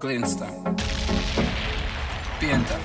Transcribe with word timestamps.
Glinster. 0.00 0.48
Painter. 2.38 2.80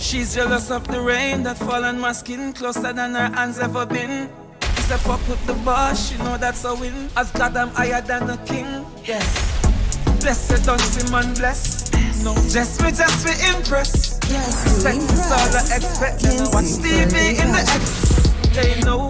She's 0.00 0.34
jealous 0.34 0.70
of 0.72 0.86
the 0.88 1.00
rain 1.00 1.44
that 1.44 1.56
fall 1.56 1.84
on 1.84 2.00
my 2.00 2.12
skin 2.12 2.52
closer 2.52 2.92
than 2.92 3.14
her 3.14 3.30
hands 3.32 3.60
ever 3.60 3.86
been. 3.86 4.28
Step 4.78 4.98
fuck 5.00 5.28
with 5.28 5.44
the 5.46 5.54
boss, 5.64 6.10
you 6.10 6.18
know 6.18 6.36
that's 6.36 6.64
a 6.64 6.74
win. 6.74 7.08
As 7.16 7.30
God, 7.30 7.56
I'm 7.56 7.68
higher 7.68 8.00
than 8.00 8.28
a 8.28 8.36
king. 8.38 8.84
Yes. 9.04 9.24
Blessed, 10.20 10.66
don't 10.66 10.80
see 10.80 11.10
man 11.12 11.32
bless. 11.34 11.92
No, 12.24 12.34
just 12.34 12.82
me, 12.82 12.90
just 12.90 13.24
me 13.24 13.32
impress. 13.54 14.18
Yes, 14.28 14.82
Sex 14.82 14.96
is 14.96 15.30
all 15.30 15.56
I 15.56 15.76
expect. 15.76 16.22
Then 16.22 16.40
I 16.40 16.44
watch 16.52 16.64
TV 16.82 17.38
in 17.38 17.52
the 17.52 17.62
X. 17.70 18.22
They 18.54 18.80
know. 18.82 19.06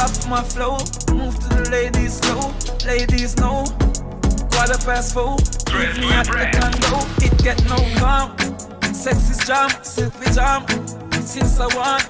Off 0.00 0.28
my 0.28 0.42
flow. 0.42 0.78
Move 1.12 1.34
to 1.34 1.48
the 1.48 1.68
ladies 1.70 2.18
slow. 2.20 2.54
Ladies 2.86 3.36
know. 3.38 3.64
Quarter 4.58 4.84
past 4.84 5.14
four. 5.14 5.36
Leave 5.70 6.00
me 6.00 6.10
at 6.10 6.26
the 6.26 6.50
condo. 6.50 6.98
It 7.24 7.30
get 7.44 7.62
no 7.70 7.78
calm. 8.00 8.36
Sex 8.92 9.30
is 9.30 9.38
jam. 9.46 9.70
Silk 9.84 10.12
with 10.18 10.34
jam. 10.34 10.66
Since 11.22 11.60
I 11.60 11.66
want. 11.76 12.02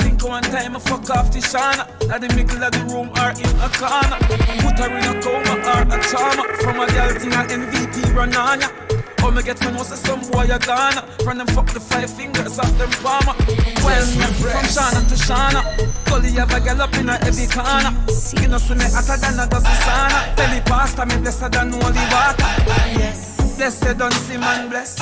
Think 0.00 0.24
one 0.24 0.42
time 0.42 0.74
I 0.74 0.80
fuck 0.80 1.08
off 1.10 1.30
the 1.30 1.38
shana. 1.38 1.86
At 2.10 2.20
the 2.20 2.28
middle 2.34 2.60
of 2.60 2.72
the 2.72 2.82
room 2.90 3.08
or 3.22 3.30
in 3.38 3.54
a 3.62 3.70
corner. 3.78 4.18
Put 4.66 4.78
her 4.82 4.90
in 4.98 5.14
a 5.14 5.22
coma 5.22 5.54
or 5.62 5.94
a 5.94 6.02
trauma. 6.02 6.42
From 6.58 6.80
a 6.80 6.86
girl 6.90 7.10
thing 7.20 7.34
an 7.34 7.70
MVP 7.70 8.12
run 8.16 8.34
on 8.34 8.60
ya. 8.62 8.81
Oh, 9.24 9.30
me 9.30 9.42
get 9.42 9.60
me 9.60 9.70
know 9.70 9.84
some 9.84 10.20
boy 10.30 10.50
a 10.50 10.58
gone 10.58 10.98
From 11.22 11.38
them 11.38 11.46
fuck 11.48 11.66
the 11.70 11.78
five 11.78 12.10
fingers 12.10 12.58
off 12.58 12.76
them 12.76 12.90
palmer 13.02 13.38
Well, 13.86 14.04
from 14.42 14.66
Shana 14.66 15.00
to 15.08 15.14
Shana 15.14 15.62
Gully 16.06 16.32
have 16.32 16.52
a 16.52 16.60
girl 16.60 16.82
up 16.82 16.94
in 16.94 17.08
a 17.08 17.14
every 17.22 17.46
corner 17.46 17.94
You 18.42 18.48
know 18.48 18.58
see 18.58 18.74
me 18.74 18.84
hotter 18.90 19.16
than 19.22 19.38
a 19.38 19.46
dozen 19.46 19.70
sauna 19.86 20.34
Tell 20.34 20.50
me 20.50 20.60
pastor 20.62 21.06
me 21.06 21.16
blessed 21.22 21.52
than 21.52 21.70
holy 21.70 22.04
water 22.10 22.50
Yes, 22.98 23.56
blessed 23.56 23.96
don't 23.96 24.12
see 24.12 24.38
man 24.38 24.68
bless 24.68 24.96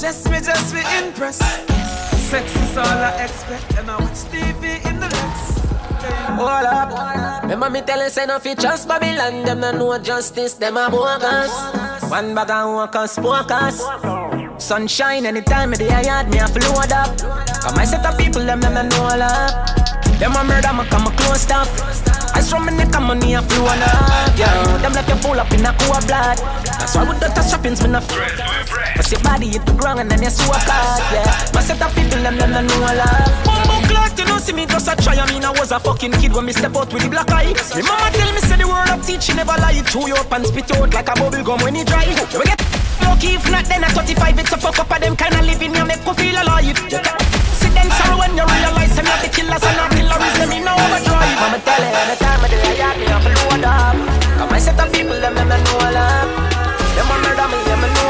Just 0.00 0.30
me, 0.30 0.40
just 0.40 0.72
me 0.74 0.80
impress 0.96 1.36
Sex 2.30 2.56
is 2.56 2.76
all 2.78 2.86
I 2.86 3.22
expect 3.22 3.76
And 3.76 3.90
I 3.90 4.00
watch 4.00 4.24
TV 4.32 4.84
in 4.88 4.98
the 4.98 5.08
Lex 5.08 5.56
Hold 6.36 6.66
up. 6.66 7.42
Remember 7.42 7.70
me 7.70 7.80
tell 7.80 8.02
you 8.02 8.10
say 8.10 8.26
no 8.26 8.38
fi 8.38 8.54
trust 8.54 8.86
Babylon. 8.88 9.44
Them 9.44 9.60
no 9.60 9.72
know 9.72 9.98
justice. 9.98 10.54
Them 10.54 10.76
a 10.76 10.90
bogus. 10.90 11.95
One 12.08 12.34
bag 12.34 12.50
of 12.50 12.74
workers, 12.74 13.16
focus. 13.16 13.82
Sunshine 14.58 15.26
anytime 15.26 15.70
me 15.70 15.76
the 15.76 15.84
yard 15.84 16.28
me 16.30 16.38
a 16.38 16.46
flood 16.46 16.92
up. 16.92 17.18
Come 17.62 17.78
I 17.78 17.84
set 17.84 18.06
up 18.06 18.16
people 18.16 18.44
them 18.44 18.60
them 18.60 18.74
no 18.74 18.82
know 18.82 19.04
all 19.04 19.22
up. 19.22 19.50
Them 20.18 20.32
a 20.36 20.44
murder 20.44 20.72
me 20.72 20.84
come 20.88 21.06
a 21.06 21.10
close 21.16 21.42
stuff. 21.42 21.68
I 22.34 22.40
from 22.42 22.66
me 22.66 22.72
neck 22.74 22.94
and 22.94 23.04
money 23.04 23.34
a 23.34 23.42
flow 23.42 23.66
up. 23.66 24.38
Yeah, 24.38 24.78
them 24.78 24.92
left 24.92 25.08
you 25.08 25.16
full 25.16 25.38
up 25.38 25.50
in 25.52 25.66
a 25.66 25.74
cool 25.80 26.00
blood. 26.06 26.38
That's 26.78 26.94
why 26.94 27.08
with 27.08 27.20
the 27.20 27.28
touch 27.28 27.50
shoppings 27.50 27.82
me 27.82 27.88
no 27.90 28.00
Cause 28.00 29.12
your 29.12 29.20
body 29.20 29.48
hit 29.48 29.66
the 29.66 29.72
ground 29.72 30.00
and 30.00 30.10
then 30.10 30.22
you 30.22 30.30
so 30.30 30.44
hard. 30.52 31.02
Yeah, 31.12 31.50
my 31.52 31.60
set 31.60 31.82
up 31.82 31.92
people 31.94 32.22
them 32.22 32.36
them 32.38 32.50
no 32.50 32.62
know 32.62 32.86
all 32.86 33.00
up. 33.00 33.75
Clock, 33.96 34.18
you 34.18 34.26
know 34.26 34.38
see 34.38 34.52
me 34.52 34.66
just 34.66 34.88
a 34.88 34.94
try. 34.96 35.16
I 35.16 35.24
mean 35.32 35.44
I 35.44 35.50
was 35.56 35.72
a 35.72 35.80
fucking 35.80 36.12
kid 36.20 36.32
when 36.34 36.44
me 36.44 36.52
step 36.52 36.76
out 36.76 36.92
with 36.92 37.02
the 37.02 37.08
black 37.08 37.30
eye. 37.32 37.52
Me 37.72 37.82
mama 37.82 38.08
tell 38.12 38.30
me 38.36 38.40
say 38.44 38.56
the 38.60 38.68
word 38.68 38.90
of 38.92 39.00
teaching 39.00 39.36
never 39.36 39.56
lie. 39.56 39.80
Chew 39.88 40.08
you 40.08 40.16
up 40.16 40.32
and 40.32 40.44
spit 40.46 40.70
out 40.76 40.92
like 40.92 41.08
a 41.08 41.14
bubble 41.16 41.42
gum 41.42 41.60
when 41.64 41.76
it 41.76 41.86
dry. 41.88 42.04
You 42.04 42.44
get 42.44 42.60
lucky 43.00 43.40
if 43.40 43.46
not 43.50 43.64
then 43.64 43.84
at 43.84 43.92
35 43.96 44.38
it's 44.38 44.52
a 44.52 44.58
fuck 44.60 44.78
up 44.78 44.92
of 44.92 45.00
them 45.00 45.16
kind 45.16 45.34
of 45.34 45.44
living 45.48 45.74
you 45.74 45.84
make 45.88 46.04
you 46.04 46.14
feel 46.14 46.36
alive. 46.36 46.64
You 46.64 46.74
can 46.76 47.04
sit 47.56 47.72
then 47.72 47.88
sorrow 47.96 48.20
when 48.20 48.36
you 48.36 48.44
realize 48.44 48.92
I'm 49.00 49.08
not 49.08 49.20
the 49.24 49.30
killers 49.32 49.64
and 49.64 49.76
not 49.80 49.90
killers. 49.96 50.20
Them 50.36 50.52
in 50.52 50.68
overdrive. 50.68 51.38
Mama 51.40 51.58
tell 51.64 51.80
you 51.80 51.96
anytime 52.04 52.40
I 52.44 52.48
do 52.52 52.56
I 52.60 52.72
got 52.76 52.96
me 53.00 53.06
up 53.08 53.24
and 53.24 53.36
load 53.48 53.64
up. 53.64 53.96
Come 54.36 54.52
I 54.52 54.60
set 54.60 54.76
up 54.76 54.92
people 54.92 55.16
them 55.16 55.34
them 55.34 55.48
know 55.48 55.76
all 55.80 55.96
up. 55.96 56.28
Them 56.92 57.08
murder 57.08 57.48
me 57.48 57.58
them 57.64 57.84
know 57.96 58.05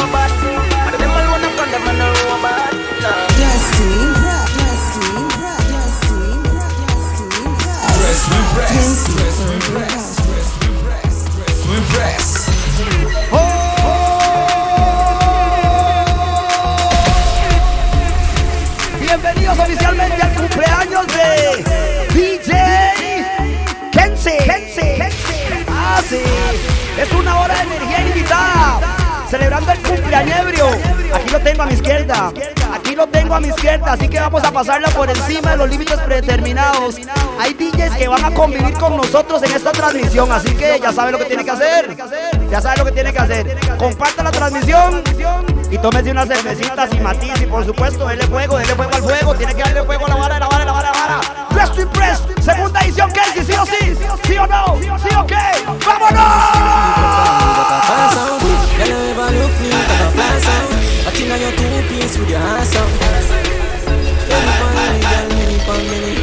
Bienvenidos 19.01 19.59
oficialmente 19.59 20.23
al 20.23 20.35
cumpleaños 20.35 21.07
de 21.09 21.65
DJ 22.15 23.27
Kense. 23.93 24.39
Ah, 25.69 26.01
sí. 26.09 26.21
Es 26.99 27.13
una 27.13 27.41
hora 27.41 27.55
de 27.55 27.63
energía 27.63 28.01
ilimitada. 28.01 28.81
Celebrando 29.31 29.73
el 29.73 29.79
cumpleaños. 29.79 30.77
Aquí 31.15 31.31
lo 31.31 31.41
tengo 31.41 31.63
a 31.63 31.67
mi 31.67 31.75
izquierda. 31.75 32.33
Aquí 32.87 32.95
lo 32.95 33.09
tengo 33.09 33.35
a 33.35 33.41
mi 33.41 33.49
izquierda. 33.49 33.95
Así 33.95 34.09
que 34.09 34.21
vamos 34.21 34.45
a 34.45 34.53
pasarla 34.53 34.89
por 34.91 35.11
encima 35.11 35.51
de 35.51 35.57
los 35.57 35.69
límites 35.69 35.99
predeterminados. 36.03 36.95
Hay 37.41 37.53
DJs 37.53 37.97
que 37.97 38.07
van 38.07 38.25
a 38.25 38.33
convivir 38.33 38.75
con 38.75 38.97
nosotros 38.97 39.43
en 39.43 39.57
esta 39.57 39.73
transmisión. 39.73 40.31
Así 40.31 40.55
que 40.55 40.79
ya 40.81 40.93
sabe 40.93 41.11
lo 41.11 41.19
que 41.19 41.25
tiene 41.25 41.45
que 41.45 41.51
hacer. 41.51 41.97
Ya 42.49 42.61
sabe 42.61 42.77
lo 42.77 42.85
que 42.85 42.93
tiene 42.93 43.13
que 43.13 43.19
hacer. 43.19 43.59
Comparta 43.77 44.23
la 44.23 44.31
transmisión 44.31 45.03
y 45.69 45.79
tómese 45.79 46.13
unas 46.13 46.29
cervecitas 46.29 46.89
y 46.93 47.01
matiz. 47.01 47.33
Y 47.43 47.47
por 47.47 47.67
supuesto, 47.67 48.07
dele 48.07 48.25
fuego, 48.29 48.57
dele 48.57 48.77
fuego 48.77 48.95
al 48.95 49.03
fuego. 49.03 49.35
Tiene 49.35 49.57
que 49.57 49.65
darle 49.65 49.83
fuego 49.83 50.07
a 50.07 50.09
la 50.09 50.15
vara, 50.15 50.37
a 50.37 50.39
la 50.39 50.47
vara, 50.47 50.63
a 50.63 50.67
la 50.67 50.73
vara, 50.73 50.89
a 50.89 50.93
la 50.93 50.99
vara. 51.17 51.49
Press 51.49 51.73
to 51.73 51.91
segunda 52.41 52.81
edición, 52.83 53.11
Casey, 53.11 53.45
sí 53.45 53.55
o 53.55 53.67
sí, 53.67 53.97
sí 54.29 54.37
o 54.37 54.47
no, 54.47 54.77
sí 54.79 54.89
o 55.17 55.27
qué, 55.27 55.35
¡vámonos! 55.85 56.23
You 61.17 61.29
never 61.29 61.33
look 61.33 61.33
me 61.33 61.33
like 61.33 61.33
a 61.33 61.33
flash 61.33 61.33
out. 61.33 61.33
I 61.33 61.33
think 61.33 61.33
I 61.33 61.37
your 61.37 61.53
two 61.57 61.81
piece 61.89 62.19
with 62.19 62.31
your 62.31 62.39
ass 62.39 62.77
out. 62.77 62.91
Many 64.29 64.53
pon 64.61 64.73
girl, 65.01 65.27
many 65.33 65.59
pon 65.65 65.81
many. 65.89 66.15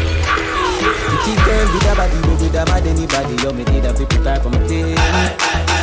Pretty 1.10 1.34
girl 1.42 1.66
with 1.74 1.90
a 1.90 1.94
body, 1.98 2.20
but 2.22 2.38
with 2.38 2.54
a 2.54 2.64
bad 2.66 2.86
anybody, 2.86 3.36
you 3.42 3.52
me 3.54 3.64
need 3.74 3.86
a 3.86 3.94
be 3.94 4.06
prepared 4.06 4.42
for 4.44 4.50
my 4.50 4.62
day. 4.68 4.94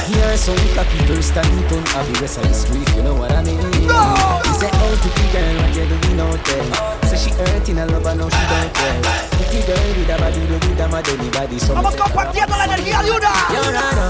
Here 0.07 0.37
some 0.37 0.59
cocky 0.75 0.99
first 1.07 1.37
and 1.37 1.51
you 1.59 1.63
don't 1.69 1.87
have 1.89 2.07
the 2.07 2.21
rest 2.21 2.39
of 2.39 2.47
the 2.47 2.55
street, 2.55 2.89
you 2.95 3.03
know 3.03 3.15
what 3.15 3.33
I 3.33 3.43
mean? 3.43 3.59
No. 3.87 3.99
He 4.47 4.53
said, 4.59 4.75
oh, 4.79 4.95
pretty 5.03 5.27
girl, 5.31 5.59
what 5.59 5.75
you 5.75 5.87
doing 5.91 6.21
out 6.21 6.45
there? 6.47 7.11
Say 7.11 7.19
she 7.19 7.31
hurting 7.35 7.79
a 7.79 7.87
lover, 7.87 8.15
now 8.15 8.29
she 8.31 8.45
don't 8.47 8.71
care. 8.75 9.03
Pretty 9.39 9.61
girl 9.67 9.91
with 9.99 10.11
a 10.11 10.17
body, 10.19 10.43
but 10.47 10.63
with 10.67 10.81
a 10.81 10.87
mad 10.87 11.09
anybody, 11.09 11.59
so 11.59 11.75
me 11.75 11.83
Vamos 11.83 11.95
her 11.95 11.99
compartiendo 11.99 12.57
la 12.57 12.65
energía 12.65 13.03
de 13.03 13.11
una. 13.11 13.33
Yo, 13.51 13.63
Rana. 13.75 14.07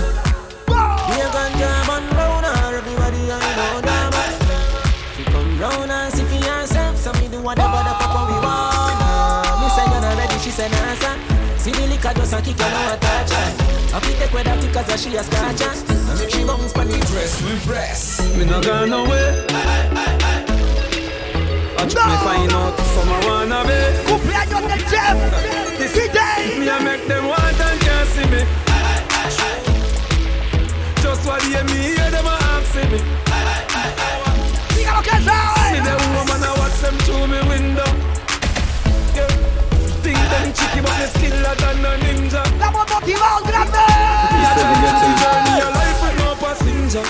Be 1.08 1.20
a 1.20 1.28
ganja 1.32 2.29
whatever 7.50 7.82
the 7.82 7.94
fuck 7.98 8.14
we 8.30 8.38
want. 8.46 9.58
Me 9.58 9.66
say 9.74 9.82
you're 9.90 10.02
not 10.06 10.14
ready, 10.14 10.38
she 10.38 10.50
say 10.54 10.68
nah 10.70 10.94
sir. 11.02 11.14
See 11.58 11.72
the 11.72 11.84
liquor 11.90 12.14
just 12.14 12.32
a 12.32 12.38
kick 12.38 12.54
you 12.54 12.70
know 12.70 12.96
touch 13.02 13.32
her. 13.34 13.50
I 13.90 13.98
fit 14.06 14.16
take 14.18 14.32
with 14.32 14.44
that 14.46 14.58
because 14.62 15.02
she 15.02 15.16
a 15.16 15.22
scratch. 15.24 15.62
And 15.66 16.18
make 16.18 16.30
she 16.30 16.44
bounce 16.44 16.72
pon 16.72 16.88
it. 16.88 17.02
Press, 17.10 17.42
we 17.42 17.52
press. 17.66 18.00
Me 18.36 18.44
not 18.44 18.62
gone 18.64 18.92
away. 18.92 19.46
Watch 21.74 21.94
me 21.98 22.16
find 22.22 22.52
out 22.54 22.78
some 22.94 23.10
I 23.10 23.18
wanna 23.26 23.60
be. 23.66 23.78
Cumpleaños 24.06 24.64
del 24.70 24.82
chef, 24.86 25.16
DJ. 25.80 26.18
Me 26.60 26.70
I 26.70 26.78
make 26.86 27.04
them 27.08 27.26
want 27.26 27.60
and 27.66 27.80
can't 27.82 28.08
see 28.14 28.26
me. 28.30 28.42
Just 31.02 31.26
what 31.26 31.42
they 31.42 31.62
me 31.66 31.78
hear 31.98 32.10
them 32.14 32.39
them 36.90 36.98
through 37.06 37.26
me 37.26 37.40
window. 37.48 37.90
Yeah. 39.14 39.30
Think 40.02 40.18
them 40.18 40.52
chicky 40.52 40.80
but 40.82 40.94
me 40.98 41.06
skiller 41.14 41.54
than 41.62 41.84
a 41.84 41.92
ninja. 42.02 42.42
Estamos 42.42 42.86
motivados, 42.90 43.42
grande. 43.46 43.84
Yeah, 44.42 44.54
journey, 44.58 45.12
journey, 45.20 45.54
your 45.60 45.72
life 45.78 46.00
with 46.02 46.18
no 46.18 46.30
passenger. 46.42 47.04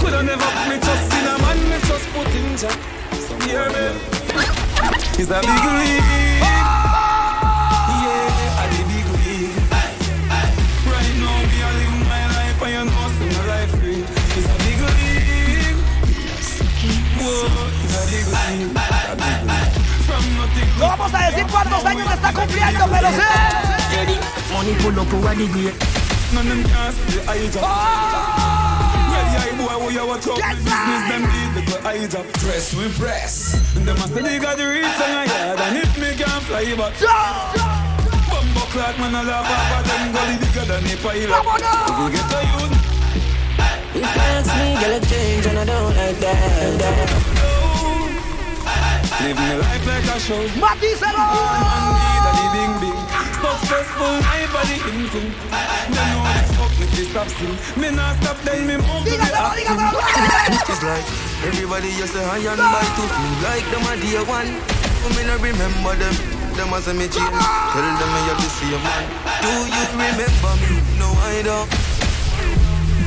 Coulda 0.00 0.22
never 0.22 0.50
put 0.54 0.66
me 0.68 0.76
trust 0.78 1.12
in 1.16 1.26
a 1.26 1.34
man, 1.42 1.58
me 1.70 1.78
just 1.88 2.06
put 2.12 2.34
in 2.38 2.48
ja. 2.60 2.70
Hear 3.44 3.66
me? 3.74 3.84
It's 5.18 5.30
a 5.30 5.40
big 5.40 5.64
league. 5.78 6.15
Está 22.66 22.80
cumpliendo, 22.80 22.86
pero 22.90 23.08
sé. 23.10 23.22
Money 24.52 24.74
pull 24.82 24.98
up 24.98 25.12
over 25.12 25.34
the 25.34 25.46
grate. 25.48 25.74
None 26.32 26.48
them 26.48 26.62
can't 26.64 26.94
see 26.94 27.18
the 27.18 27.30
eye 27.30 27.48
job. 27.50 27.62
Ready 29.12 29.36
eye 29.36 29.54
boy, 29.56 29.76
who 29.78 29.90
you 29.90 30.06
watch 30.06 30.26
up 30.26 30.36
the 30.36 30.42
business 30.56 31.02
them 31.08 31.22
need 31.22 31.50
the 31.54 31.62
good 31.66 31.86
eye 31.86 32.06
job. 32.06 32.26
Press 32.40 32.74
we 32.74 32.88
press. 32.98 33.54
And 33.76 33.86
them 33.86 33.96
a 33.96 34.08
say 34.08 34.22
they 34.22 34.38
got 34.38 34.56
the 34.56 34.66
reach 34.66 35.00
on 35.00 35.10
a 35.10 35.24
yard, 35.26 35.60
and 35.60 35.76
if 35.78 35.98
me 35.98 36.14
can 36.16 36.40
fly 36.42 36.74
back. 36.74 36.94
Bumbo 38.30 38.64
clock 38.72 38.98
man 38.98 39.14
a 39.14 39.22
laugh 39.22 39.50
off 39.50 39.72
of 39.78 39.84
them 39.86 40.12
gully 40.12 40.36
bigger 40.38 40.64
than 40.66 40.84
a 40.84 40.96
pilot. 40.98 41.30
Vámonos. 41.30 42.04
We 42.04 42.10
get 42.12 42.32
a 42.32 42.40
youth. 42.52 42.74
Live 49.22 49.36
my 49.36 49.56
life 49.56 49.86
like 49.86 50.16
a 50.16 50.20
show. 50.20 50.42
Matíselo. 50.60 51.26
Daddy 51.26 52.05
bing 52.56 52.74
bing. 52.80 53.00
Successful, 53.44 54.12
my 54.24 54.42
body 54.52 54.76
hinting. 54.88 55.28
Me 55.92 56.00
know 56.10 56.24
the 56.36 56.42
fuck 56.56 56.72
me 56.80 56.86
fi 56.92 57.02
stop 57.12 57.28
still. 57.28 57.54
Me 57.80 57.88
not 57.92 58.16
stop 58.20 58.38
then 58.46 58.60
me 58.68 58.76
move 58.80 59.04
to 59.04 59.12
the 59.12 59.28
Dígaselo, 59.28 59.48
acting. 59.52 59.76
dígaselo. 59.76 60.70
It's 60.72 60.82
like 60.88 61.06
everybody 61.48 61.88
you 61.98 62.06
say 62.08 62.24
I 62.24 62.38
and 62.52 62.62
by 62.72 62.84
to 62.96 63.04
feel 63.14 63.34
like 63.44 63.66
them 63.72 63.84
a 63.90 63.94
day 64.00 64.20
one. 64.24 64.50
But 65.02 65.12
me 65.16 65.22
not 65.28 65.40
remember 65.44 65.94
them. 66.00 66.16
Them 66.56 66.72
as 66.72 66.88
me 66.88 67.06
change. 67.12 67.44
Tell 67.72 67.86
them 68.00 68.10
me 68.14 68.20
have 68.28 68.40
the 68.40 68.48
same 68.56 68.80
man. 68.86 69.04
Do 69.44 69.52
you 69.76 69.84
remember 69.92 70.52
me? 70.62 70.70
No, 71.00 71.08
I 71.28 71.42
don't. 71.44 71.68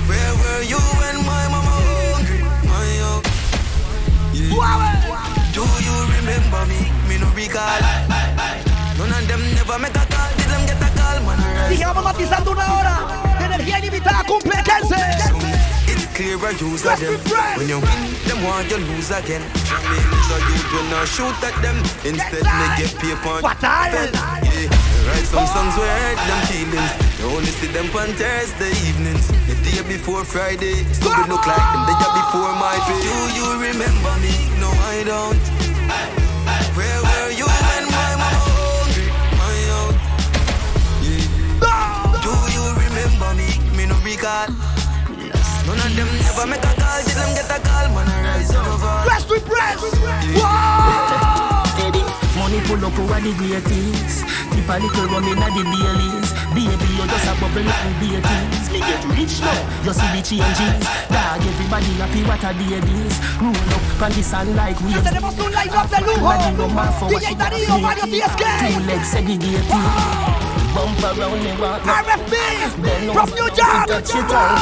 Where 0.10 0.34
were 0.42 0.64
you 0.72 0.82
when 1.02 1.18
my 1.26 1.44
mama 1.54 1.74
hungry? 2.14 2.42
My 2.70 2.86
young. 3.02 3.24
Yeah. 4.38 5.18
Do 5.58 5.66
you 5.88 5.96
remember 6.18 6.62
me? 6.70 6.80
Me 7.10 7.18
no 7.18 7.28
recall. 7.34 8.69
None 9.00 9.16
of 9.16 9.28
them 9.30 9.40
never 9.56 9.80
make 9.80 9.96
a 9.96 10.04
call. 10.12 10.28
Did 10.36 10.52
them 10.52 10.66
get 10.68 10.84
a 10.84 10.90
call, 10.92 11.24
man? 11.24 11.40
Dije, 11.70 11.86
vamos 11.86 12.04
matizando 12.04 12.52
una 12.52 12.68
hora 12.76 12.96
de 13.40 13.46
energía 13.46 13.80
ilimitada. 13.80 14.24
Cumple 14.28 14.52
15. 14.52 15.00
It's 15.88 16.06
clear 16.14 16.36
I 16.36 16.52
use 16.60 16.84
Let's 16.84 17.00
them. 17.00 17.16
When 17.56 17.70
you 17.70 17.80
win, 17.80 18.02
them 18.28 18.44
want 18.44 18.70
you 18.70 18.76
lose 18.76 19.12
again. 19.12 19.42
Me 19.88 19.98
lose 20.12 20.32
a 20.36 20.40
youth 20.52 20.68
when 20.76 20.92
I 20.92 21.06
shoot 21.06 21.44
at 21.48 21.56
them. 21.64 21.78
Instead, 22.04 22.44
they 22.44 22.70
get 22.76 22.92
paper. 23.00 23.40
Fatal. 23.40 24.12
Yeah, 24.44 24.68
write 25.08 25.28
some 25.32 25.48
songs 25.48 25.80
where 25.80 25.96
hurt 26.04 26.20
them 26.28 26.42
feelings. 26.52 26.92
You 27.20 27.32
only 27.32 27.54
see 27.56 27.72
them 27.72 27.88
on 27.96 28.12
Thursday 28.20 28.76
evenings. 28.84 29.32
The 29.48 29.56
day 29.64 29.80
before 29.88 30.26
Friday, 30.26 30.84
so 30.92 31.08
we 31.08 31.24
look 31.32 31.48
like 31.48 31.68
them 31.72 31.88
the 31.88 31.96
day 32.04 32.12
before 32.20 32.52
my 32.60 32.76
pay. 32.84 33.00
Do 33.00 33.16
you 33.40 33.48
remember 33.64 34.14
me? 34.20 34.36
No, 34.60 34.68
I 34.92 35.08
don't. 35.08 35.40
Where 36.76 37.00
were 37.02 37.32
you 37.32 37.49
Me 44.20 44.26
no 44.26 44.32
recall. 44.32 44.52
None 45.64 45.80
of 45.80 45.96
them 45.96 46.10
never 46.20 46.46
make 46.48 46.60
a 46.60 46.74
call. 46.76 47.00
Did 47.08 47.16
them 47.16 47.32
get 47.40 47.48
a 47.48 47.60
call? 47.64 47.88
Man, 47.96 48.08
I 48.08 48.36
rise 48.36 48.52
over. 48.52 49.08
Press 49.08 49.24
to 49.26 49.40
press. 49.48 49.80
Wow. 50.36 51.64
Steady. 51.72 52.04
Money 52.36 52.60
pull 52.68 52.84
up 52.84 53.00
over 53.00 53.20
the 53.24 53.32
greatest. 53.40 54.28
Keep 54.52 54.68
a 54.68 54.76
little 54.76 55.08
rum 55.08 55.24
in 55.24 55.40
the 55.40 55.64
dailies. 55.72 56.30
Baby, 56.52 56.88
you 57.00 57.06
just 57.08 57.32
a 57.32 57.34
bubble 57.40 57.64
and 57.64 57.96
beatings. 58.04 58.68
Me 58.72 58.80
get 58.80 59.04
rich 59.16 59.40
now, 59.40 59.56
you 59.88 59.94
see 59.94 60.10
the 60.12 60.20
changes. 60.20 60.84
Dog, 61.08 61.40
everybody 61.40 61.94
happy 61.96 62.24
what 62.28 62.44
a 62.44 62.52
day 62.60 62.80
this. 62.84 63.16
Roll 63.40 63.56
up 63.56 64.02
on 64.02 64.12
the 64.12 64.24
sun 64.24 64.56
like 64.56 64.80
Ya 64.82 65.00
waves. 65.00 65.04
tenemos 65.04 65.40
un 65.40 65.52
line-up 65.54 65.90
de 65.90 66.00
lujo. 66.04 67.08
DJ 67.08 67.36
Darío, 67.38 67.80
Mario 67.80 68.04
TSK. 68.04 68.44
Two 68.68 68.80
legs 68.84 69.08
segregated. 69.08 70.39
Bump 70.80 71.04
around 71.04 71.44
me, 71.44 71.52
walk 71.60 71.86
now. 71.86 72.02
RFB 72.04 72.32
Bend 72.82 73.12
from 73.12 73.28
over, 73.28 73.36
New 73.36 73.50
touch 73.52 74.12
it 74.12 74.16
York. 74.16 74.60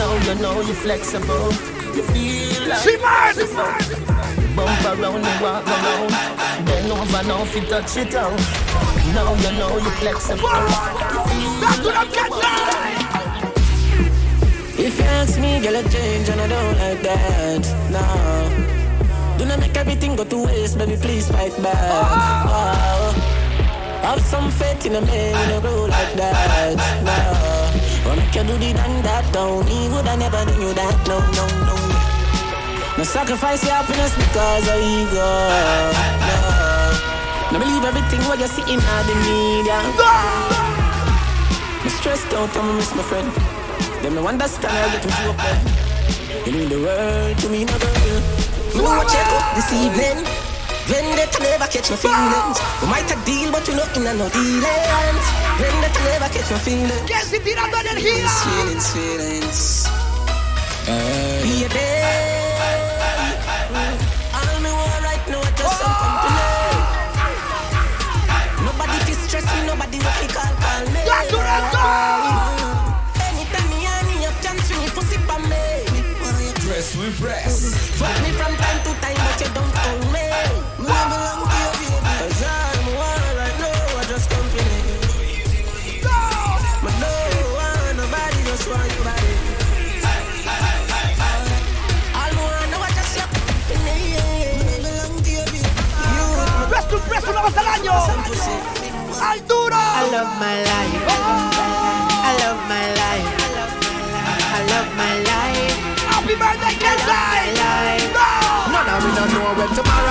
Now 0.00 0.12
you 0.24 0.34
know 0.40 0.60
you're 0.62 0.74
flexible. 0.74 1.52
You 1.94 2.02
feel 2.02 2.68
like 2.68 2.80
Simon. 2.80 4.56
Bump 4.56 4.84
around 4.88 5.22
and 5.22 5.40
walk 5.44 5.66
around. 5.68 6.12
Bend 6.64 6.90
over 6.90 7.22
now 7.28 7.42
if 7.42 7.54
you 7.54 7.60
touch 7.68 7.94
it 7.98 8.14
out. 8.14 8.38
Now 9.12 9.34
you 9.34 9.52
know 9.58 9.76
you're 9.76 9.98
flexible. 10.00 10.48
You 11.12 11.20
feel 11.28 11.60
Back 11.60 11.78
to 11.84 12.24
like. 12.40 13.04
If 14.78 14.98
you 14.98 15.04
ask 15.04 15.38
me, 15.38 15.60
girl, 15.60 15.76
I 15.76 15.82
change 15.82 16.28
and 16.30 16.40
I 16.40 16.46
don't 16.48 16.78
like 16.78 17.02
that. 17.02 17.62
No. 17.92 19.36
Do 19.36 19.44
not 19.44 19.60
make 19.60 19.76
everything 19.76 20.16
go 20.16 20.24
to 20.24 20.46
waste, 20.46 20.78
baby, 20.78 20.96
please 20.96 21.30
fight 21.30 21.54
back. 21.62 21.76
Oh. 21.76 23.14
oh. 23.18 23.23
Have 24.04 24.20
some 24.20 24.50
faith 24.50 24.84
in 24.84 24.94
a 24.96 25.00
man, 25.00 25.32
you 25.32 25.46
know, 25.48 25.60
grow 25.62 25.86
like 25.86 26.12
that. 26.20 26.76
No. 27.08 27.16
Wanna 28.04 28.20
make 28.20 28.34
you 28.34 28.44
do 28.44 28.52
the 28.60 28.76
done 28.76 29.00
that, 29.00 29.24
don't 29.32 29.64
me, 29.64 29.88
would 29.88 30.06
I 30.06 30.14
never 30.16 30.44
do 30.44 30.52
you 30.60 30.74
that, 30.76 30.92
no, 31.08 31.24
no, 31.32 31.44
no. 31.64 31.74
No 32.98 33.04
sacrifice 33.04 33.64
your 33.64 33.72
happiness 33.72 34.12
because 34.12 34.68
of 34.68 34.76
ego. 34.76 35.24
No. 36.20 36.36
No 37.48 37.56
believe 37.64 37.80
everything 37.80 38.20
what 38.28 38.38
you 38.38 38.46
see 38.46 38.60
in 38.68 38.76
all 38.76 39.04
the 39.08 39.16
media. 39.24 39.80
I'm 41.80 41.88
stressed 41.88 42.28
out, 42.36 42.54
I'm 42.60 42.76
miss 42.76 42.94
my 42.94 43.02
friend. 43.08 43.32
Them 44.04 44.16
no 44.16 44.28
understand 44.28 44.68
how 44.68 44.84
I 44.84 44.92
get 44.92 45.00
to 45.00 45.08
you 45.08 45.32
up 45.32 45.40
there. 45.40 46.44
You 46.44 46.52
mean 46.52 46.68
the 46.68 46.76
world 46.84 47.38
to 47.38 47.48
me, 47.48 47.64
no 47.64 47.72
girl. 47.80 48.20
What 48.84 49.08
check 49.08 49.32
up 49.32 49.56
this 49.56 49.72
evening. 49.72 50.43
Vendetta 50.86 51.38
never 51.40 51.66
catch 51.66 51.90
my 51.90 51.96
feelings. 51.96 52.60
We 52.82 52.88
might 52.88 53.10
a 53.10 53.16
deal, 53.24 53.50
but 53.50 53.66
you 53.66 53.74
know 53.74 53.86
in 53.96 54.06
a 54.06 54.12
no 54.12 54.28
dealings. 54.28 55.26
Vendetta 55.56 56.00
never 56.04 56.28
catch 56.28 56.50
my 56.50 56.58
feelings. 56.58 57.08
Que 57.08 57.16
si 57.24 57.40
tirando 57.40 57.76
energía. 57.78 58.28
Feelings, 58.28 58.86
feelings. 58.92 59.88
Be 61.42 61.64
a 61.64 61.68
day. 61.68 62.52
All 64.36 64.60
me 64.60 64.70
want 64.70 65.02
right 65.08 65.24
now 65.28 65.40
is 65.40 65.54
just 65.56 65.80
some 65.80 65.94
company. 66.04 66.52
Nobody 68.60 68.98
fi 69.08 69.12
stress 69.24 69.46
me, 69.56 69.66
nobody 69.66 69.98
no 69.98 70.10
fi 70.20 70.26
call 70.28 70.52
call 70.60 70.84
me. 70.92 71.00
Back 71.08 71.28
to 71.32 71.36
the 71.40 71.58
top. 71.72 72.60
Anytime 73.24 73.68
me 73.72 73.86
and 73.88 74.06
me 74.08 74.26
up, 74.26 74.36
chance 74.42 74.68
swing 74.68 74.82
your 74.82 74.92
pussy 74.92 75.16
pa 75.26 75.38
me. 75.38 75.64
Press, 76.68 76.96
we 76.96 77.08
press. 77.20 77.72
Fuck 77.96 78.14
me 78.22 78.30
from 78.32 78.52
time 78.56 78.80
to 78.84 78.92
time, 79.00 79.16
but 79.16 79.40
you 79.40 79.48
don't 79.54 79.74
own 79.86 80.12
me. 80.84 81.24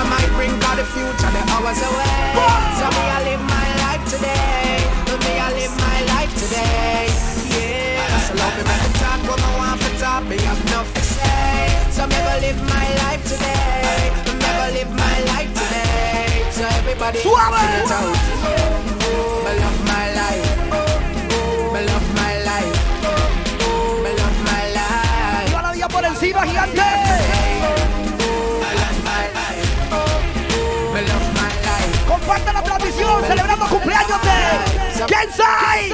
Me 0.04 0.23
Cause. 0.74 0.82
But 0.82 0.82
the 0.82 0.90
future, 0.90 1.30
the 1.30 1.42
hours 1.52 1.78
away. 1.78 2.34
So 2.78 2.86
me, 2.90 3.04
I 3.06 3.22
live 3.22 3.42
my 3.46 3.68
life 3.86 4.04
today. 4.10 4.82
Me, 5.22 5.38
I 5.38 5.52
live 5.54 5.74
my 5.78 6.00
life 6.14 6.34
today. 6.34 7.06
Yeah. 7.46 8.18
So 8.26 8.34
love 8.34 8.56
me, 8.56 8.64
make 8.66 8.82
me 8.82 8.90
talk 8.98 9.20
what 9.30 9.40
I 9.40 9.56
want 9.56 9.80
to 9.80 9.98
talk. 9.98 10.24
Me 10.24 10.36
have 10.38 10.60
enough 10.66 10.92
to 10.94 11.00
say. 11.00 11.78
So 11.90 12.06
me, 12.06 12.16
live 12.42 12.60
my 12.66 12.88
life 13.06 13.22
today. 13.22 14.10
Me, 14.26 14.50
live 14.74 14.90
my 14.90 15.16
life 15.30 15.52
today. 15.54 16.42
So 16.50 16.64
everybody, 16.64 17.18
sing 17.18 17.30
it 17.30 17.90
out. 17.90 18.63
Kensai. 35.06 35.90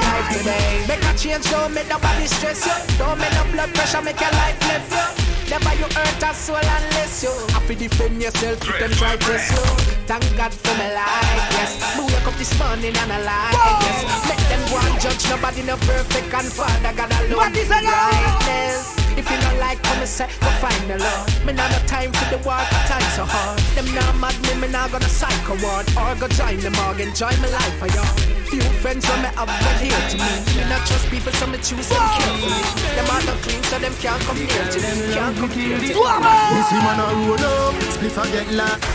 Make 0.88 1.04
a 1.04 1.12
change, 1.16 1.50
don't 1.50 1.72
make 1.74 1.88
nobody 1.88 2.26
stress 2.26 2.66
you. 2.66 2.98
Don't 2.98 3.18
make 3.18 3.32
no 3.34 3.44
blood 3.52 3.74
pressure, 3.74 4.02
make 4.02 4.20
your 4.20 4.30
life 4.32 4.60
live 4.68 4.90
you. 4.90 5.50
Never 5.50 5.74
you 5.74 5.88
hurt 5.94 6.22
a 6.22 6.34
soul 6.34 6.56
unless 6.56 7.22
you 7.24 7.50
to 7.70 7.76
defend 7.76 8.20
yourself 8.20 8.58
if 8.68 8.78
them 8.80 8.90
try 8.90 9.16
test 9.16 9.52
you. 9.52 9.58
Thank 10.06 10.24
God 10.36 10.52
for 10.52 10.74
my 10.76 10.92
life, 10.92 11.46
yes. 11.54 11.96
Me 11.96 12.04
wake 12.04 12.26
up 12.26 12.34
this 12.34 12.58
morning 12.58 12.96
and 12.96 13.12
alive, 13.12 13.54
yes. 13.54 14.28
Make 14.28 14.44
them 14.50 14.62
go 14.70 14.78
and 14.90 15.00
judge 15.00 15.28
nobody 15.30 15.62
no 15.62 15.76
perfect 15.76 16.34
and 16.34 16.52
Father 16.52 16.92
God 16.96 17.12
alone. 17.12 17.36
What 17.36 17.56
is? 17.56 17.68
Brightness. 17.68 18.99
If 19.20 19.28
you 19.28 19.36
don't 19.36 19.60
like 19.60 19.76
come 19.82 20.00
and 20.00 20.08
say, 20.08 20.24
go 20.40 20.48
find 20.64 20.88
the 20.88 20.96
Lord. 20.96 21.28
Me 21.44 21.52
not 21.52 21.68
no 21.68 21.78
time 21.84 22.08
for 22.08 22.24
the 22.32 22.40
war, 22.40 22.56
time 22.88 23.04
so 23.12 23.28
hard. 23.28 23.60
Them 23.76 23.84
not 23.92 24.16
mad 24.16 24.32
me, 24.48 24.56
me 24.56 24.72
not 24.72 24.88
gonna 24.88 25.12
psycho 25.12 25.60
ward 25.60 25.84
or 25.92 26.16
go 26.16 26.24
join 26.32 26.56
the 26.64 26.72
morgue, 26.72 27.04
enjoy 27.04 27.28
my 27.44 27.52
life 27.52 27.76
for 27.76 27.92
y'all. 27.92 28.16
Few 28.48 28.64
friends 28.80 29.04
when 29.04 29.20
me 29.20 29.28
have 29.36 29.52
been 29.60 29.76
here 29.76 30.04
to 30.08 30.16
me. 30.16 30.32
Me 30.56 30.64
not 30.72 30.88
trust 30.88 31.04
people, 31.12 31.36
so 31.36 31.44
me 31.52 31.60
choose 31.60 31.84
them 31.92 32.00
carefully. 32.00 32.64
Them 32.96 33.12
are 33.12 33.24
not 33.28 33.36
clean, 33.44 33.62
so 33.68 33.76
them 33.76 33.92
can't 34.00 34.22
come 34.24 34.40
near 34.40 34.64
to 34.72 34.78
me. 34.80 35.12
Can't 35.12 35.36
come 35.36 35.52
near 35.52 35.76
to 35.76 35.84
me. 35.84 35.92
Suave. 35.92 36.24
This 36.56 36.72
man 36.80 37.00
a 37.04 37.06
roll 37.20 37.44
up, 37.44 37.76
spliff 37.92 38.16
a 38.16 38.24
get 38.32 38.48
locked. 38.56 38.88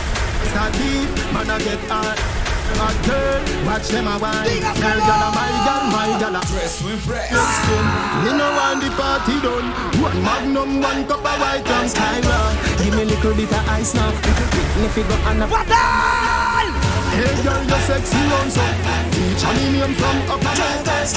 Start 0.50 0.74
deep, 0.74 1.06
man 1.30 1.54
a 1.54 1.56
get 1.62 1.78
hot. 1.86 2.35
Hot 2.76 2.92
girl, 3.08 3.40
watch 3.64 3.88
them 3.88 4.04
a 4.04 4.20
wine. 4.20 4.44
Dígaselo. 4.44 4.84
Girl, 4.84 5.00
gala, 5.08 5.28
my 5.32 5.48
gal, 5.64 5.82
my 5.88 6.10
gala. 6.20 6.40
Press, 6.44 6.84
we 6.84 6.92
press. 7.08 7.32
Skin. 7.32 7.86
Me 8.20 8.30
no 8.36 8.48
want 8.52 8.84
the 8.84 8.90
party 9.00 9.36
done. 9.40 9.68
One 10.04 10.20
magnum, 10.20 10.84
one 10.84 11.02
cup 11.08 11.24
of 11.24 11.40
white 11.40 11.64
rum. 11.64 11.88
Skyrock. 11.88 12.52
Give 12.76 12.92
me 12.92 13.04
little 13.08 13.32
bit 13.32 13.48
of 13.48 13.64
ice 13.72 13.94
now. 13.96 14.12
Little 14.12 14.48
bit, 14.52 14.68
me 14.76 14.88
figure 14.92 15.20
and 15.24 15.42
a 15.42 15.46
Fatal! 15.48 16.68
Hey 17.16 17.32
girl, 17.40 17.64
you're 17.64 17.84
sexy 17.88 18.20
on 18.28 18.50
so 18.52 18.60
Teach 19.08 19.44
me 19.56 19.72
name 19.72 19.94
from 19.96 20.18
up 20.28 20.44
a 20.44 20.50
Drink 20.52 20.88
us. 20.92 21.16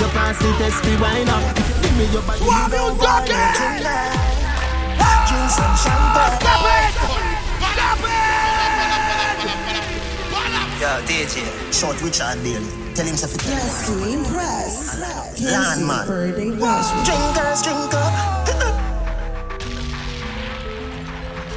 You 0.00 0.08
pass 0.16 0.40
the 0.40 0.48
test, 0.56 0.80
be 0.84 0.96
wine 0.96 1.28
up. 1.28 1.44
Give 1.84 1.96
me 2.00 2.08
your 2.16 2.22
body, 2.24 2.40
Swab 2.40 2.72
you 2.72 2.80
you 2.80 2.80
don't 2.80 2.96
want 2.96 3.28
talking! 3.28 3.84
Drink 5.28 5.50
some 5.52 5.76
champagne. 5.76 6.40
Stop 6.40 6.64
it! 6.64 6.96
Stop 7.60 8.08
it! 8.08 8.17
Yo, 10.78 10.86
DJ, 11.10 11.42
short 11.74 12.00
Richard 12.02 12.38
Daly. 12.44 12.70
Tell 12.94 13.04
him 13.04 13.16
to 13.16 13.26
fit. 13.26 13.40
Jesse 13.42 14.16
Press. 14.30 14.94
Landman. 15.42 16.06
Birthday 16.06 16.50
Rush. 16.50 16.86
Drinkers, 17.02 17.62
drink 17.66 17.94
up. 17.94 18.46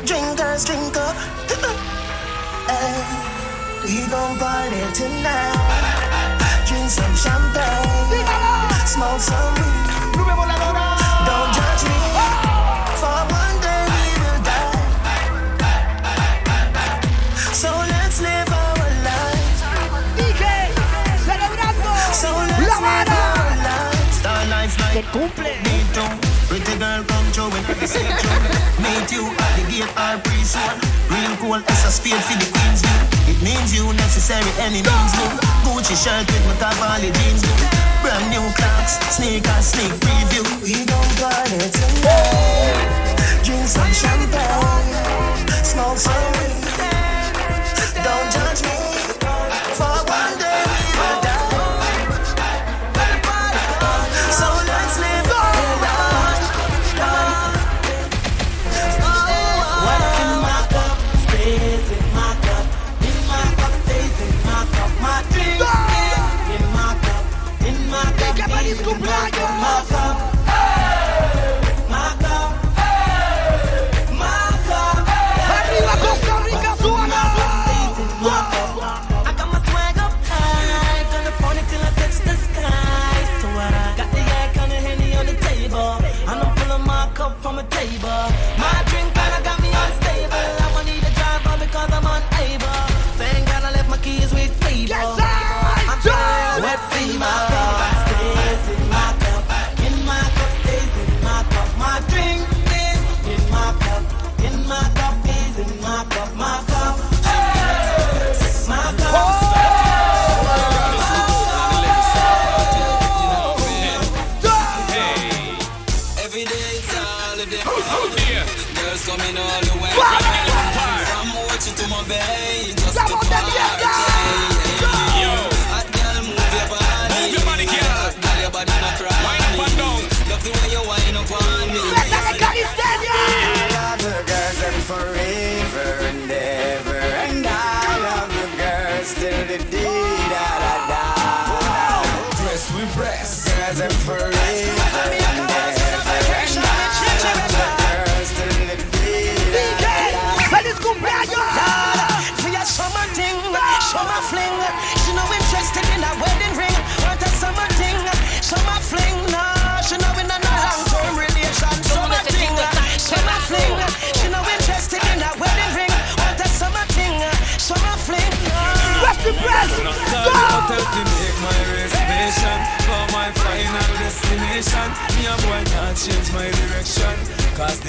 Drinkers, 0.08 0.66
drink 0.66 0.98
up. 0.98 1.16
Hey, 2.66 2.98
we 3.86 4.10
gon' 4.10 4.40
party 4.40 4.82
tonight. 4.98 5.54
Drink 6.66 6.90
some 6.90 7.16
champagne. 7.16 8.26
Smoke 8.88 9.22
some 9.22 9.61
cumple. 25.12 25.44
me 25.44 25.76
too. 25.94 26.08
Pretty 26.48 26.76
girl 26.80 27.04
through 27.32 27.52
when 27.52 27.64
every 27.68 27.88
say 27.88 28.04
true. 28.20 28.44
Meet 28.84 29.12
you 29.12 29.24
at 29.28 29.52
the 29.56 29.64
gate 29.72 29.92
or 29.96 30.16
pre-soon. 30.24 30.76
Real 31.12 31.34
cool 31.40 31.60
as 31.60 31.82
a 31.88 31.92
spade 31.92 32.24
for 32.28 32.36
the 32.40 32.48
queen's. 32.52 32.82
It 33.28 33.40
means 33.44 33.76
you 33.76 33.86
necessary 33.94 34.52
any 34.60 34.82
means. 34.82 35.14
Gucci 35.64 35.96
shirt 35.96 36.28
with 36.28 36.44
my 36.48 36.56
the 37.00 37.12
jeans. 37.12 37.44
Brand 38.02 38.26
new 38.32 38.44
clocks, 38.58 38.98
sneakers, 39.14 39.66
sneak 39.72 39.94
preview. 40.02 40.44
We 40.64 40.86
gon' 40.88 41.12
party 41.20 41.60
tonight. 41.72 43.12
Drink 43.44 43.68
some 43.68 43.94
champagne. 43.94 44.96
Smoke 45.64 45.98
some 45.98 46.32
weed. 46.40 46.66
Don't 48.04 48.28
judge 48.34 48.64
me. 48.64 48.71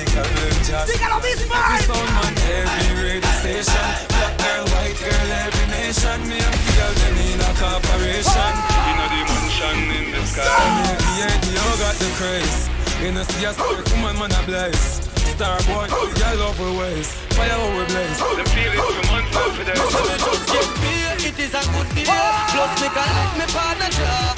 The 0.05 0.11
problem 0.11 0.53
just 0.67 0.89
Diga 0.91 1.09
lo 1.09 1.19
mismo. 1.21 1.55
every 1.55 1.81
sound 1.87 2.11
man, 2.19 2.35
every 2.59 2.91
radio 2.99 3.33
station. 3.41 3.87
Black 4.11 4.35
girl, 4.39 4.65
white 4.75 4.99
girl, 4.99 5.29
every 5.47 5.67
nation. 5.71 6.19
Me 6.29 6.39
and 6.39 6.59
the 6.59 6.73
girl, 6.77 6.95
them 6.99 7.17
in 7.23 7.41
a 7.41 7.51
corporation. 7.59 8.53
You 8.87 8.95
know 8.99 9.09
the 9.13 9.21
mansion 9.31 9.79
in 9.99 10.07
the 10.11 10.23
sky. 10.27 10.43
Me 10.43 10.85
and 10.91 11.43
the 11.43 11.55
ADO 11.55 11.67
got 11.83 11.95
the 12.03 12.11
craze. 12.19 12.59
You 13.03 13.13
know 13.13 13.25
see 13.25 13.45
a 13.45 13.53
spirit 13.53 13.87
woman, 13.93 14.19
man 14.19 14.33
a 14.33 14.43
blaze. 14.47 15.03
Star 15.35 15.59
boy, 15.65 15.87
the 15.89 16.13
girl 16.19 16.37
love 16.43 16.59
her 16.59 16.73
ways. 16.79 17.09
Fire 17.37 17.49
how 17.49 17.71
we 17.77 17.85
blaze. 17.87 18.19
Them 18.19 18.49
feel 18.55 18.73
it 18.73 18.83
from 18.83 19.07
months 19.11 19.57
for 19.57 19.65
them. 19.65 19.77
So 19.77 20.01
me 20.03 20.17
just 20.19 20.45
get 20.51 20.69
paid, 20.83 21.21
it 21.31 21.39
is 21.39 21.55
a 21.55 21.63
good 21.73 21.89
day. 21.95 22.07
Plus 22.07 22.73
me 22.83 22.89
can 22.91 23.09
let 23.17 23.33
me 23.39 23.47
partner 23.55 23.91
job. 23.97 24.35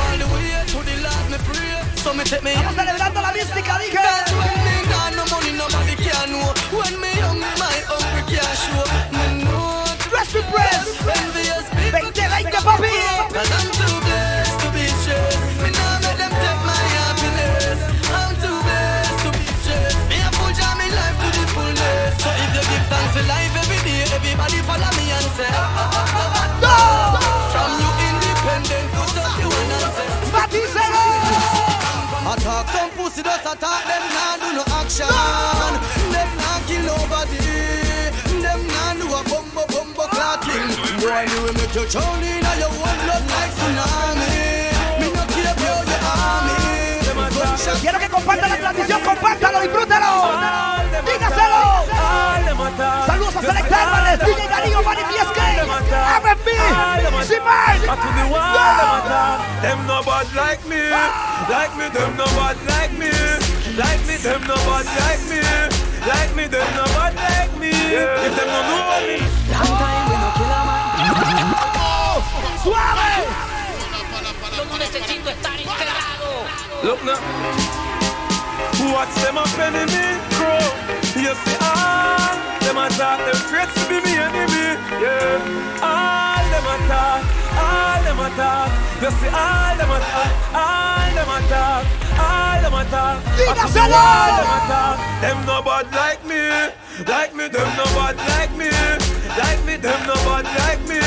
All 0.00 0.16
the 0.16 0.26
way 0.32 0.48
to 0.72 0.78
the 0.84 0.96
Lord 1.04 1.26
me 1.30 1.38
pray. 1.48 1.91
So 2.02 2.12
me 2.12 2.24
take 2.24 2.42
me 2.42 2.50
Estamos 2.52 2.74
celebrando 2.74 3.20
la 3.20 3.32
mística, 3.32 3.78
dije. 3.78 3.98
When 4.38 4.64
me 4.64 4.88
got 4.90 5.14
no 5.14 5.24
money, 5.30 5.52
nobody 5.52 5.94
can 5.96 6.30
know. 6.30 6.52
When 6.76 7.00
me 7.00 7.12
young, 7.16 7.38
my 7.38 7.76
hungry 7.86 8.22
can't 8.26 8.58
show. 8.58 8.84
Me 9.12 9.44
know 9.44 9.84
Rest 10.12 10.34
in 10.34 10.42
press. 10.50 10.88
envious 11.06 11.66
people. 11.70 12.00
2020, 12.00 12.50
papi. 12.64 13.81
Pussy, 33.12 33.22
just 33.22 33.44
attack 33.44 33.84
them, 33.84 34.04
nah 34.16 34.40
do 34.40 34.48
no 34.56 34.64
action. 34.80 35.04
Them 36.12 36.30
nah 36.40 36.64
kill 36.64 36.80
nobody. 36.80 37.44
Them 38.40 38.60
nah 38.72 38.94
do 38.96 39.04
a 39.12 39.20
bumbo 39.28 39.66
bumbo 39.68 40.08
clotting. 40.08 40.72
Boy, 40.96 41.28
me 41.28 41.36
will 41.44 41.52
make 41.52 41.74
you 41.76 41.84
drown 41.92 42.24
in 42.24 42.40
your 42.56 42.72
own 42.72 42.96
blood 43.04 43.24
like 43.28 43.52
tsunami. 43.52 44.32
Me 44.96 45.06
no 45.12 45.22
care 45.28 45.52
about 45.52 45.84
the 45.84 45.98
army. 46.08 46.72
Gunshot 47.36 47.80
Quiero 47.82 47.98
que 47.98 48.08
compartan 48.08 48.48
la 48.48 48.56
transmisión, 48.56 49.00
compártalo, 49.02 49.60
disfrútalo. 49.60 50.12
Dígaselo. 51.04 51.82
Saludos 53.06 53.36
a 53.36 53.40
Select 53.42 53.70
Hermanes, 53.70 54.18
DJ 54.20 54.48
Darío, 54.48 54.82
Manifiesque, 56.72 57.12
R&B, 57.12 57.24
Simán. 57.28 57.76
I 57.82 57.94
to 58.02 58.08
the 58.16 58.24
wall, 58.32 58.52
them 58.78 58.92
attack. 58.98 59.38
Them 59.62 59.80
no 59.86 59.98
bad 60.02 60.28
like 60.34 60.62
me, 60.66 60.82
like 61.52 61.72
me. 61.78 61.86
Them 61.92 62.12
no 62.16 62.26
bad 62.36 62.56
like 62.72 62.92
me, 62.98 63.10
like 63.76 64.02
me. 64.08 64.14
Them 64.16 64.40
no 64.48 64.56
bad 64.66 64.86
like 65.00 65.22
me, 65.28 65.40
like 66.08 66.32
me. 67.60 67.72
Yeah. 67.92 68.26
If 68.26 68.32
them 68.36 68.48
no 68.48 68.60
know 68.68 69.00
me. 69.06 69.16
Long 69.52 69.74
time 69.78 70.04
we 70.08 70.16
no 70.16 70.30
kill 70.36 70.48
a 70.48 70.60
man. 70.66 70.80
¡Suave! 72.62 73.10
Look 76.82 77.00
now. 77.04 77.20
What's 78.92 79.14
them 79.22 79.38
up 79.38 79.58
enemy? 79.58 80.18
Crow. 80.34 80.66
You 81.14 81.34
see 81.42 81.56
all 81.60 82.34
them 82.60 82.78
attack. 82.78 83.18
Them 83.22 83.36
afraid 83.38 83.68
to 83.74 83.82
be 83.88 83.96
me 84.02 84.12
enemy. 84.18 84.66
Yeah. 85.00 85.82
All 85.82 86.31
them 86.62 86.80
attack. 86.86 87.22
All 87.58 88.02
them 88.06 88.20
attack. 88.20 88.70
You 89.02 89.10
see 89.18 89.30
all 89.34 89.74
them 89.76 89.90
attack. 89.90 90.30
All 90.54 91.10
them 91.14 91.30
attack. 91.36 91.82
All 92.18 92.60
them 92.62 92.74
attack. 92.74 93.16
I 93.22 93.54
could 93.58 93.72
be 93.74 93.80
Dígaselo. 93.80 93.98
all 93.98 94.32
them 94.38 94.52
attack. 94.58 94.96
Them 95.22 95.38
no 95.46 95.56
bad 95.62 95.86
like 95.92 96.22
me. 96.24 96.42
Like 97.06 97.34
me, 97.34 97.48
them 97.48 97.68
no 97.76 97.84
bad 97.96 98.16
like 98.30 98.54
me. 98.56 98.70
Like 99.38 99.64
me, 99.66 99.76
them 99.76 100.00
no 100.06 100.14
bad 100.26 100.46
like 100.60 100.82
me. 100.86 101.00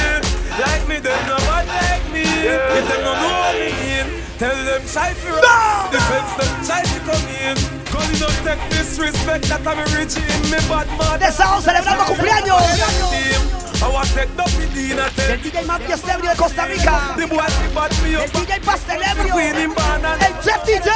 Like 0.59 0.87
me, 0.87 0.97
them 0.99 1.21
no 1.29 1.37
bad 1.47 1.67
like 1.67 2.05
me. 2.11 2.23
If 2.25 2.87
them 2.89 3.01
no 3.03 3.13
know 3.15 3.53
me 3.55 3.69
in, 3.99 4.07
tell 4.37 4.57
them 4.65 4.81
try 4.91 5.13
to 5.13 5.29
run. 5.31 5.91
Defense 5.91 6.31
them 6.35 6.51
try 6.67 6.81
to 6.83 6.99
come 7.07 7.27
in. 7.31 7.55
Cause 7.91 8.07
you 8.11 8.19
don't 8.19 8.39
take 8.43 8.61
disrespect 8.71 9.47
that 9.47 9.63
I'm 9.65 9.79
rich 9.95 10.17
in 10.17 10.41
me 10.51 10.59
bad 10.67 10.87
man. 10.97 11.19
De 11.19 11.31
Sao 11.31 11.61
celebrando 11.61 12.03
cumpleaños. 12.05 13.64
I 13.81 13.87
want 13.91 14.07
take 14.13 14.29
the 14.35 14.43
Medina 14.57 15.05
El 15.29 15.41
DJ 15.41 15.63
más 15.65 15.81
fiestebrio 15.81 16.29
de 16.29 16.35
Costa 16.35 16.65
Rica. 16.65 17.13
The 17.17 17.25
boy 17.27 17.45
the 17.45 17.67
bad 17.75 17.91
me 18.03 18.15
El. 18.15 18.29
DJ 18.31 18.59
pastelebrio. 18.61 19.35
El 19.39 20.33
Chef 20.43 20.63
DJ. 20.65 20.89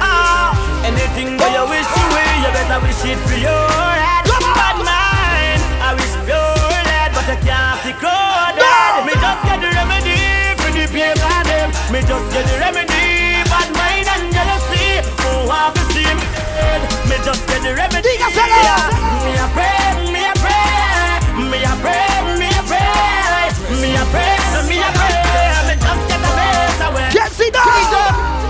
Ah, 0.00 0.52
anything 0.84 1.36
that 1.38 1.50
you 1.52 1.64
wish 1.70 1.86
to 1.86 2.02
win, 2.12 2.42
you 2.42 2.50
better 2.52 2.80
wish 2.84 3.04
it 3.04 3.18
for 3.26 3.38
your 3.38 3.68
head. 3.96 4.26
On. 4.30 4.42
Bad 4.54 4.76
mind, 4.84 5.62
I 5.80 5.94
wish 5.96 6.14
pure 6.26 6.54
lead, 6.88 7.10
but 7.14 7.28
I 7.28 7.36
can't 7.40 7.76
see 7.82 7.94
coded. 7.98 8.60
No. 8.60 9.04
Me 9.06 9.14
just 9.16 9.40
get 9.46 9.58
the 9.60 9.70
remedy 9.72 10.20
for 10.60 10.70
the 10.76 10.84
paper 10.92 11.40
them. 11.48 11.68
Me 11.92 12.00
just 12.04 12.26
get 12.32 12.44
the 12.46 12.56
remedy, 12.60 13.42
bad 13.48 13.68
mind 13.74 14.06
and 14.06 14.24
jealousy. 14.34 15.00
Who 15.24 15.48
have 15.48 15.72
the 15.74 15.84
same 15.94 16.20
head? 16.58 16.82
Me 17.08 17.16
just 17.24 17.42
get 17.48 17.60
the 17.62 17.72
remedy. 17.74 18.08
Dígaselo. 18.10 18.76
Me 19.24 19.32
a 19.38 19.46
pray, 19.54 20.12
me 20.12 20.22
a 20.26 20.34
pray, 20.42 21.50
me 21.50 21.58
a 21.64 21.74
pray, 21.82 22.09
way. 27.52 27.62
¿Quién 27.62 27.74
si 27.74 27.90
no? 27.90 28.04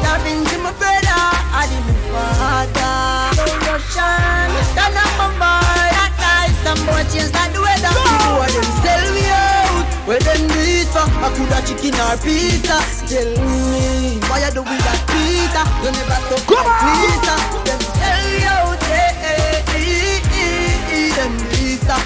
Loving 0.04 0.44
to 0.44 0.56
my 0.58 0.72
brother, 0.72 1.22
I 1.52 1.66
did 1.68 1.84
my 1.86 1.94
father. 2.36 3.32
No 3.36 3.44
Russian, 3.72 4.48
stand 4.72 4.96
up 4.96 5.12
my 5.18 5.28
boy. 5.40 5.88
That 5.94 6.12
night, 6.20 6.52
some 6.64 6.80
boy 6.86 7.02
change 7.12 7.32
like 7.32 7.52
the 7.52 7.60
weather. 7.60 7.92
People 7.94 8.34
want 8.40 8.52
them 8.52 8.68
sell 8.82 9.04
me 9.14 9.24
out. 9.30 9.84
Where 10.06 10.20
them 10.20 10.42
do 10.48 10.60
it 10.60 10.88
for? 10.90 11.04
I 11.06 11.28
could 11.36 11.48
have 11.54 11.64
chicken 11.66 11.94
or 12.00 12.16
pizza. 12.18 12.78
Tell 13.06 13.30
me, 13.46 14.18
why 14.28 14.42
you 14.42 14.50
do 14.52 14.62
with 14.62 14.82
that 14.84 15.00
pizza? 15.08 15.62
You 15.84 15.90
never 15.94 16.18
talk 16.28 16.42
Come 16.48 16.66
like 16.66 16.82
pizza. 16.82 17.34
Them 17.64 17.80
sell 17.94 18.20
me 18.26 18.42
out, 18.50 18.82
eh, 18.90 19.12
eh, 19.22 19.62
eh, 19.76 20.18
eh, 20.34 20.90
eh, 20.90 21.10
them 21.14 21.32
pizza. 21.52 21.96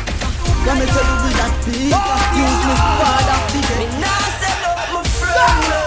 Let 0.67 0.75
me 0.81 0.85
tell 0.89 1.05
you 1.05 1.17
with 1.25 1.37
that 1.41 1.53
pizza. 1.65 2.13
Use 2.37 2.63
me 2.69 2.75
father, 3.01 3.39
me 3.57 3.87
nah 4.01 4.27
sell 4.41 4.63
out 4.69 4.85
my 4.93 5.01
friend. 5.17 5.84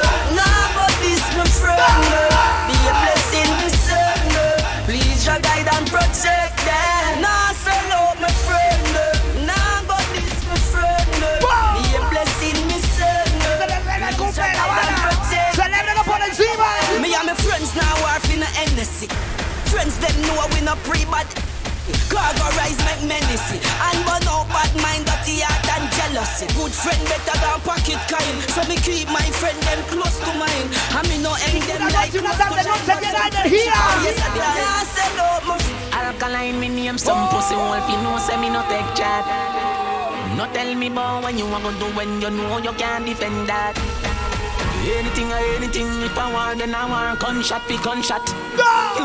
Know 20.28 20.48
we 20.54 20.62
no 20.62 20.76
pre-bad. 20.84 21.28
Cargo 22.12 22.52
rise 22.60 22.76
make 22.84 23.00
menace 23.08 23.48
And 23.56 24.00
burn 24.04 24.28
out 24.28 24.44
bad 24.52 24.72
mind, 24.84 25.08
dirty 25.08 25.40
heart 25.40 25.64
and 25.80 25.88
jealousy 25.96 26.44
Good 26.52 26.76
friend 26.76 27.00
better 27.08 27.38
than 27.40 27.60
pocket 27.64 28.02
kind 28.12 28.38
So 28.52 28.60
me 28.68 28.76
keep 28.84 29.08
my 29.08 29.24
friend 29.40 29.56
them 29.64 29.80
close 29.88 30.20
to 30.20 30.32
mine 30.36 30.68
And 31.00 31.08
me 31.08 31.16
no 31.24 31.32
end 31.48 31.64
them 31.64 31.88
like 31.96 32.12
close 32.12 32.36
to 32.44 32.60
noche 32.60 32.92
llena. 32.92 33.24
Yes, 33.48 34.20
I 34.20 34.28
did. 34.36 34.44
Nah, 34.44 34.84
sell 34.84 35.20
out 35.32 35.44
my 35.48 35.78
Alkaline, 35.96 36.60
me 36.60 36.68
name 36.68 36.98
some 36.98 37.18
oh. 37.18 37.32
pussy 37.32 37.56
wolf, 37.56 37.88
you 37.90 37.98
know, 38.04 38.18
say 38.20 38.36
me 38.36 38.50
no 38.50 38.62
take 38.68 38.88
chat. 38.96 39.24
No 40.36 40.46
tell 40.54 40.76
me 40.76 40.88
about 40.88 41.24
when 41.24 41.38
you 41.38 41.48
want 41.48 41.64
to 41.64 41.72
do 41.80 41.86
when 41.96 42.22
you 42.22 42.30
know 42.30 42.58
you 42.60 42.72
can't 42.74 43.06
defend 43.06 43.48
that. 43.48 44.07
Anything 44.86 45.32
or 45.32 45.42
anything, 45.58 45.88
if 46.04 46.18
I 46.18 46.32
want, 46.32 46.60
then 46.60 46.74
I 46.74 46.86
want 46.86 47.20
gunshot, 47.20 47.68
be 47.68 47.78
gunshot. 47.78 48.24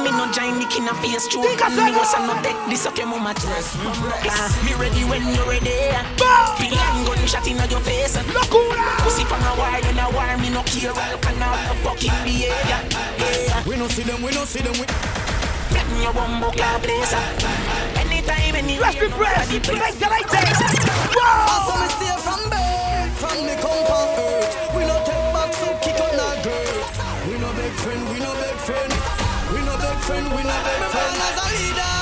Me 0.04 0.10
no 0.10 0.30
join 0.32 0.60
the 0.60 0.66
king 0.68 0.88
of 0.88 0.98
face 1.00 1.24
stroke, 1.24 1.46
and 1.46 1.76
me 1.76 1.92
was 1.92 2.12
no 2.20 2.34
take 2.42 2.56
this 2.68 2.86
okay, 2.86 3.04
mama 3.04 3.34
dress. 3.34 3.74
Me 4.64 4.74
ready 4.74 5.04
when 5.04 5.22
you're 5.34 5.48
ready. 5.48 5.92
Feel 6.58 6.76
like 6.76 7.06
gunshot 7.06 7.46
in 7.46 7.56
your 7.70 7.80
face. 7.80 8.16
Locura. 8.30 9.00
Pussy 9.02 9.24
from 9.24 9.42
a 9.42 9.52
war, 9.56 9.72
when 9.72 9.98
a 9.98 10.06
war, 10.12 10.36
me 10.38 10.50
no 10.50 10.62
care, 10.62 10.92
can 10.92 11.40
have 11.40 11.60
the 11.68 11.74
fucking 11.82 12.16
behavior. 12.24 12.80
Yeah. 13.18 13.64
We 13.66 13.76
no 13.76 13.88
see 13.88 14.02
them, 14.02 14.22
we 14.22 14.30
no 14.32 14.44
see 14.44 14.60
them. 14.60 14.74
We 14.78 14.86
Get 15.72 15.88
me 15.92 16.04
a 16.04 16.12
bumbo 16.12 16.50
clap 16.50 16.82
place. 16.82 17.14
Anytime, 17.96 18.54
anywhere. 18.56 18.92
Be 18.92 19.08
pressed. 19.08 19.50
nobody 19.50 19.60
place. 19.60 19.96
Veinte, 19.96 20.06
veinte. 20.06 21.16
Wow. 21.16 21.64
So 21.66 22.11
friend, 30.12 30.28
we 30.36 30.42
no 30.44 30.56
big 30.64 30.82
friend. 30.92 31.16
As 31.24 31.38
a 31.40 31.46
leader, 31.56 31.96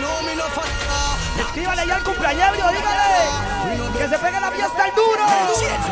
no 0.00 0.10
me 0.24 0.32
no 0.40 0.46
follower. 0.56 1.12
Escríbale 1.42 1.84
ya 1.86 1.96
el 1.96 2.04
cumpleaños, 2.04 2.52
dígale. 2.52 3.12
Que 3.98 4.08
se 4.08 4.18
pegue 4.18 4.40
la 4.40 4.50
fiesta 4.50 4.86
el 4.86 4.94
duro. 4.94 5.26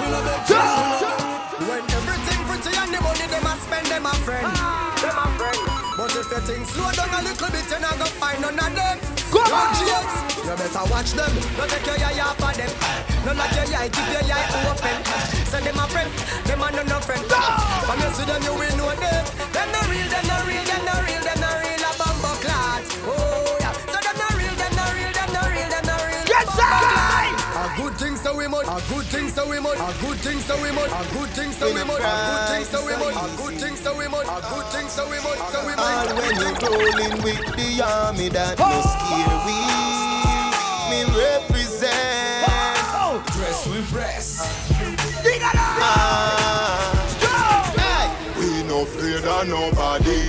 We 0.00 0.06
no 0.08 0.20
big 0.26 0.40
friend, 0.48 0.72
we 0.80 0.88
no 0.90 1.30
When 1.68 1.84
everything 1.92 2.40
pretty 2.48 2.72
and 2.80 2.94
the 2.94 3.00
money 3.04 3.26
them 3.28 3.46
a 3.46 3.52
spend 3.60 3.86
them 3.86 4.06
a 4.06 4.14
friend. 4.24 4.46
Ah. 4.48 4.92
Them 5.00 5.18
a 5.18 5.26
friend. 5.36 5.60
But 5.96 6.16
if 6.16 6.30
you 6.32 6.40
think 6.48 6.66
slow 6.66 6.90
down 6.92 7.12
a 7.12 7.20
little 7.20 7.50
bit, 7.52 7.68
you're 7.68 7.80
not 7.80 7.98
gonna 8.00 8.16
find 8.16 8.40
none 8.40 8.58
of 8.58 8.72
them. 8.72 8.96
Come 9.28 9.44
Yo, 9.44 9.60
on. 9.60 9.68
James, 9.76 10.14
you 10.40 10.56
better 10.56 10.84
watch 10.88 11.12
them. 11.12 11.32
Don't 11.60 11.68
take 11.68 11.84
your 11.84 12.00
eye 12.00 12.24
off 12.24 12.40
of 12.40 12.56
them. 12.56 12.72
Don't 13.20 13.36
your 13.36 13.76
eye 13.76 13.90
keep 13.92 14.08
your 14.08 14.24
eye 14.24 14.48
open. 14.64 14.96
Send 15.44 15.66
them 15.66 15.76
a 15.76 15.84
friend, 15.92 16.08
them 16.48 16.62
a 16.64 16.68
no 16.72 16.82
no 16.88 16.98
friend. 17.04 17.20
When 17.84 18.00
you 18.00 18.10
see 18.16 18.24
them, 18.24 18.40
you 18.48 18.54
will 18.56 18.76
know 18.80 18.96
them. 18.96 19.24
Them 19.52 19.68
no 19.76 19.80
real, 19.92 20.08
them 20.08 20.24
no 20.24 20.36
real, 20.48 20.64
them 20.64 20.82
no 20.88 20.94
real, 21.04 21.20
them 21.20 21.20
no 21.20 21.28
real. 21.28 21.29
Must. 28.66 28.84
A 28.90 28.94
good 28.94 29.06
thing 29.06 29.28
so 29.28 29.48
we 29.48 29.60
must. 29.60 29.80
A 29.80 30.06
good 30.06 30.18
thing 30.18 30.38
so 30.40 30.62
we 30.62 30.70
must. 30.72 30.92
A 30.92 31.14
good 31.14 31.28
thing 31.30 31.52
so 31.52 31.66
we 31.72 31.84
must. 31.84 32.00
A 32.00 32.12
good 32.26 32.42
thing 32.50 32.64
so 32.64 32.86
we 32.86 32.92
must. 32.96 33.16
A 33.16 33.36
good 33.42 33.54
thing 33.60 33.76
so 33.76 33.96
we 33.98 34.08
must. 34.08 34.28
A 34.28 34.40
good 34.54 34.66
thing 34.72 34.88
so 34.88 35.04
we 35.10 35.16
must. 35.20 35.52
So 35.52 35.66
we 35.66 35.72
All 35.74 35.84
must. 35.84 36.14
when 36.16 36.34
you're 36.40 36.58
rolling 36.70 37.22
with 37.22 37.40
the 37.56 37.82
army 37.84 38.28
that 38.30 38.58
no 38.58 38.80
scare 38.80 39.38
we 39.46 39.56
Me 40.90 41.00
represent 41.04 42.44
Oh, 42.92 43.22
Dress 43.32 43.66
with 43.66 43.90
breast. 43.90 44.40
dígalo. 45.24 45.66
ah, 45.80 46.92
hey. 47.76 48.06
We 48.38 48.62
no 48.64 48.82
afraid 48.82 49.24
of 49.24 49.48
nobody 49.48 50.28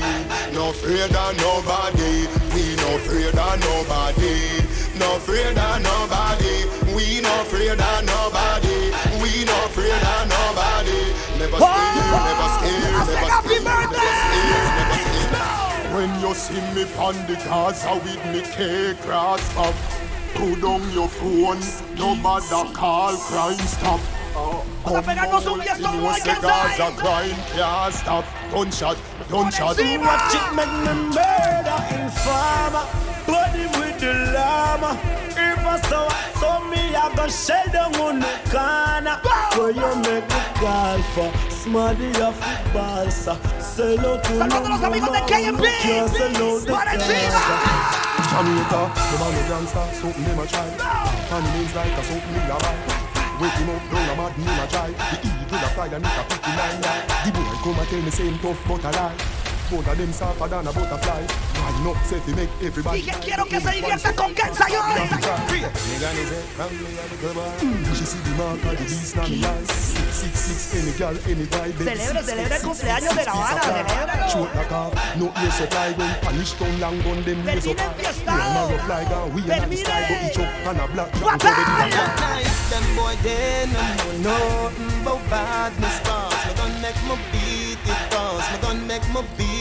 No 0.54 0.70
afraid 0.70 1.12
of 1.16 1.38
nobody 1.38 2.28
We 2.56 2.76
no 2.76 2.96
afraid 2.96 3.36
of 3.36 3.60
nobody 3.60 4.61
We 5.02 5.08
no 5.08 5.16
afraid 5.18 5.58
of 5.58 5.82
nobody. 5.82 6.94
We 6.94 7.22
no 7.22 7.42
afraid 7.42 7.72
of 7.72 8.06
nobody. 8.06 8.94
We 9.18 9.46
no 9.46 9.66
afraid 9.66 9.98
of 9.98 10.30
nobody. 10.30 11.02
Never 11.42 11.58
scared, 11.58 11.96
never 12.30 12.48
scared, 12.54 12.84
never 12.86 13.06
scared, 13.10 13.64
never 13.66 13.82
scared, 13.90 14.70
never 14.78 14.98
scared. 15.26 15.96
When 15.96 16.22
you 16.22 16.36
see 16.36 16.62
me 16.76 16.84
on 17.02 17.16
the 17.26 17.34
Gaza 17.34 17.96
with 18.06 18.24
me 18.32 18.42
cake 18.54 19.02
cross 19.02 19.58
up 19.58 19.74
Put 20.36 20.62
down 20.62 20.92
your 20.94 21.10
phone, 21.10 21.60
no 21.98 22.16
matter 22.16 22.72
call 22.72 23.18
crime 23.18 23.58
stop. 23.58 24.00
Pegarnos 24.86 25.48
un 25.48 25.62
fiestón, 25.62 25.96
You 25.96 26.14
say. 26.14 26.42
Gaza 26.42 26.92
crime 26.96 27.36
can't 27.56 27.94
stop. 27.96 28.26
Gunshot, 28.52 28.98
gunshot. 29.32 29.78
Watch 29.78 30.36
it 30.36 30.54
make 30.54 30.68
me 30.86 30.94
murder 31.10 31.80
informer 31.90 32.86
Body 33.26 33.81
with 34.82 35.38
If 35.38 35.66
I 35.66 35.82
saw 35.90 36.08
so 36.40 36.50
me 36.70 36.96
I 36.96 37.14
go 37.16 37.28
shell 37.28 37.68
down 37.72 37.96
on 37.96 38.20
the 38.20 38.34
corner 38.50 39.18
Where 39.56 39.72
you 39.72 39.92
make 40.02 40.28
me 40.28 40.42
call 40.60 41.02
for 41.14 41.32
Smarty 41.50 42.08
of 42.22 42.36
the 42.40 42.70
balsa 42.74 43.36
Sell 43.60 44.00
out 44.00 44.24
to 44.24 44.34
Saludando 44.34 44.68
a 44.68 44.70
los 44.70 44.84
amigos 44.84 45.12
de 45.12 45.22
KMP. 45.22 45.64
Por 46.68 46.88
encima. 46.88 47.92
Jamaica, 48.32 48.92
the 49.12 49.18
man 49.20 49.32
no 49.34 49.42
gangster, 49.48 49.86
something 50.00 50.24
them 50.24 50.40
a 50.40 50.48
try. 50.48 50.68
And 50.68 51.48
it 51.48 51.54
means 51.56 51.76
like 51.76 51.92
a 51.92 52.04
something 52.04 52.34
me 52.34 52.40
a 52.40 52.58
buy. 52.60 52.76
Wake 53.40 53.54
him 53.54 53.70
up, 53.70 53.82
down 53.92 54.10
a 54.10 54.16
mad 54.16 54.38
name 54.38 54.60
a 54.60 54.68
dry. 54.68 54.90
The 54.92 55.18
eagle 55.24 55.58
a 55.58 55.70
fly 55.72 55.88
and 55.88 56.06
it 56.06 56.20
a 56.20 56.24
59 56.24 56.82
die. 56.82 57.04
The 57.26 57.32
boy 57.32 57.56
come 57.64 57.80
and 57.80 57.88
tell 57.88 58.02
me 58.02 58.12
same 58.12 58.40
tough 58.40 58.68
but 58.68 58.84
a 58.84 58.92
lie. 58.92 59.31
Both 59.72 59.88
of 59.88 59.98
them 59.98 60.12
suffer 60.12 60.48
than 60.50 60.68
a 60.68 60.74
butterfly. 60.74 61.22
Why 61.56 61.72
not 61.86 62.06
say 62.06 62.20
to 62.20 62.36
make 62.36 62.50
everybody 62.62 63.02
Dije 63.04 63.14
quiero 63.22 63.46
que 63.46 63.62
se 63.62 63.72
divierta 63.72 64.14
con 64.14 64.34
Kenza 64.34 64.66
mm, 64.68 64.74
yo. 64.74 64.82
Celebre, 70.92 72.24
celebre 72.24 72.56
el 72.56 72.62
cumpleaños 72.62 73.16
de 73.16 73.24
la 73.26 73.32
Habana, 73.32 73.62
celébralo. 73.62 74.28
Shoot 74.30 74.56
like 74.56 74.72
off, 74.72 74.94
no 75.16 75.26
ear 75.42 75.52
supply 75.52 75.94
when 75.98 76.16
punish 76.22 76.54
down 76.60 76.80
long 76.80 77.02
gun 77.02 77.24
them 77.24 77.44
raise 77.46 77.68
up. 77.68 77.78
Termina 77.78 77.92
enfiestado. 77.92 78.68
We 78.68 78.76
are 78.76 78.80
fly 78.86 79.06
down, 79.06 79.34
we 79.34 79.42
are 79.42 79.48
not 79.48 79.60
Termine. 79.62 79.78
style, 79.78 80.06
but 80.10 80.32
each 80.32 80.40
up 80.40 80.68
and 80.68 80.80
a 80.80 80.88
black 80.88 81.12
jack 81.14 81.24
What 81.24 81.46
over 81.46 81.56
the 81.56 81.64
time? 81.64 81.90
black. 81.90 82.20
Nice, 82.20 82.70
them 82.70 82.86
boy, 82.96 83.16
they 83.24 83.66
no 83.72 83.80
know 84.22 84.70
nothing 84.70 85.02
about 85.02 85.22
badness 85.30 86.00
cause 86.04 86.46
Me 86.48 86.54
gon' 86.56 86.76
make 86.82 87.02
me 87.08 87.16
beat 87.32 87.80
it 87.86 88.02
cause 88.12 88.46
Me 88.52 88.58
gon' 88.62 88.88
make 88.88 89.08
me 89.14 89.22
beat 89.38 89.48
it 89.48 89.61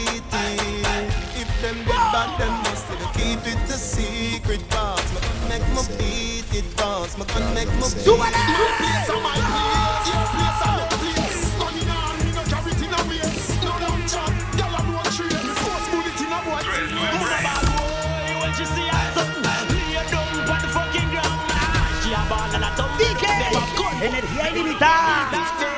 them 1.61 1.77
dead 1.85 2.05
bad, 2.11 2.29
them 2.41 2.53
must 2.65 2.89
keep 3.13 3.39
it 3.45 3.69
a 3.69 3.77
secret 3.77 4.61
cause 4.69 5.05
Me 5.13 5.19
can 5.21 5.37
make 5.49 5.67
me 5.77 5.83
beat 5.97 6.49
it 6.57 6.65
cause 6.77 7.17
me 7.17 7.25
can 7.25 7.45
make 7.53 7.69
me 7.69 7.85
beat 7.85 8.01
it. 8.01 8.07
You 8.07 8.17
place 8.81 9.09
on 9.13 9.21
my 9.21 9.37
place, 9.37 10.09
you 10.09 10.17
place 10.33 10.61
on 10.65 10.73
my 10.73 10.89
place. 10.97 11.41
No 12.33 12.41
carry 12.49 12.71
it 12.73 12.81
in 12.81 12.89
a 12.89 13.01
waist. 13.05 13.61
No 13.61 13.71
long 13.77 14.01
chop, 14.09 14.33
y'all 14.57 14.73
a 14.73 14.81
road 14.89 15.05
tree 15.13 15.29
Force 15.61 15.87
bullet 15.93 16.17
in 16.17 16.33
a 16.33 16.39
boy, 16.41 16.65
you 16.65 16.97
a 16.97 17.13
boy 17.13 18.41
When 18.41 18.51
she 18.57 18.65
see 18.65 18.89
us, 18.89 19.15
lay 19.45 20.01
down 20.09 20.49
on 20.49 20.59
the 20.65 20.69
fucking 20.73 21.09
ground 21.13 21.45
She 22.01 22.09
a 22.09 22.21
ball 22.25 22.49
and 22.57 22.65
a 22.65 22.69
tongue, 22.73 22.97
DK, 22.97 23.23
energía 24.01 24.49
ilimitada 24.49 25.70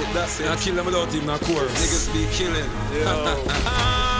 it, 0.00 0.14
that's 0.14 0.40
it, 0.40 0.44
that's 0.44 0.46
it. 0.46 0.48
I 0.48 0.56
kill 0.56 0.74
them 0.76 0.86
without 0.86 1.14
even 1.14 1.30
a 1.30 1.38
chorus. 1.38 1.72
Niggas 1.72 2.12
be 2.12 2.26
killing. 2.36 2.70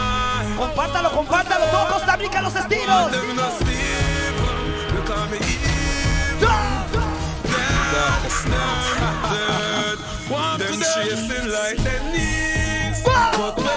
Compártalo, 0.57 1.09
compártalo. 1.11 1.65
Todo 1.71 1.87
Costa 1.93 2.15
Rica 2.17 2.41
los 2.41 2.55
estilos. 2.55 3.11
Them 3.11 3.35
no 3.35 3.49
sleep. 3.57 4.35
Look 4.93 5.09
at 5.09 5.31
me 5.31 5.37
evil. 5.37 6.49
Darkness 7.93 8.45
now. 8.47 9.29
Dead. 9.33 9.97
Them 10.59 10.79
chasing 10.93 11.47
like 11.49 11.77
their 11.83 12.01
knees. 12.11 13.03
But 13.03 13.70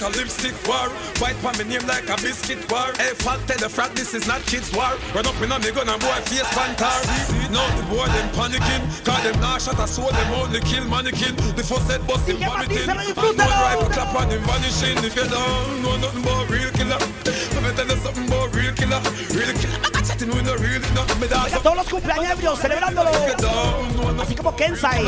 like 0.00 0.14
a 0.14 0.18
lipstick 0.18 0.54
war. 0.68 0.88
White 1.20 1.36
pan 1.42 1.56
me 1.58 1.64
name 1.64 1.86
like 1.86 2.08
a 2.08 2.16
biscuit 2.16 2.60
war. 2.70 2.92
Hey, 2.96 3.12
fact 3.20 3.46
tell 3.48 3.58
the 3.58 3.68
frat 3.68 3.94
this 3.94 4.14
is 4.14 4.26
not 4.26 4.40
kids 4.46 4.72
war. 4.72 4.96
Run 5.14 5.26
up 5.26 5.40
in 5.42 5.52
a 5.52 5.58
me 5.58 5.70
gun 5.72 5.88
and 5.88 6.00
boy 6.00 6.20
face 6.24 6.48
pantar. 6.56 6.96
Now 7.52 7.66
the 7.76 7.82
boy 7.88 8.06
them 8.08 8.28
panicking. 8.32 8.82
Cause 9.04 9.22
them 9.22 9.40
not 9.40 9.60
shot 9.60 9.78
a 9.78 9.86
soul 9.86 10.10
them 10.10 10.32
only 10.32 10.60
kill 10.60 10.84
mannequin. 10.86 11.36
The 11.56 11.64
first 11.64 11.90
head 11.90 12.06
bust 12.06 12.28
him 12.28 12.38
vomiting. 12.38 12.88
And 12.88 12.98
one 13.16 13.36
rifle 13.36 13.90
clap 13.90 14.14
on 14.14 14.30
him 14.30 14.42
vanishing. 14.42 14.96
If 15.04 15.16
you 15.16 15.28
don't 15.28 15.82
know 15.82 15.96
nothing 15.96 16.22
about 16.22 16.48
real 16.48 16.70
killer. 16.72 17.00
Let 17.54 17.62
me 17.62 17.70
tell 17.76 17.88
you 17.88 18.00
something 18.00 18.26
about 18.26 18.54
real 18.54 18.72
killer. 18.72 19.00
Real 19.36 19.52
killer. 19.58 19.80
Chatting 20.00 20.32
with 20.32 20.46
no 20.46 20.56
real 20.56 20.80
enough. 20.80 21.20
Me 21.20 21.28
dance 21.28 21.54
A 21.54 21.60
todos 21.60 21.76
los 21.76 21.88
cumpleaños 21.88 22.58
celebrándolo. 22.58 23.10
If 23.10 23.26
you 23.28 23.36
don't 23.36 23.96
know 23.96 24.12
nothing 24.12 24.20
Así 24.20 24.34
como 24.34 24.56
Kensai. 24.56 25.04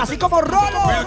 Así 0.00 0.18
como 0.18 0.40
Rolo. 0.40 0.86
Real 0.86 1.06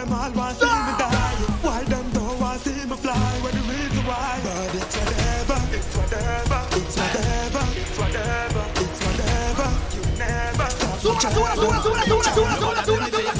Mucha 11.21 11.35
dura, 11.35 11.53
dura, 11.53 11.79
dura, 11.83 12.03
dura, 12.03 12.31
dura, 12.33 12.55
dura, 12.57 12.81
dura, 12.81 13.09
dura. 13.11 13.33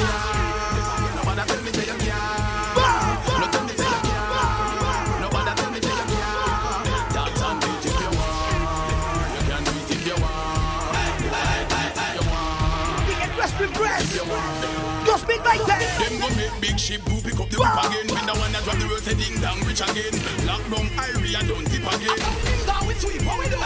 Just 15.04 15.28
been 15.28 15.44
like 15.44 15.65
that. 15.65 15.82
Them 15.98 16.20
go 16.20 16.30
make 16.36 16.62
big 16.62 16.78
ship 16.80 17.02
do 17.06 17.20
pick 17.22 17.39
up 17.39 17.50
the 17.50 17.58
whip 17.58 17.84
again. 17.84 18.06
Been 18.06 18.26
the 18.28 18.34
one 18.38 18.52
that 18.52 18.63
drop 18.63 18.78
the 18.78 18.86
road, 18.86 19.00
say 19.00 19.15
ding 19.15 19.41
dong, 19.41 19.60
rich 19.65 19.82
again. 19.82 20.13
Lock 20.46 20.62
down 20.70 20.86
Irie 21.02 21.34
and 21.34 21.48
don't 21.48 21.65
tip 21.65 21.82
again. 21.82 22.20
Ding 22.46 22.65
dong, 22.67 22.86
we 22.86 22.94
sweep, 22.94 23.26
what 23.26 23.39
we 23.39 23.50
do? 23.50 23.58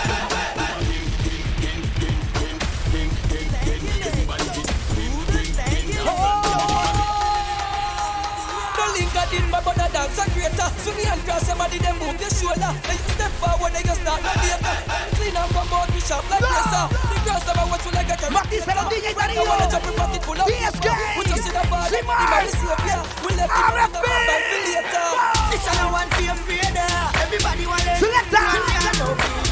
dance 9.95 10.19
a 10.19 10.25
greater. 10.36 10.69
So 10.84 10.91
me 10.99 11.08
and 11.08 11.21
cross 11.23 11.47
somebody 11.47 11.79
move 11.79 12.19
your 12.19 12.34
shoulder. 12.36 12.71
Then 12.84 12.99
you 12.99 13.12
step 13.15 13.31
forward, 13.39 13.71
then 13.71 13.88
you 13.88 13.95
start 13.95 14.19
no 14.19 14.31
later. 14.43 14.75
Clean 15.15 15.38
up 15.39 15.55
and 15.55 15.69
board, 15.71 15.88
we 15.95 15.99
sharp 16.03 16.27
like 16.27 16.43
racer. 16.43 16.84
Uh. 16.84 16.91
The 16.91 17.17
girls 17.23 17.45
never 17.47 17.65
watch 17.71 17.86
you 17.88 17.91
like 17.95 18.12
a 18.12 18.17
carrot. 18.19 18.47
this 18.51 18.63
said, 18.67 18.75
DJ 18.91 19.15
Taddy, 19.15 19.39
yo. 19.39 19.47
DSK. 19.47 20.88
We 21.15 21.23
just 21.31 21.43
see 21.47 21.53
the 21.55 21.63
ball. 21.71 21.88
The 21.88 21.99
man 22.03 22.43
is 22.43 22.60
savior. 22.60 23.01
We 23.23 23.31
left 23.39 23.55
him 23.55 23.71
on 23.71 23.91
the 23.95 24.03
ball 24.03 24.21
by 24.27 24.38
later. 24.67 25.08
This 25.55 25.63
is 25.63 25.77
the 25.79 25.88
one 25.88 26.10
for 26.12 26.23
your 26.27 26.39
fear 26.43 26.67
there. 26.75 27.08
Everybody 27.23 27.63
want 27.63 27.88
it. 27.88 28.03
Selector. 28.03 29.44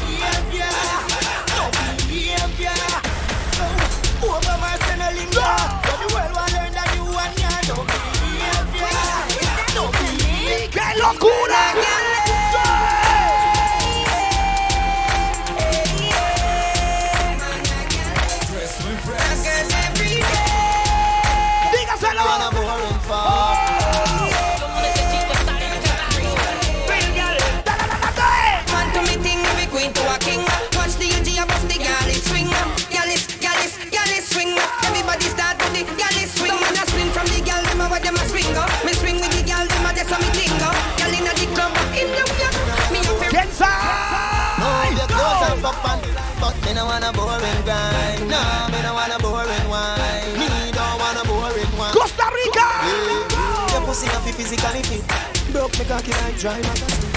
Cocky 55.94 56.10
like 56.22 56.36
dry 56.38 56.60
magazine. 56.60 57.14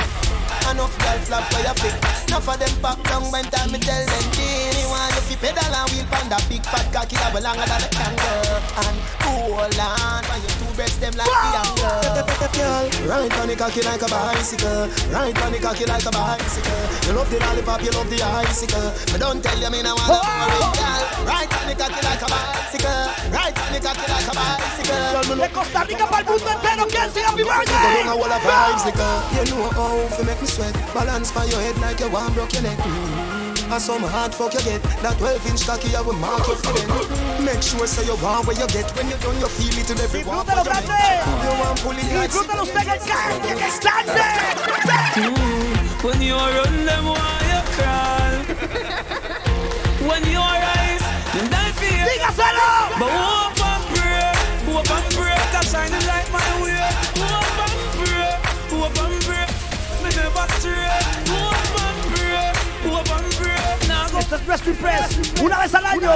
Enough 0.70 0.98
girl 1.02 1.20
flap 1.26 1.52
for 1.52 1.62
your 1.66 1.74
fit. 1.82 1.96
Enough 2.28 2.48
of 2.48 2.60
them 2.60 2.74
pop 2.82 2.97
down 3.10 3.24
when 3.32 3.46
time 3.50 3.72
me 3.72 3.80
tell 3.80 4.06
them 4.06 4.26
Genie 4.32 4.86
want 4.86 5.16
you 5.16 5.24
fi 5.26 5.36
pedal 5.42 5.76
and 5.76 5.90
wheel 5.92 6.06
pan 6.12 6.30
that 6.30 6.44
big 6.50 6.64
fat 6.64 6.86
cock 6.94 7.08
cocky 7.08 7.16
have 7.24 7.34
longer 7.34 7.68
than 7.68 7.82
a 7.84 7.90
kangaroo. 7.94 8.60
And 8.84 8.98
hold 9.24 9.80
on, 9.80 10.22
when 10.28 10.40
you 10.44 10.52
two 10.60 10.72
breasts 10.76 11.00
them 11.00 11.14
like 11.16 11.28
the 11.28 11.52
angle. 11.64 12.28
Girl, 12.58 12.86
ride 13.08 13.34
on 13.40 13.48
the 13.48 13.56
cocky 13.56 13.82
like 13.82 14.02
a 14.02 14.10
bicycle. 14.10 14.90
Ride 15.14 15.38
on 15.40 15.52
the 15.52 15.60
cocky 15.60 15.86
like 15.86 16.06
a 16.06 16.12
bicycle. 16.12 16.84
You 17.08 17.14
love 17.16 17.30
the 17.32 17.40
lollipop, 17.40 17.84
you 17.84 17.92
love 17.92 18.10
the 18.10 18.20
icicle. 18.22 18.92
But 19.12 19.20
don't 19.20 19.40
tell 19.44 19.58
you 19.58 19.70
me 19.72 19.84
no 19.84 19.96
wanna 19.96 20.20
worry, 20.20 20.60
girl. 20.76 21.04
Ride 21.24 21.52
on 21.54 21.66
the 21.70 21.76
cocky 21.76 22.02
like 22.04 22.24
a 22.24 22.28
bicycle. 22.28 23.04
Ride 23.32 23.58
on 23.58 23.70
the 23.72 23.80
cocky 23.80 24.06
like 24.12 24.28
a 24.28 24.34
bicycle. 24.36 24.78
De 25.38 25.50
Costa 25.50 25.84
Rica 25.84 26.08
para 26.08 26.22
el 26.22 26.26
mundo 26.26 26.50
entero, 26.50 26.88
¿quién 26.90 27.14
sigue 27.14 27.32
mi 27.36 27.44
Go 27.44 27.50
down 27.50 28.08
a 28.08 28.16
wall 28.16 28.32
of 28.32 28.42
vibes, 28.42 28.84
nigga. 28.86 29.08
You 29.38 29.56
know 29.56 29.70
how 29.70 30.18
to 30.18 30.24
make 30.24 30.42
me 30.42 30.48
sweat. 30.48 30.74
Balance 30.94 31.32
by 31.32 31.46
your 31.46 31.62
head 31.62 31.78
like 31.80 32.00
you 32.00 32.10
want 32.10 32.34
broke 32.34 32.54
your 32.54 32.64
neck. 32.64 32.80
Mm. 33.68 33.74
And 33.74 33.82
some 33.82 34.04
hard 34.04 34.34
fuck 34.34 34.54
you 34.54 34.62
get. 34.62 34.82
That 35.04 35.18
12 35.18 35.50
inch 35.50 35.66
cocky 35.66 35.96
I 35.96 36.02
will 36.02 36.14
mark 36.14 36.48
you 36.48 36.56
for 36.56 36.72
them. 36.72 36.88
Make 37.44 37.62
sure 37.62 37.86
say 37.86 38.06
you 38.06 38.16
want 38.24 38.48
where 38.48 38.56
you 38.56 38.68
get. 38.68 38.88
When 38.96 39.10
you 39.10 39.18
done 39.18 39.40
you 39.40 39.48
feel 39.48 39.78
it 39.78 39.90
in 39.92 40.00
every 40.00 40.24
one. 40.24 40.46
Disfrútalo, 40.46 40.64
grande. 40.64 41.04
You 41.44 41.52
want 41.60 41.80
pull 41.84 41.94
like 41.96 42.32
Disfrútalo 42.32 42.64
usted 42.64 42.88
en 42.88 43.00
carne, 43.04 43.42
que 43.44 43.66
es 43.68 43.80
grande. 43.80 44.24
When 46.04 46.22
you 46.22 46.36
run 46.36 46.86
them, 46.86 47.06
why 47.12 47.44
you 47.52 47.62
crawl? 47.76 48.36
when 50.08 50.24
you 50.32 50.40
rise, 50.40 51.04
then 51.36 51.52
I 51.52 51.72
feel. 51.76 52.06
Dígaselo. 52.08 52.72
But 53.00 53.12
hope 53.12 53.60
and 53.68 53.84
pray, 53.92 54.32
hope 54.72 54.92
and 54.96 55.08
pray, 55.16 55.36
cause 55.52 55.72
shining 55.72 56.06
like 56.08 56.30
my 56.32 56.48
way. 56.64 56.80
Hope 57.20 57.67
Esto 64.28 64.36
es 64.36 64.42
Press 64.42 64.62
to 64.62 64.74
Press. 64.74 65.42
Una 65.42 65.60
vez 65.60 65.74
al 65.74 65.86
año. 65.86 66.12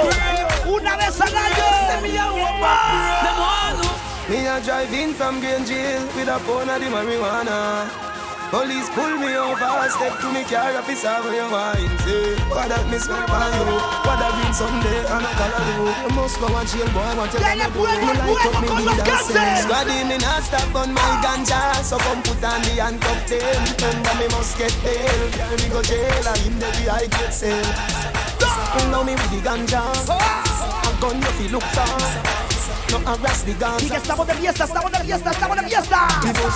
Una 0.66 0.96
vez 0.96 1.18
al 1.18 1.28
Send 1.30 2.02
me 2.02 2.18
a 2.18 2.30
hope 2.30 2.42
and 2.42 2.58
pray. 2.60 3.22
Them 3.22 3.40
año. 3.40 3.88
Me 4.28 4.48
a 4.48 4.60
drive 4.60 4.92
in 4.92 5.14
from 5.14 5.40
Green 5.40 5.64
Jail 5.64 6.02
with 6.14 6.28
a 6.28 6.38
pound 6.40 6.68
of 6.68 6.78
the 6.78 6.90
marijuana. 6.90 8.11
Police 8.52 8.90
pull 8.92 9.16
me 9.16 9.32
over, 9.32 9.88
step 9.88 10.20
to 10.20 10.28
me 10.28 10.44
car, 10.44 10.76
officer, 10.76 11.08
where 11.24 11.40
you 11.40 11.48
wine, 11.48 11.88
say 12.04 12.36
What 12.52 12.68
that 12.68 12.84
me 12.92 13.00
smell 13.00 13.24
by 13.24 13.48
you, 13.48 13.80
what 14.04 14.20
that 14.20 14.28
green 14.36 14.52
Sunday, 14.52 15.08
and 15.08 15.24
a 15.24 15.32
color 15.40 15.64
you. 15.72 15.88
You 15.88 16.12
must 16.12 16.36
go 16.36 16.52
and 16.52 16.68
jail, 16.68 16.84
boy, 16.92 17.16
what 17.16 17.32
you 17.32 17.40
gonna 17.40 17.72
do? 17.72 17.80
Me 17.80 18.12
light 18.12 18.44
up 18.44 18.60
me 18.60 18.68
weed 18.76 18.92
and 18.92 19.08
gases. 19.08 19.32
say 19.32 19.64
Squaddy, 19.64 20.04
me 20.04 20.20
not 20.20 20.44
stop 20.44 20.68
on 20.76 20.92
my 20.92 21.00
ganja. 21.24 21.80
So 21.80 21.96
come 21.96 22.20
put 22.20 22.44
on 22.44 22.60
the 22.60 22.76
handcuff 22.76 23.24
them 23.24 23.40
Remember 23.72 24.14
me 24.20 24.28
must 24.36 24.60
get 24.60 24.76
bail. 24.84 25.24
Carry 25.32 25.56
me 25.56 25.68
go 25.72 25.80
jail, 25.80 26.12
and 26.28 26.44
in 26.44 26.54
the 26.60 26.68
I 26.92 27.08
get 27.08 27.32
sale 27.32 27.56
You 27.56 28.84
know 28.92 29.00
me 29.00 29.16
with 29.16 29.32
the 29.32 29.40
ganja. 29.48 29.80
A 29.80 30.92
gun 31.00 31.16
you 31.16 31.32
feel 31.40 31.56
look 31.56 31.64
for 31.72 32.51
No 32.92 32.98
harass 33.08 33.42
the 33.44 33.52
Y 33.52 33.54
ganja 33.54 33.88
que 33.88 33.96
estamos 33.96 34.26
de 34.26 34.34
fiesta, 34.34 34.64
estamos 34.64 34.92
de 34.92 34.98
fiesta, 34.98 35.30
estamos 35.30 35.56
de 35.56 35.62
fiesta. 35.64 36.08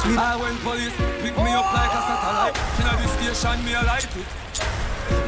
I 0.04 0.36
when 0.36 0.56
police 0.58 0.92
pick 1.22 1.34
me 1.38 1.48
up 1.56 1.64
like 1.72 1.88
a 1.88 2.02
satellite. 2.04 2.52
Inna 2.76 2.92
the 3.00 3.08
station 3.08 3.64
me 3.64 3.72
a 3.72 3.80
light 3.80 4.04
it. 4.04 4.28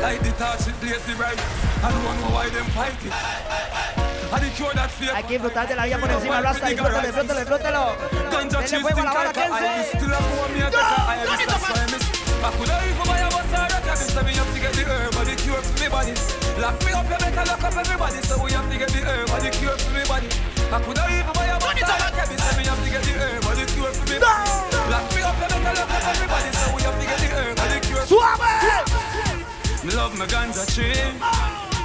Light 0.02 0.20
the 0.20 0.32
torch 0.36 0.68
it 0.68 0.76
blaze 0.82 1.00
the 1.08 1.14
bright 1.16 1.40
I 1.80 1.88
don't 1.88 2.04
know 2.20 2.28
why 2.36 2.50
them 2.50 2.68
fight 2.76 3.00
it. 3.00 3.12
I 3.16 4.38
the 4.38 4.50
cure 4.52 4.74
that 4.74 4.90
fear. 4.90 5.14
Hay 5.16 5.24
que 5.24 5.38
disfrutar 5.38 5.66
de 5.66 5.76
la 5.76 5.86
vida 5.86 5.96
por 5.96 6.10
encima, 6.10 6.42
Rasta. 6.42 6.68
Disfrútalo, 6.68 7.00
disfrútalo, 7.00 7.40
disfrútalo. 7.40 7.96
Ganja 8.30 8.58
Denle 8.60 8.80
fuego 8.80 9.00
a 9.00 9.04
la 9.04 9.12
bala, 9.14 9.32
like 9.32 9.38
a 9.38 9.44
iris 9.48 9.88
Kenzie. 9.88 9.96
Still 9.96 10.12
a 10.12 10.18
go 10.20 10.48
me 10.52 10.60
a 10.60 10.68
take 10.68 10.76
a 10.76 11.08
iris 11.08 11.46
That's 11.48 11.64
why 11.64 11.80
I 11.80 11.86
miss 11.88 12.04
I 12.38 12.50
could 12.52 12.68
have 12.68 12.84
even 12.84 13.06
buy 13.08 13.18
a 13.24 13.28
bus 13.32 13.48
or 13.48 13.64
a 13.64 13.80
cabin 13.80 14.08
So 14.12 14.20
me 14.28 14.32
have 14.36 14.52
to 14.52 14.60
get 14.60 14.72
the 14.76 14.84
herb 14.84 15.16
or 15.16 15.24
the 15.24 15.34
cure 15.40 15.56
for 15.56 15.72
me 15.80 15.88
body. 15.88 16.12
Lock 16.60 16.76
me 16.84 16.92
up, 16.92 17.08
you 17.08 17.16
better 17.16 17.44
lock 17.48 17.64
up 17.64 17.76
everybody. 17.80 18.20
So 18.28 18.44
we 18.44 18.52
have 18.52 18.68
to 18.68 18.76
get 18.76 18.92
the 18.92 19.00
herb 19.08 19.32
or 19.32 19.40
the 19.40 19.48
cure 19.56 19.72
for 19.72 19.92
me 19.96 20.04
body 20.04 20.57
I 20.68 20.80
could 20.84 20.98
have 20.98 21.08
even 21.08 21.32
buy 21.32 21.48
a 21.48 21.56
bus 21.56 21.80
or 21.80 21.96
a 21.96 22.08
cabin 22.12 22.36
So 22.36 22.52
me 22.60 22.64
have 22.68 22.76
to 22.84 22.90
get 22.92 23.00
the 23.00 23.14
herb 23.16 23.40
or 23.48 23.56
the 23.56 23.64
cure 23.72 23.88
for 23.88 24.04
me. 24.04 24.20
Body 24.20 25.16
me 25.16 25.22
up, 25.24 25.32
you 25.40 25.48
better 25.48 25.72
lock 25.80 25.88
everybody 25.88 26.50
So 26.52 26.66
we 26.76 26.82
have 26.84 26.92
to 27.00 27.06
get 27.08 27.18
the 27.24 27.28
herb 27.32 27.56
or 27.56 27.68
the 27.72 27.80
cure 27.88 28.04
for 28.04 28.20
me. 28.36 29.88
Me 29.88 29.92
love 29.96 30.12
my 30.20 30.26
ganja 30.28 30.68
tree, 30.68 30.92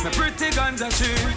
my 0.03 0.11
pretty 0.11 0.51
ganja 0.51 0.91
tree. 0.99 1.31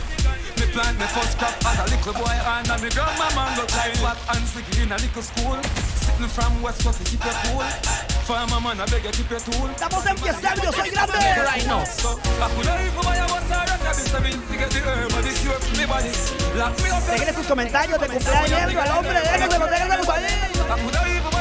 Me 0.59 0.67
plant 0.75 0.99
my 0.99 1.07
first 1.07 1.39
crop 1.39 1.55
as 1.71 1.79
a 1.79 1.87
little 1.87 2.19
boy 2.19 2.35
and 2.35 2.67
me 2.83 2.91
grandma 2.91 3.31
mango 3.39 3.63
climb 3.71 3.95
back 4.03 4.19
and 4.35 4.43
sticky 4.51 4.83
in 4.83 4.91
a 4.91 4.99
little 4.99 5.23
school. 5.23 5.63
Sitting 6.03 6.27
from 6.27 6.51
West 6.63 6.83
Coast 6.83 6.99
to 6.99 7.05
keep 7.07 7.23
your 7.23 7.35
cool. 7.47 8.16
Farmer 8.27 8.61
man, 8.61 8.81
I 8.81 8.87
beg 8.87 9.05
you 9.05 9.11
keep 9.13 9.31
your 9.31 9.39
tool. 9.39 9.71
Estamos 9.71 10.05
en 10.05 10.19
fiesta, 10.19 10.53
yo 10.57 10.73
soy 10.73 10.91
grande. 10.91 11.15
Right 11.15 11.65
now. 11.69 11.85
So 11.85 12.19
I 12.43 12.51
could 12.51 12.67
have 12.67 12.83
even 12.83 13.05
buy 13.05 13.17
a 13.19 13.27
bus 13.31 13.47
or 13.47 13.63
a 13.63 13.79
cabin 13.79 14.03
so 14.03 14.19
me 14.21 14.31
to 14.33 14.57
get 14.59 14.71
the 14.71 14.81
herb 14.83 15.15
or 15.15 15.23
the 15.23 15.31
cure 15.31 15.55
for 15.55 15.77
me 15.79 15.87
body. 15.87 16.11
Lock 16.59 16.75
me 16.83 16.91
up. 16.91 17.07
Déjenle 17.07 17.35
sus 17.35 17.47
comentarios 17.47 18.01
de 18.01 18.09
cumpleaños 18.09 18.83
al 18.83 18.99
hombre, 18.99 19.21
déjenselos, 19.21 19.71
déjenselos 19.71 20.09
ahí. 20.09 20.57
I 20.69 21.36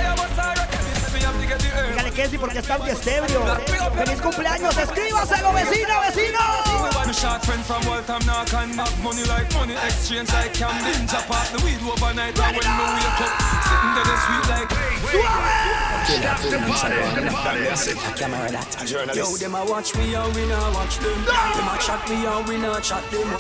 the 2.16 2.22
herb. 2.22 2.22
Dígale 2.22 2.24
que 2.24 2.30
sí 2.30 2.38
porque 2.38 2.60
está 2.60 2.78
un 2.78 2.86
fiestebrio. 2.86 3.42
Feliz 3.96 4.22
cumpleaños, 4.22 4.78
escríbaselo, 4.78 5.54
vecino, 5.54 6.00
vecino. 6.02 6.40
My 7.06 7.12
short 7.12 7.46
friend 7.46 7.64
from 7.64 7.86
Waltham 7.88 8.26
knock 8.26 8.54
and 8.54 8.76
knock 8.76 8.92
money 9.04 9.24
like 9.26 9.52
money 9.54 9.76
exchange 9.86 10.32
like 10.34 10.54
Camden 10.54 11.08
Chop 11.08 11.30
off 11.30 11.52
the 11.52 11.64
weed 11.64 11.80
overnight 11.86 12.38
and 12.40 12.58
when 12.58 12.66
me 12.66 12.86
wake 12.98 13.22
up 13.22 13.32
Sitting 13.62 13.94
there 13.94 14.06
the 14.10 14.18
sweet 14.26 14.46
like 14.50 14.70
Yo, 19.16 19.38
them 19.38 19.56
a 19.56 19.66
watch 19.66 19.96
me 19.96 20.16
and 20.16 20.36
we 20.36 20.46
not 20.48 20.74
watch 20.74 20.98
them. 20.98 21.26
Them 21.26 21.68
a 21.68 21.78
chat 21.80 22.10
me 22.10 22.26
and 22.26 22.48
we 22.48 22.58
not 22.58 22.84
chat 22.84 23.04
them. 23.12 23.38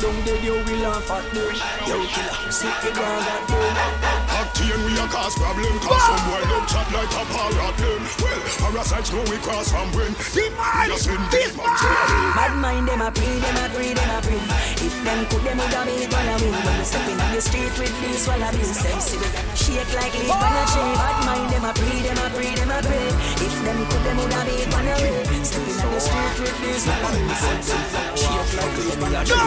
Don't 0.00 0.24
dead, 0.24 0.42
yo, 0.42 0.54
we 0.64 0.76
laugh 0.82 1.10
at 1.10 1.32
them. 1.32 1.54
Yo, 1.86 2.04
killer, 2.06 2.50
sit 2.50 2.74
the 2.82 2.90
ground 2.92 3.26
at 3.26 3.48
them. 3.48 4.21
Octane 4.52 4.84
we 4.84 4.92
a 5.00 5.06
cause 5.08 5.34
problem 5.34 5.78
Cause 5.80 6.02
some 6.04 6.20
boy 6.28 6.42
look 6.52 6.68
chat 6.68 6.84
like 6.92 7.08
a 7.08 7.24
parrot 7.32 7.76
them 7.80 8.02
Well, 8.20 8.40
parasites 8.60 9.12
know 9.12 9.24
we 9.32 9.36
cross 9.40 9.72
from 9.72 9.88
when 9.96 10.12
You 10.12 10.98
send 11.00 11.24
this 11.32 11.56
man 11.56 11.72
to 11.72 11.86
the 11.88 11.96
hill 12.12 12.32
Bad 12.36 12.52
mind 12.60 12.88
them 12.88 13.00
a 13.00 13.10
pre, 13.10 13.24
them 13.24 13.56
a 13.56 13.68
pre, 13.72 13.94
them 13.96 14.10
a 14.12 14.20
pre. 14.20 14.36
If 14.84 14.94
them 15.04 15.24
could, 15.26 15.42
them 15.42 15.58
woulda 15.58 15.84
be 15.88 16.04
one 16.04 16.28
of 16.28 16.40
me. 16.42 16.50
When 16.52 16.78
we 16.78 16.84
step 16.84 17.08
in 17.08 17.20
on 17.20 17.32
the 17.32 17.40
street 17.40 17.72
with 17.78 17.94
these 18.02 18.26
wallabies, 18.28 18.82
them 18.82 19.00
see 19.00 19.18
we 19.18 19.26
shake 19.56 19.92
like 19.94 20.12
leaf 20.20 20.30
on 20.32 20.52
a 20.52 20.64
tree. 20.68 20.94
Bad 21.00 21.18
mind 21.24 21.48
them 21.52 21.64
a 21.64 21.72
pre, 21.72 22.02
them 22.02 22.18
a 22.18 22.28
pre, 22.30 22.48
them 22.52 22.70
a 22.70 22.78
pre. 22.82 23.00
If 23.40 23.54
them 23.64 23.78
could, 23.88 24.02
them 24.04 24.16
woulda 24.20 24.40
be 24.44 24.56
one 24.68 24.88
of 24.88 25.00
me. 25.00 25.12
Step 25.44 25.64
in 25.64 25.80
on 25.80 25.88
the 25.92 26.00
street 26.00 26.36
with 26.44 26.56
these 26.60 26.84
wallabies, 26.86 27.40
them 27.40 27.60
see 27.62 27.80
we 28.12 28.20
shake 28.20 28.52
like 28.58 28.74
leaf 28.76 29.00
on 29.00 29.14
a 29.16 29.24
tree. 29.24 29.40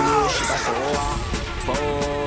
Boy, 1.66 2.25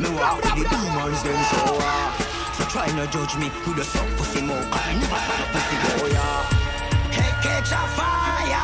me 0.00 0.08
walk 0.16 0.42
with 0.42 0.54
the 0.54 0.76
demons 0.76 1.22
them 1.22 1.40
so 1.50 1.76
uh, 1.78 2.12
So 2.56 2.64
try 2.72 2.86
not 2.96 3.12
judge 3.12 3.36
me 3.36 3.50
with 3.66 3.76
the 3.76 3.84
suck 3.84 4.06
pussy 4.16 4.40
mouth 4.42 4.70
Cause 4.70 4.86
I 4.86 4.94
never 4.94 5.20
suck 5.26 5.46
pussy 5.52 5.76
boy 6.00 6.08
yeah 6.10 6.42
Hey, 7.16 7.32
catch 7.42 7.72
a 7.72 7.82
fire. 7.98 8.54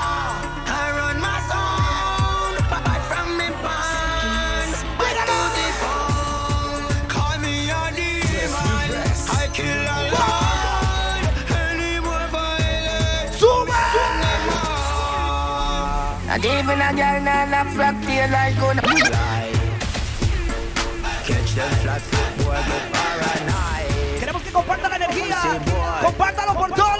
I 0.70 0.84
run 0.96 1.16
my 1.20 1.36
zone. 1.50 2.56
Bad 2.70 3.02
from 3.10 3.28
me 3.38 3.48
pan. 3.64 4.68
Back 5.00 5.18
to 5.28 5.38
the 5.56 5.66
bone. 5.82 6.84
Call 7.10 7.36
me 7.42 7.54
a 7.68 7.82
demon. 7.98 8.90
I 9.28 9.50
kill 9.52 9.82
a 9.96 10.00
lion. 10.14 11.22
Any 11.58 11.98
more 12.06 12.26
violence. 12.30 13.42
Not 16.26 16.44
even 16.44 16.78
a 16.80 16.90
girl 16.94 17.18
nah 17.26 17.50
lap 17.50 17.66
flap 17.74 17.96
tail 18.04 18.30
like 18.30 18.56
gun 18.60 18.78
Queremos 24.20 24.42
que 24.42 24.52
compartan 24.52 24.90
la 24.90 24.96
energía. 24.96 25.38
Compártalo 26.02 26.52
por 26.52 26.70
todos. 26.72 26.98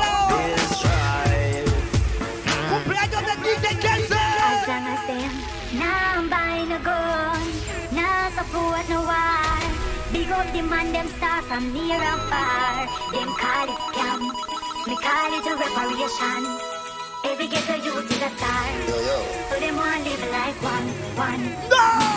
Cumpleaños 2.70 3.22
de 3.26 3.36
DJ 3.36 3.78
Kenzie. 3.78 4.16
As 4.16 4.66
long 4.66 4.86
as 4.86 5.06
them 5.06 5.32
now 5.78 6.14
I'm 6.16 6.30
buying 6.30 6.72
a 6.72 6.78
gun, 6.78 7.42
now 7.92 8.30
support 8.34 8.88
no 8.88 9.02
war. 9.02 9.60
Big 10.10 10.30
up 10.30 10.50
the 10.50 10.62
man, 10.62 10.90
them 10.90 11.08
start 11.18 11.44
from 11.44 11.74
near 11.74 12.00
and 12.00 12.20
far. 12.30 12.88
Them 13.12 13.28
call 13.36 13.68
it 13.68 13.78
scam, 13.92 14.20
me 14.86 14.96
call 14.96 15.32
it 15.36 15.46
a 15.46 15.54
reparation. 15.54 16.42
Every 17.26 17.48
ghetto 17.48 17.74
youth 17.84 18.10
is 18.10 18.22
a 18.22 18.30
star, 18.30 18.70
Yo, 18.88 18.96
yo, 19.04 19.18
so 19.50 19.60
them 19.60 19.76
want 19.76 20.02
live 20.02 20.30
like 20.32 20.62
one, 20.62 20.88
one. 21.14 21.44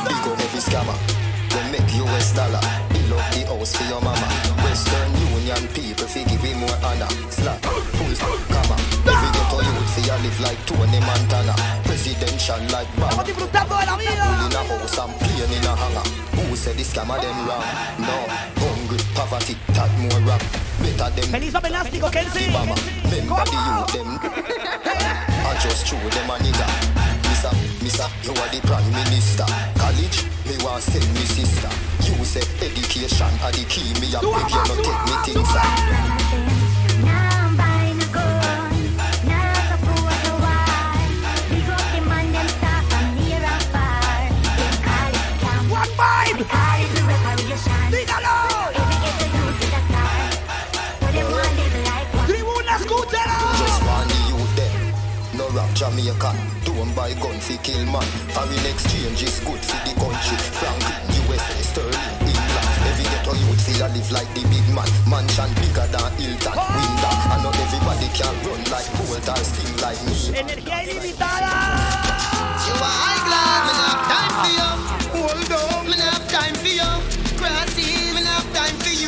pick 0.07 0.25
up 0.25 0.39
every 0.39 0.61
scammer. 0.61 1.28
They 1.59 1.71
make 1.75 1.91
US 1.99 2.31
dollar. 2.31 2.63
Build 2.87 3.19
up 3.19 3.25
the 3.35 3.43
house 3.51 3.75
for 3.75 3.83
your 3.91 3.99
mama. 3.99 4.27
Western 4.63 5.11
Union 5.27 5.67
people 5.75 6.07
fi 6.07 6.23
give 6.23 6.41
me 6.41 6.53
more 6.55 6.71
honor. 6.87 7.11
Slap, 7.27 7.59
full, 7.99 8.15
comma. 8.47 8.75
Every 9.03 9.29
ghetto 9.35 9.59
youth 9.67 9.91
fi 9.91 10.07
a 10.07 10.15
live 10.23 10.39
like 10.39 10.61
Tony 10.63 10.99
Montana. 11.03 11.53
Presidential 11.83 12.63
like 12.71 12.87
Bama. 12.95 13.23
disfrutando 13.27 13.75
de 13.75 13.85
la 13.91 13.95
Bull 13.99 14.39
in 14.47 14.55
a 14.55 14.61
house 14.71 14.99
and 15.03 15.13
plane 15.19 15.51
in 15.51 15.67
a 15.67 15.75
hangar. 15.75 16.05
Who 16.39 16.55
said 16.55 16.77
this 16.77 16.93
scammer 16.93 17.19
them 17.19 17.35
wrong? 17.43 17.67
No, 18.07 18.17
hungry, 18.63 18.99
poverty, 19.13 19.57
that 19.75 19.91
more 19.99 20.21
rap. 20.23 20.43
Better 20.79 21.11
them. 21.11 21.27
Feliz 21.27 21.55
Omenástico, 21.55 22.09
Kenzie. 22.09 22.55
Bama. 22.55 22.75
Remember 23.11 23.43
the 23.51 23.59
youth 23.67 23.91
them. 23.91 24.09
I 25.43 25.59
just 25.59 25.85
chew 25.87 25.99
them 26.15 26.29
a 26.29 26.39
nigga. 26.39 26.67
Missa, 27.27 27.51
Missa, 27.83 28.07
you 28.23 28.31
are 28.31 28.47
the 28.47 28.61
prime 28.65 28.91
minister. 28.91 29.78
Me 30.49 30.57
want 30.63 30.81
send 30.81 31.05
me 31.13 31.25
sister. 31.25 31.69
You 32.09 32.25
say 32.25 32.41
education 32.65 33.27
are 33.43 33.51
the 33.51 33.63
key. 33.69 33.93
Me 34.01 34.07
a 34.15 34.19
beg 34.19 34.49
you 34.49 34.63
take 34.81 35.05
me 35.05 35.15
things. 35.23 35.53
Now 37.05 37.39
buy 56.99 57.13
gun 57.23 57.39
fi 57.39 57.55
kill 57.63 57.79
man. 57.87 58.03
Foreign 58.35 58.65
exchange 58.67 59.23
is 59.23 59.39
good 59.47 59.63
for 59.63 59.79
the 59.87 59.93
country. 59.95 60.35
Franklin, 60.59 60.99
USA, 61.15 61.59
Sterling, 61.71 62.07
England. 62.27 62.69
Every 62.91 63.07
ghetto 63.07 63.33
youth 63.39 63.61
fi 63.63 63.73
a 63.79 63.87
live 63.95 64.11
like 64.11 64.27
the 64.35 64.43
big 64.51 64.67
man. 64.75 64.89
Mansion 65.07 65.47
bigger 65.63 65.87
than 65.95 66.11
Hilton, 66.19 66.59
oh! 66.59 66.67
Window. 66.75 67.15
And 67.31 67.41
not 67.47 67.55
everybody 67.63 68.07
can 68.11 68.35
run 68.43 68.61
like 68.67 68.89
Bolt 68.99 69.27
or 69.31 69.43
sting 69.47 69.75
like 69.79 70.01
me. 70.03 70.15
Energía 70.35 70.77
ilimitada. 70.83 71.55
You 72.67 72.75
are 72.75 72.95
high 72.99 73.21
glad, 73.27 73.61
me 73.63 73.73
not 73.79 73.87
have 73.95 74.03
time 74.11 74.33
for 74.43 74.51
you. 74.59 74.71
Hold 75.15 75.51
on, 75.55 75.81
me 75.87 75.95
not 75.95 76.11
have 76.19 76.27
time 76.27 76.55
for 76.59 76.73
you. 76.79 76.91
Grassy, 77.39 78.11
me 78.11 78.21
not 78.27 78.43
have 78.43 78.51
time 78.51 78.75
for 78.83 78.91
you. 78.91 79.07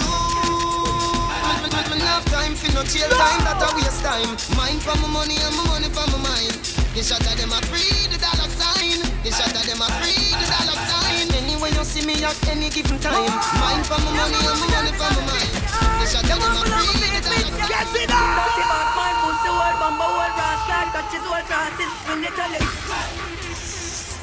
Time 2.31 2.55
for 2.55 2.71
no 2.73 2.81
chill 2.83 3.09
time, 3.09 3.43
that 3.43 3.59
a 3.59 3.67
waste 3.75 4.01
time. 4.01 4.31
Mind 4.55 4.79
for 4.81 4.95
my 5.03 5.07
money 5.11 5.35
and 5.35 5.55
my 5.57 5.63
money 5.67 5.89
for 5.91 6.07
my 6.15 6.29
mind. 6.31 6.60
The 6.91 7.01
shot 7.03 7.23
of 7.23 7.37
them 7.39 7.55
a 7.55 7.59
free 7.71 8.07
the 8.11 8.19
dollar 8.19 8.51
sign. 8.51 8.99
The 9.23 9.31
shot 9.31 9.55
of 9.55 9.63
them 9.63 9.79
a 9.79 9.87
free 10.03 10.35
the 10.35 10.43
dollar 10.43 10.75
sign. 10.75 11.23
Anyway 11.39 11.71
you 11.71 11.83
see 11.87 12.03
me 12.05 12.19
at 12.19 12.35
any 12.51 12.69
given 12.69 12.99
time. 12.99 13.31
Mind 13.63 13.87
for 13.87 13.95
my 14.03 14.11
money 14.11 14.35
and 14.35 14.59
my 14.59 14.67
money 14.67 14.91
for 14.99 15.07
my 15.07 15.23
mind. 15.23 15.55
The 16.03 16.05
shot 16.11 16.27
of 16.27 16.35
them 16.35 16.51
a 16.51 16.61
free 16.67 16.99
the 17.15 17.19
dollar 17.23 17.47
sign. 17.47 17.71
Yes, 17.71 17.95
it 17.95 18.11
Dirty 18.11 18.63
back, 18.67 18.91
my 18.99 19.11
pussy, 19.23 19.47
old 19.47 19.75
bumbo, 19.79 20.03
old 20.03 20.35
rascal, 20.35 20.87
touches 20.91 21.23
old 21.31 21.45
crosses, 21.47 21.91
when 22.11 22.19
they 22.19 22.31
tell 22.35 22.51
you. 22.51 22.63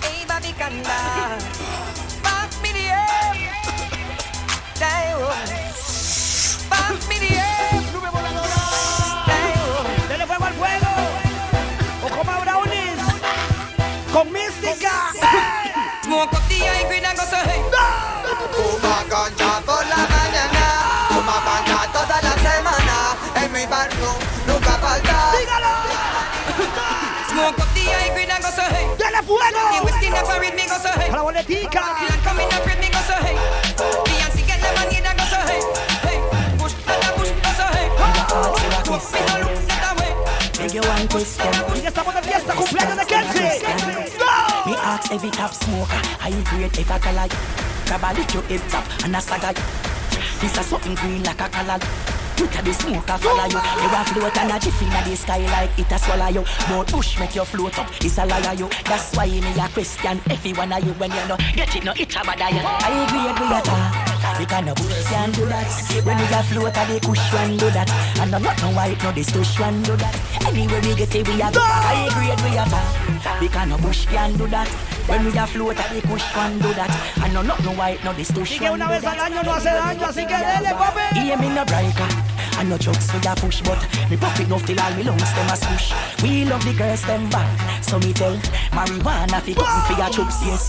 Hey, 0.04 0.28
Bobby 0.28 0.52
Kanda. 0.52 1.40
Pass 2.20 2.52
me 2.62 2.70
the 2.76 2.85
air. 2.92 3.33
Die, 4.76 5.12
oh. 5.16 5.33
Pass 6.68 7.09
me 7.09 7.16
the 7.18 7.33
air. 7.33 7.58
Con 14.18 14.33
mística. 14.33 15.14
Smoke 16.02 16.35
up 16.35 16.42
the 16.48 16.59
high 16.59 16.83
grade 16.88 17.07
and 17.07 17.16
go 17.16 17.22
so 17.22 17.38
hey. 17.38 17.62
Fuma 18.50 19.07
ganja 19.07 19.62
por 19.62 19.87
la 19.87 20.00
mañana, 20.11 20.66
fuma 21.07 21.38
ganja 21.46 21.87
toda 21.94 22.18
la 22.26 22.35
semana. 22.42 23.14
En 23.37 23.52
mi 23.52 23.64
barrio 23.66 24.11
nunca 24.44 24.74
falta. 24.83 25.18
Smoke 27.31 27.62
up 27.62 27.68
the 27.74 27.83
high 27.87 28.11
grade 28.12 28.31
and 28.35 28.42
go 28.42 28.50
so 28.50 28.62
hey. 28.74 28.90
Dele 28.98 29.22
fuego. 29.22 29.62
The 29.70 29.85
whiskey 29.87 30.11
never 30.11 30.40
read 30.40 30.54
me 30.57 30.66
go 30.66 30.78
so 30.83 30.90
hey. 30.98 31.11
A 31.11 31.14
la 31.14 31.22
boletica. 31.22 31.83
Killer 32.02 32.18
come 32.24 32.40
in 32.40 32.50
and 32.50 32.59
afraid 32.59 32.81
me 32.81 32.90
go 32.90 32.98
so 33.07 33.14
hey. 33.22 33.38
Beyonce 34.02 34.42
get 34.42 34.59
the 34.59 34.70
money 34.74 34.98
that 34.98 35.14
go 35.14 35.31
so 35.31 35.38
hey. 35.46 35.62
Hey, 36.02 36.18
push 36.59 36.74
and 36.74 37.07
a 37.07 37.11
push 37.14 37.31
go 37.38 37.50
so 37.54 37.66
hey. 37.70 37.87
Walk 38.90 38.98
me 39.14 39.20
no 39.31 39.46
look 39.46 39.62
that 39.78 39.94
way. 39.94 40.11
Beg 40.59 40.74
you 40.74 40.83
one 40.83 41.07
question. 41.07 41.54
Y 41.76 41.87
estamos 41.87 42.12
de 42.14 42.22
fiesta, 42.22 42.52
cumpleaños 42.54 42.96
de 42.96 43.07
Kenzie. 43.07 43.77
Ask 44.98 45.12
every 45.12 45.30
top 45.30 45.54
smoker, 45.54 46.02
are 46.22 46.28
you 46.28 46.42
great 46.42 46.76
if 46.76 46.90
I 46.90 47.12
like? 47.12 47.30
Grab 47.87 48.02
a 48.02 48.18
lick 48.18 48.34
your 48.34 48.42
head 48.50 48.68
top 48.68 48.84
and 49.04 49.14
a 49.14 49.20
saga. 49.20 49.54
This 50.40 50.58
a 50.58 50.62
something 50.64 50.96
green 50.96 51.22
like 51.22 51.40
a 51.40 51.48
color. 51.48 51.78
At 52.38 52.64
the 52.64 52.72
smoke 52.72 53.08
a 53.08 53.18
follow 53.18 53.44
you. 53.44 53.61
You 53.82 53.88
a 53.94 54.04
float 54.04 54.37
and 54.38 54.50
a 54.50 54.58
jiffy 54.58 54.87
in 54.87 55.11
the 55.11 55.16
sky 55.16 55.38
like 55.38 55.78
it 55.78 55.92
a 55.92 55.98
swallow 55.98 56.28
you. 56.28 56.44
But 56.68 56.88
push 56.88 57.18
make 57.20 57.37
you 57.37 57.44
float 57.44 57.78
up, 57.78 57.88
it's 58.00 58.18
a 58.18 58.26
liar 58.26 58.54
you. 58.54 58.68
That's 58.84 59.14
why 59.14 59.26
me 59.26 59.38
a 59.38 59.68
question 59.68 60.20
every 60.30 60.52
one 60.52 60.72
of 60.72 60.84
you 60.84 60.92
when 60.94 61.12
you 61.12 61.28
know 61.28 61.37
get 61.54 61.76
it 61.76 61.84
no 61.84 61.92
it 61.92 62.16
a 62.16 62.24
bad 62.24 62.40
you. 62.52 62.61
I 62.64 63.06
agree 63.06 63.22
with 63.22 63.94
you 63.94 63.97
talk. 64.38 64.40
We 64.40 64.46
can 64.46 64.64
no 64.66 64.74
can 64.74 65.33
do 65.33 65.46
that. 65.46 66.05
When 66.05 66.16
we 66.16 66.24
a 66.24 66.42
float 66.42 66.77
a 66.77 66.92
the 66.92 67.01
kush 67.07 67.33
one 67.33 67.57
do 67.57 67.70
that. 67.70 67.90
And 68.20 68.31
no 68.31 68.38
not 68.38 68.62
no 68.62 68.70
white 68.70 69.03
no 69.03 69.12
one 69.59 69.83
do 69.83 69.96
that. 69.96 70.46
Anyway 70.46 70.81
we 70.81 70.94
get 70.94 71.14
it 71.14 71.29
we 71.29 71.42
a 71.42 71.51
go. 71.51 71.61
I 71.61 72.09
agree 72.11 72.31
with 72.31 72.44
you 72.46 73.22
talk. 73.22 73.40
We 73.40 73.48
can 73.48 73.68
no 73.68 73.79
bush 73.79 74.07
can 74.07 74.37
do 74.37 74.46
that. 74.48 74.68
When 75.07 75.24
we 75.24 75.38
a 75.38 75.46
float 75.46 75.79
a 75.79 76.01
kush 76.07 76.37
one 76.37 76.59
do 76.59 76.72
that. 76.74 76.90
And 77.22 77.35
no 77.35 77.42
not 77.42 77.62
no 77.64 77.72
white 77.72 78.03
no 78.05 78.12
this 78.12 78.29
tush 78.29 78.53
Y 78.53 78.59
que 78.59 78.70
una 78.70 78.88
vez 78.88 79.05
al 79.05 79.20
año 79.20 79.42
no 79.42 79.53
hace 79.53 79.70
daño, 79.70 80.07
así 80.07 80.27
que 80.27 80.37
dele, 80.37 80.74
papi. 80.74 81.18
Hear 81.20 81.38
me 81.38 81.48
no 81.51 81.64
breaker. 81.64 82.38
I 82.59 82.64
no 82.64 82.77
jokes 82.77 83.09
for 83.09 83.18
ya 83.23 83.37
push, 83.37 83.62
but 83.62 83.79
me 84.11 84.16
profit 84.16 84.47
enough 84.47 84.66
till 84.66 84.81
all 84.81 84.92
me 84.97 85.05
lungs 85.05 85.33
them 85.33 85.47
a 85.47 85.57
swoosh. 85.57 85.94
We 86.23 86.44
love 86.44 86.64
the 86.64 86.75
girls 86.75 87.03
them 87.03 87.31
back, 87.31 87.47
so 87.85 88.01
me 88.01 88.12
tell 88.12 88.35
marijuana 88.75 89.38
fi 89.40 89.55
cutting 89.55 89.85
for 89.87 89.94
your 89.94 90.11
chups, 90.11 90.42
yes. 90.42 90.66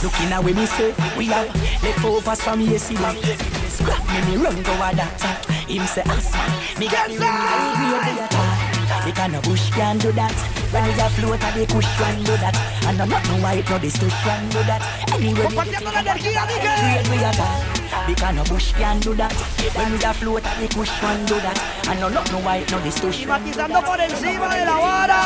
Looking 0.00 0.30
at 0.30 0.44
when 0.44 0.54
me 0.54 0.66
say 0.66 0.94
we 1.18 1.26
have 1.26 1.50
leftovers 1.82 2.40
from 2.40 2.60
yesterday. 2.60 3.34
Scrap 3.66 3.98
me 4.14 4.30
me 4.30 4.36
run 4.38 4.62
go 4.62 4.72
a 4.78 4.94
doctor. 4.94 5.34
Him 5.66 5.82
say 5.90 6.06
ah, 6.06 6.14
asthma, 6.14 6.78
me 6.78 6.86
got 6.86 7.08
ring 7.10 7.18
I 7.18 7.66
agree 7.74 7.98
with 7.98 8.14
your 8.14 8.28
talk. 8.30 9.04
The 9.04 9.10
kind 9.10 9.34
of 9.34 9.42
bush 9.42 9.70
can 9.70 9.98
do 9.98 10.12
that. 10.12 10.34
When 10.70 10.84
we 10.86 10.94
a 11.02 11.08
float 11.18 11.42
a 11.42 11.50
the 11.50 11.66
kush 11.66 11.90
can 11.98 12.22
do 12.22 12.36
that. 12.38 12.54
And 12.86 12.96
no 12.96 13.06
not 13.06 13.26
no 13.26 13.42
white 13.42 13.68
no 13.68 13.78
can 13.82 14.48
do 14.54 14.62
that. 14.70 14.86
Anyway, 15.10 15.34
we 15.34 15.54
get 15.66 15.82
Compartiendo 15.82 17.16
la 17.18 17.77
energía, 18.08 18.08
dije. 18.08 18.08
Great 18.08 18.14
we 18.14 18.14
a 18.14 18.14
talk. 18.14 18.14
The 18.14 18.14
kind 18.14 18.38
of 18.38 18.48
bush 18.48 18.72
can 18.72 19.00
do 19.00 19.14
that. 19.14 19.32
When 19.76 19.92
we 19.92 19.98
a 20.04 20.12
float 20.14 20.42
the 20.42 20.68
kush 20.74 21.00
can 21.00 21.26
do 21.26 21.34
that. 21.40 21.58
And 21.88 22.00
no 22.00 22.08
not 22.08 22.32
no 22.32 22.38
white 22.38 22.66
no. 22.72 23.20
Y 23.20 23.26
matizando 23.26 23.82
por 23.84 24.00
encima 24.00 24.54
de 24.54 24.64
la 24.64 24.78
vara. 24.78 25.18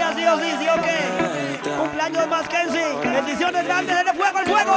A 0.00 0.12
disfrutar 0.14 0.14
de 0.14 0.14
la 0.14 0.14
vida, 0.14 0.14
sí 0.14 0.24
o 0.26 0.38
sí, 0.40 0.50
sí 0.58 0.66
o 0.68 0.82
qué. 0.82 1.70
Cumpleaños 1.76 2.28
más 2.28 2.48
Kenzie. 2.48 2.96
Bendiciones 3.02 3.64
grandes, 3.64 3.96
dele 3.96 4.12
fuego 4.12 4.38
al 4.38 4.46
fuego. 4.46 4.72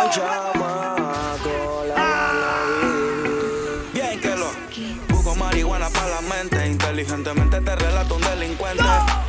Bien 3.93 4.19
que 4.19 4.35
lo 4.35 4.65
marihuana 5.35 5.89
para 5.89 6.09
la 6.09 6.21
mente 6.21 6.67
Inteligentemente 6.67 7.59
te 7.61 7.75
relato 7.75 8.15
un 8.15 8.21
delincuente 8.21 8.83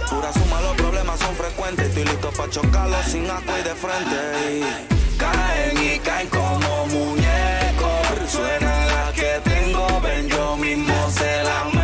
Pura 0.09 0.33
suma, 0.33 0.61
los 0.61 0.75
problemas 0.77 1.19
son 1.19 1.35
frecuentes 1.35 1.89
Estoy 1.89 2.05
listo 2.05 2.31
para 2.31 2.51
chocarlos 2.51 3.07
sin 3.07 3.29
asco 3.29 3.53
y 3.59 3.63
de 3.63 3.75
frente 3.75 4.61
Y 4.61 5.19
caen 5.19 5.95
y 5.95 5.99
caen 5.99 6.29
como 6.29 6.87
muñecos 6.87 8.31
Suena 8.31 8.87
la 8.87 9.13
que 9.13 9.41
tengo, 9.45 10.01
ven 10.01 10.29
yo 10.29 10.57
mismo 10.57 10.95
se 11.11 11.43
la 11.43 11.76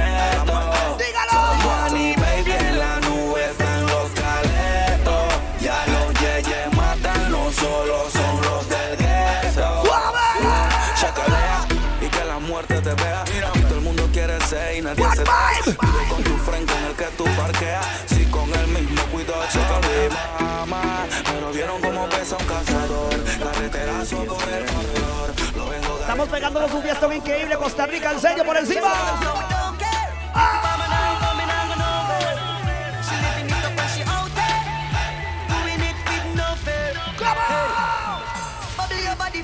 Vive 15.64 16.08
con 16.08 16.24
tu 16.24 16.36
friend 16.38 16.68
con 16.68 16.84
el 16.84 16.94
que 16.94 17.04
tú 17.16 17.24
parqueas. 17.36 17.86
Si 18.06 18.24
con 18.26 18.52
el 18.52 18.66
mismo 18.68 19.02
cuidado 19.12 19.44
choca 19.52 19.80
mi 19.86 20.44
mamá. 20.44 21.06
Pero 21.24 21.52
vieron 21.52 21.80
cómo 21.80 22.08
pesa 22.08 22.36
un 22.36 22.46
cazador. 22.46 23.24
Carreterazo 23.38 24.24
por 24.24 24.42
el 24.48 24.64
corredor. 24.66 25.34
Lo 25.56 25.68
vengo 25.68 25.94
de 25.96 26.00
Estamos 26.00 26.28
pegándonos 26.28 26.72
un 26.72 26.82
fiestón 26.82 27.12
increíble. 27.12 27.56
Costa 27.56 27.86
Rica, 27.86 28.10
el 28.10 28.20
sello 28.20 28.44
por 28.44 28.56
encima. 28.56 28.92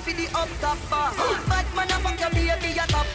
The 0.08 0.26
up 0.34 0.48
top 0.60 0.78
boss. 0.88 1.14
Bad 1.48 1.66
man, 1.76 1.92
I 1.92 2.00
fuck 2.00 2.18
your 2.18 2.30
baby, 2.30 2.74
top 2.88 3.06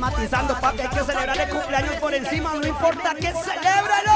matizando, 0.00 0.54
papi. 0.60 0.80
Hay 0.82 0.88
que 0.88 1.04
celebrar 1.04 1.38
el 1.38 1.48
cumpleaños 1.48 1.94
por 1.96 2.14
encima. 2.14 2.54
No 2.54 2.66
importa 2.66 3.14
que 3.14 3.32
celébralo. 3.32 4.12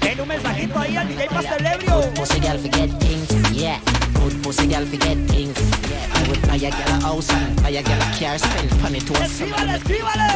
Denle 0.00 0.22
un 0.22 0.28
mensajito 0.28 0.78
ahí 0.78 0.96
al 0.96 1.08
DJ 1.08 1.28
Pastelebrio. 1.28 1.96
Good 1.96 2.14
pussy 2.14 2.40
girl 2.40 2.58
forget 2.58 2.90
things, 3.00 3.52
yeah. 3.52 3.80
Good 4.14 4.42
pussy 4.42 4.66
girl 4.66 4.86
forget 4.86 5.16
things, 5.28 5.58
yeah. 5.90 6.06
I 6.14 6.28
would 6.28 6.42
buy 6.46 6.56
a 6.56 6.70
girl 6.70 6.98
a 6.98 7.00
house 7.00 7.30
and 7.30 7.62
buy 7.62 7.70
a 7.70 7.82
girl 7.82 7.98
a 7.98 8.08
car, 8.18 8.38
spend 8.38 8.70
money 8.82 9.00
to 9.00 9.12
a 9.14 9.26
summer. 9.26 9.56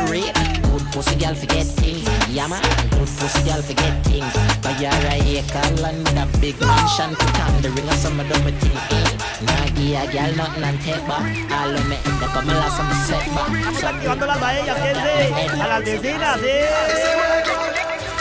Great. 0.07 0.33
Good 0.62 0.85
pussy 0.93 1.14
girl 1.16 1.35
forget 1.35 1.66
things, 1.66 2.09
yeah 2.31 2.49
man. 2.49 2.62
Good 2.91 3.11
pussy 3.18 3.43
girl 3.45 3.62
forget 3.62 3.95
things. 4.05 4.33
Buy 4.62 4.72
her 4.72 5.07
a 5.07 5.16
acre 5.22 5.83
land 5.83 5.99
with 6.03 6.18
a 6.18 6.27
big 6.41 6.59
mansion, 6.61 7.14
put 7.14 7.41
on 7.41 7.62
the 7.62 7.70
ring 7.70 7.89
of 7.89 7.95
some 7.95 8.18
of 8.18 8.29
them 8.29 8.43
thing. 8.59 8.79
Eh. 8.91 9.16
Nah 9.47 9.66
give 9.77 9.95
a 9.95 10.07
girl 10.11 10.35
nothing 10.37 10.64
and 10.64 10.81
take 10.81 11.07
back. 11.07 11.24
All 11.53 11.74
of 11.74 11.89
me 11.89 11.97
end 11.97 12.22
up 12.22 12.37
on 12.37 12.47
my 12.47 12.55
last 12.55 12.81
and 12.81 12.89
my 12.89 12.97
set 13.07 13.27
back. 13.35 13.74
So 13.79 13.87
Activando 13.87 14.27
las 14.27 14.41
baellas, 14.41 14.79
gente. 14.79 15.62
A 15.62 15.68
las 15.68 15.85
vecinas, 15.85 16.41
sí. 16.41 17.76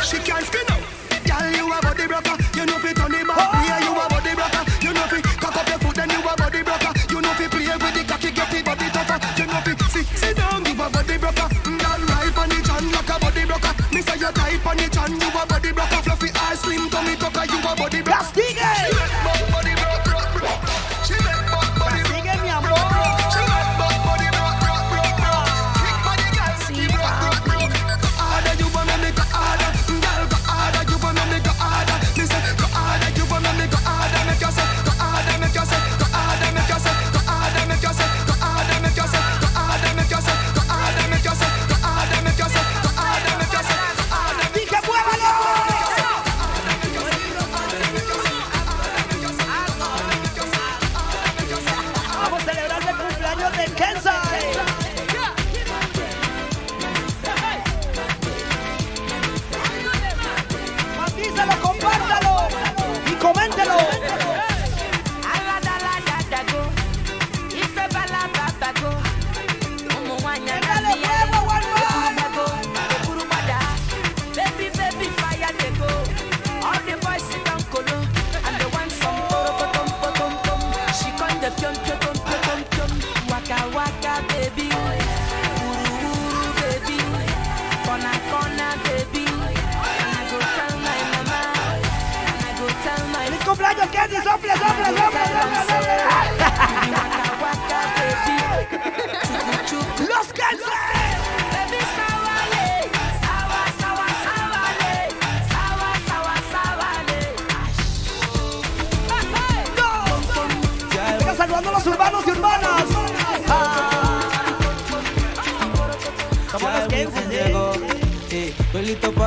She 0.05 0.19
can't 0.19 0.45
spin 0.45 0.61
up. 0.69 0.84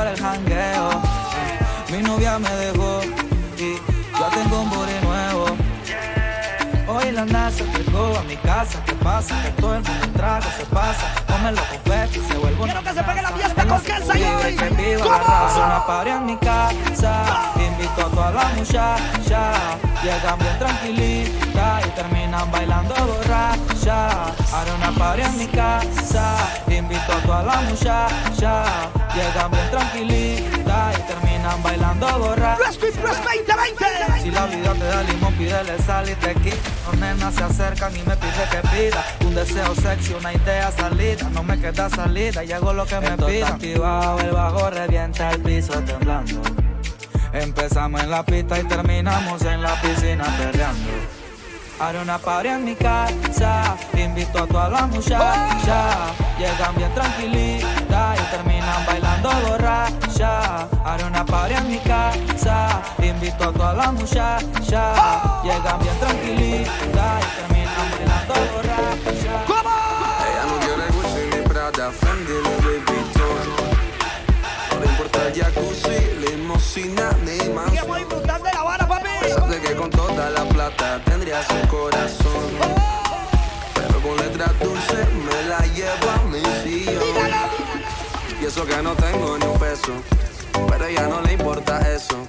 Para 0.08 0.14
el 0.14 0.20
jangueo. 0.20 1.02
Mi 1.90 1.98
novia 2.02 2.38
me 2.38 2.48
dejó 2.50 3.00
y 3.58 3.74
ya 4.18 4.28
tengo 4.30 4.62
un 4.62 4.70
body 4.70 4.92
nuevo. 5.02 5.46
Hoy 6.86 7.12
la 7.12 7.24
NASA 7.26 7.64
llegó 7.64 8.16
a 8.16 8.22
mi 8.22 8.36
casa. 8.36 8.82
¿Qué 8.84 8.92
pasa? 8.94 9.42
Que 9.42 9.50
todo 9.60 9.74
el 9.74 9.82
mundo 9.82 10.06
trago 10.14 10.46
se 10.56 10.64
pasa. 10.66 11.14
Come 11.26 11.52
los 11.52 11.60
confetis, 11.60 12.22
se 12.26 12.38
vuelve 12.38 12.62
una 12.62 12.72
Quiero 12.72 12.82
que 12.82 12.94
se 12.94 13.04
pegue 13.04 13.22
la 13.22 13.30
fiesta 13.32 13.66
con 13.66 13.80
Kensai 13.82 14.24
hoy. 14.24 14.52
viva 14.76 15.02
¿Cómo? 15.02 15.10
la 15.10 15.18
raza. 15.18 16.16
En 16.16 16.26
mi 16.26 16.36
casa. 16.38 17.52
Invito 17.56 18.06
a 18.06 18.10
todas 18.10 18.34
las 18.34 18.56
muchachas. 18.56 19.58
Llegan 20.02 20.38
bien 20.38 20.58
tranquilitas 20.58 21.47
y 21.47 21.47
terminan 22.28 22.50
bailando 22.50 22.94
borracha. 22.94 24.26
Haré 24.52 24.72
una 24.76 24.92
party 24.92 25.22
en 25.22 25.38
mi 25.38 25.46
casa. 25.46 26.36
Invito 26.68 27.12
a 27.12 27.22
todas 27.22 27.46
las 27.46 27.64
muchachas. 27.64 28.68
Llegan 29.14 29.50
bien 29.50 29.70
tranquilitas 29.70 30.98
y 30.98 31.02
terminan 31.02 31.62
bailando 31.62 32.18
borracha. 32.18 32.64
Rescue 32.66 32.92
Press 32.92 33.18
2020. 33.24 34.22
Si 34.22 34.30
la 34.30 34.46
vida 34.46 34.74
te 34.74 34.84
da 34.84 35.02
limón, 35.04 35.34
pídele 35.34 35.78
sal 35.78 36.08
y 36.08 36.14
te 36.14 36.34
quita. 36.34 36.56
Los 36.86 37.00
nenas 37.00 37.34
se 37.34 37.44
acercan 37.44 37.96
y 37.96 38.02
me 38.02 38.16
pide 38.16 38.44
que 38.50 38.68
pida. 38.68 39.04
Un 39.26 39.34
deseo 39.34 39.74
sexy, 39.74 40.14
una 40.14 40.32
idea 40.34 40.70
salida. 40.72 41.28
No 41.30 41.42
me 41.42 41.58
queda 41.58 41.88
salida 41.88 42.44
y 42.44 42.52
hago 42.52 42.72
lo 42.72 42.84
que 42.84 43.00
me 43.00 43.16
pida. 43.16 43.48
activado, 43.48 44.20
el 44.20 44.30
bajo 44.32 44.70
revienta 44.70 45.30
el 45.30 45.40
piso 45.40 45.72
temblando. 45.82 46.42
Empezamos 47.32 48.02
en 48.02 48.10
la 48.10 48.24
pista 48.24 48.58
y 48.58 48.64
terminamos 48.64 49.42
en 49.42 49.62
la 49.62 49.80
piscina 49.80 50.24
perreando. 50.38 51.17
Haré 51.80 52.00
una 52.00 52.18
party 52.18 52.48
en 52.48 52.64
mi 52.64 52.74
casa, 52.74 53.76
invito 53.96 54.42
a 54.42 54.46
todas 54.48 54.72
las 54.72 54.88
muchachas. 54.88 55.96
Llegan 56.36 56.74
bien 56.76 56.92
tranquilitas 56.92 58.18
y 58.18 58.30
terminan 58.32 58.84
bailando 58.84 59.30
borracha. 59.46 60.68
Haré 60.84 61.04
una 61.04 61.24
party 61.24 61.54
en 61.54 61.68
mi 61.68 61.78
casa, 61.78 62.82
invito 63.00 63.44
a 63.44 63.52
todas 63.52 63.76
las 63.76 63.92
muchachas. 63.92 65.44
Llegan 65.44 65.78
bien 65.80 65.98
tranquilitas 66.00 67.24
y 67.24 67.28
terminan 67.40 67.90
bailando 67.92 68.34
borracha. 68.54 69.34
Ella 70.26 70.44
no 70.46 70.58
quiere 70.58 70.86
Gucci 70.90 71.36
ni 71.36 71.48
Prada, 71.48 71.92
plata 80.70 81.00
tendría 81.04 81.42
su 81.42 81.68
corazón. 81.68 82.50
Pero 83.74 84.00
con 84.00 84.16
letras 84.16 84.58
dulces 84.60 85.06
me 85.12 85.48
la 85.48 85.60
llevo 85.74 86.10
a 86.10 86.24
mi 86.24 86.42
sillón. 86.62 87.30
Y 88.40 88.44
eso 88.44 88.66
que 88.66 88.76
no 88.82 88.94
tengo 88.94 89.38
ni 89.38 89.46
un 89.46 89.58
peso. 89.58 89.92
Pero 90.68 90.84
a 90.84 90.88
ella 90.88 91.08
no 91.08 91.20
le 91.22 91.32
importa 91.32 91.80
eso. 91.94 92.26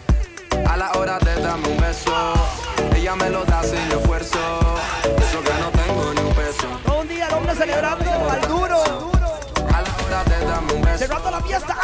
A 0.67 0.77
la 0.77 0.91
hora 0.93 1.19
de 1.19 1.41
darme 1.41 1.67
un 1.67 1.77
beso, 1.77 2.11
ella 2.95 3.15
me 3.15 3.29
lo 3.29 3.43
da 3.45 3.63
sin 3.63 3.79
esfuerzo. 3.91 4.39
Y 5.05 5.23
eso 5.23 5.41
que 5.41 5.53
no 5.59 5.69
tengo 5.71 6.13
ni 6.13 6.21
un 6.21 6.35
peso. 6.35 6.67
Todo 6.85 7.01
un 7.01 7.07
día 7.07 7.27
el 7.27 7.33
hombre 7.33 7.55
celebrando 7.55 8.29
al 8.29 8.41
duro. 8.41 9.11
A 9.73 9.81
la 9.81 10.05
hora 10.05 10.23
de 10.23 10.45
darme 10.45 10.73
un 10.73 10.81
beso. 10.81 10.97
Cerrando 10.97 11.31
la 11.31 11.41
fiesta 11.41 11.75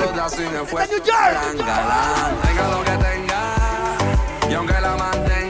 Lo 0.00 0.12
da 0.12 0.28
sin 0.28 0.54
esfuerzo. 0.54 0.94
Tenga 1.02 2.68
lo 2.68 2.84
que 2.84 2.90
tenga. 2.90 3.44
Y 4.48 4.54
aunque 4.54 4.80
la 4.80 4.96
mantenga, 4.96 5.43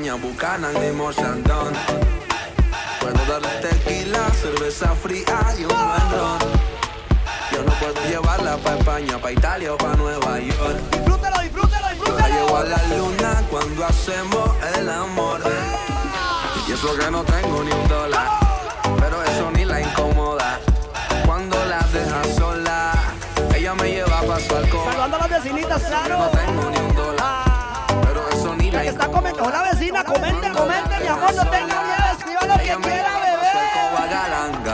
champaña, 0.00 0.14
bucanan 0.16 0.96
Mochandon. 0.96 1.72
Puedo 3.00 3.24
darle 3.26 3.48
tequila, 3.60 4.30
cerveza 4.30 4.94
fría 4.94 5.54
y 5.58 5.64
un 5.64 5.68
buen 5.68 6.10
ron. 6.12 6.38
Yo 7.52 7.62
no 7.64 7.72
puedo 7.74 8.08
llevarla 8.08 8.56
pa' 8.58 8.76
España, 8.76 9.18
pa' 9.18 9.32
Italia 9.32 9.72
o 9.74 9.76
pa' 9.76 9.94
Nueva 9.96 10.38
York. 10.38 10.78
Disfrútalo, 10.92 11.40
disfrútalo, 11.42 11.86
Yo 12.06 12.18
la 12.18 12.28
llevo 12.28 12.56
a 12.56 12.62
disfrútalo. 12.64 12.90
la 12.90 12.96
luna 12.96 13.42
cuando 13.50 13.84
hacemos 13.86 14.50
el 14.76 14.88
amor. 14.88 15.40
Y 16.68 16.72
eso 16.72 16.96
que 16.96 17.10
no 17.10 17.22
tengo 17.24 17.64
ni 17.64 17.72
un 17.72 17.88
dólar, 17.88 18.28
pero 19.00 19.22
eso 19.24 19.50
ni 19.50 19.64
la 19.64 19.80
incomoda. 19.80 20.60
Cuando 21.26 21.56
la 21.66 21.78
deja 21.92 22.22
sola, 22.38 22.92
ella 23.54 23.74
me 23.74 23.90
lleva 23.90 24.20
pa' 24.22 24.38
su 24.40 24.54
alcohol. 24.56 24.84
Saludando 24.86 25.16
a 25.16 25.20
las 25.20 25.30
vecinitas, 25.30 25.82
No 25.82 25.88
claro. 25.88 26.30
tengo 26.30 26.70
ni 26.70 26.76
un 26.78 26.94
dólar, 26.94 27.39
Está 28.90 29.06
comentando 29.06 29.50
la 29.50 29.62
vecina, 29.62 30.02
comente, 30.02 30.50
comente, 30.50 30.98
mi 31.00 31.06
amor, 31.06 31.32
no 31.32 31.42
tenga 31.48 31.82
miedo, 31.82 32.10
escriba 32.18 32.40
lo 32.44 32.54
que 32.58 32.88
quiera, 32.88 33.18
bebé. 33.20 34.69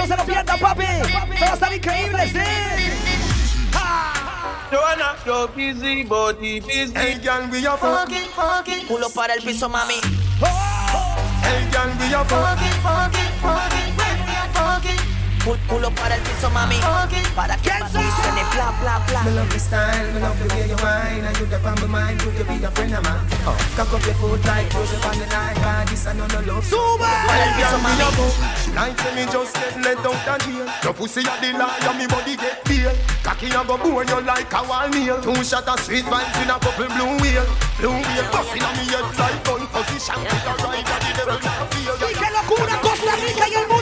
No 0.00 0.06
se 0.06 0.16
lo 0.16 0.24
pierda, 0.24 0.56
papi. 0.56 0.84
Se 0.86 1.44
va 1.44 1.50
a 1.50 1.54
estar 1.54 1.72
increíble, 1.72 2.28
sí. 2.28 2.38
Joanna, 4.70 5.16
yo 5.26 5.48
busy, 5.48 6.04
body 6.04 6.60
busy. 6.60 6.92
Hey, 6.94 7.20
girl, 7.22 7.50
we 7.50 7.66
are 7.66 7.76
fucking, 7.76 8.30
fucking. 8.34 8.86
Culo 8.86 9.10
para 9.10 9.34
el 9.34 9.42
piso, 9.42 9.68
mami. 9.68 10.00
Hey, 11.42 11.68
girl, 11.72 11.90
we 11.98 12.14
are 12.14 12.24
fucking, 12.24 12.80
fucking, 12.82 13.32
fucking. 13.42 14.09
We 15.46 15.52
are 15.52 15.56
fucking. 15.56 15.68
Cul- 15.68 15.68
Culo 15.68 15.90
para 15.94 16.14
el 16.16 16.22
piso, 16.22 16.50
mami. 16.50 16.76
Okay. 17.04 17.22
Para 17.34 17.56
que 17.56 17.70
me 17.70 18.02
dicen 18.04 18.34
de 18.34 18.44
bla, 18.54 18.72
bla, 18.80 18.98
bla. 19.08 19.22
Me 19.22 19.30
love 19.32 19.48
the 19.50 19.58
style, 19.58 20.12
me 20.12 20.20
love 20.20 20.38
the 20.38 20.54
way 20.54 20.68
you 20.68 20.76
whine 20.76 21.24
And 21.24 21.38
you 21.38 21.46
the 21.46 21.56
on 21.56 21.74
my 21.80 21.86
mind, 21.86 22.20
could 22.20 22.34
you 22.34 22.44
be 22.44 22.64
a 22.64 22.70
friend 22.70 22.94
of 22.94 23.04
mine? 23.04 23.26
Oh. 23.46 23.56
Cock 23.76 23.92
up 23.94 24.04
your 24.04 24.14
foot 24.14 24.44
like 24.44 24.68
Joseph 24.70 25.06
on 25.06 25.18
the 25.18 25.26
night 25.26 25.56
God, 25.56 25.88
this 25.88 26.06
I 26.06 26.12
know 26.14 26.26
no 26.26 26.40
love 26.40 26.64
Sube! 26.64 27.00
Hey, 27.00 27.54
girl, 27.56 27.70
girl, 27.70 27.80
we 27.80 27.90
me 27.90 28.02
are 28.02 28.08
a 28.08 28.18
fuck. 28.18 28.74
Like 28.74 28.98
say 29.00 29.14
me 29.14 29.24
just 29.30 29.54
get 29.54 29.76
let 29.82 29.98
out 30.04 30.28
of 30.28 30.38
jail. 30.44 30.66
Your 30.82 30.94
pussy 30.94 31.20
a 31.20 31.34
the 31.40 31.50
lie 31.58 31.78
and 31.88 31.98
me 31.98 32.06
body 32.06 32.36
get 32.36 32.64
bail. 32.64 32.92
Cocky 33.22 33.46
a 33.50 33.60
go 33.64 33.76
bore 33.78 34.04
you 34.04 34.20
like 34.22 34.52
a 34.52 34.60
wall 34.66 34.88
nail. 34.90 35.20
Two 35.22 35.42
shot 35.44 35.68
of 35.68 35.80
sweet 35.80 36.04
vibes 36.04 36.36
in 36.42 36.50
a 36.50 36.56
couple 36.58 36.86
blue 36.90 37.14
wheel. 37.22 37.46
Blue 37.78 37.94
wheel 37.96 38.26
busting 38.32 38.62
on 38.62 38.74
me 38.76 38.84
head 38.92 39.06
like 39.18 39.40
gun 39.44 39.62
position. 39.72 40.18
With 40.20 40.50
a 40.50 40.52
right 40.66 40.86
of 40.90 41.00
the 41.00 41.10
devil 41.16 41.38
not 41.40 41.74
feel. 41.74 41.94
Y 42.00 42.12
qué 42.14 42.28
locura, 42.30 42.74
Costa 42.80 43.14
Rica 43.16 43.48
y 43.48 43.54
el 43.54 43.68
mundo 43.68 43.79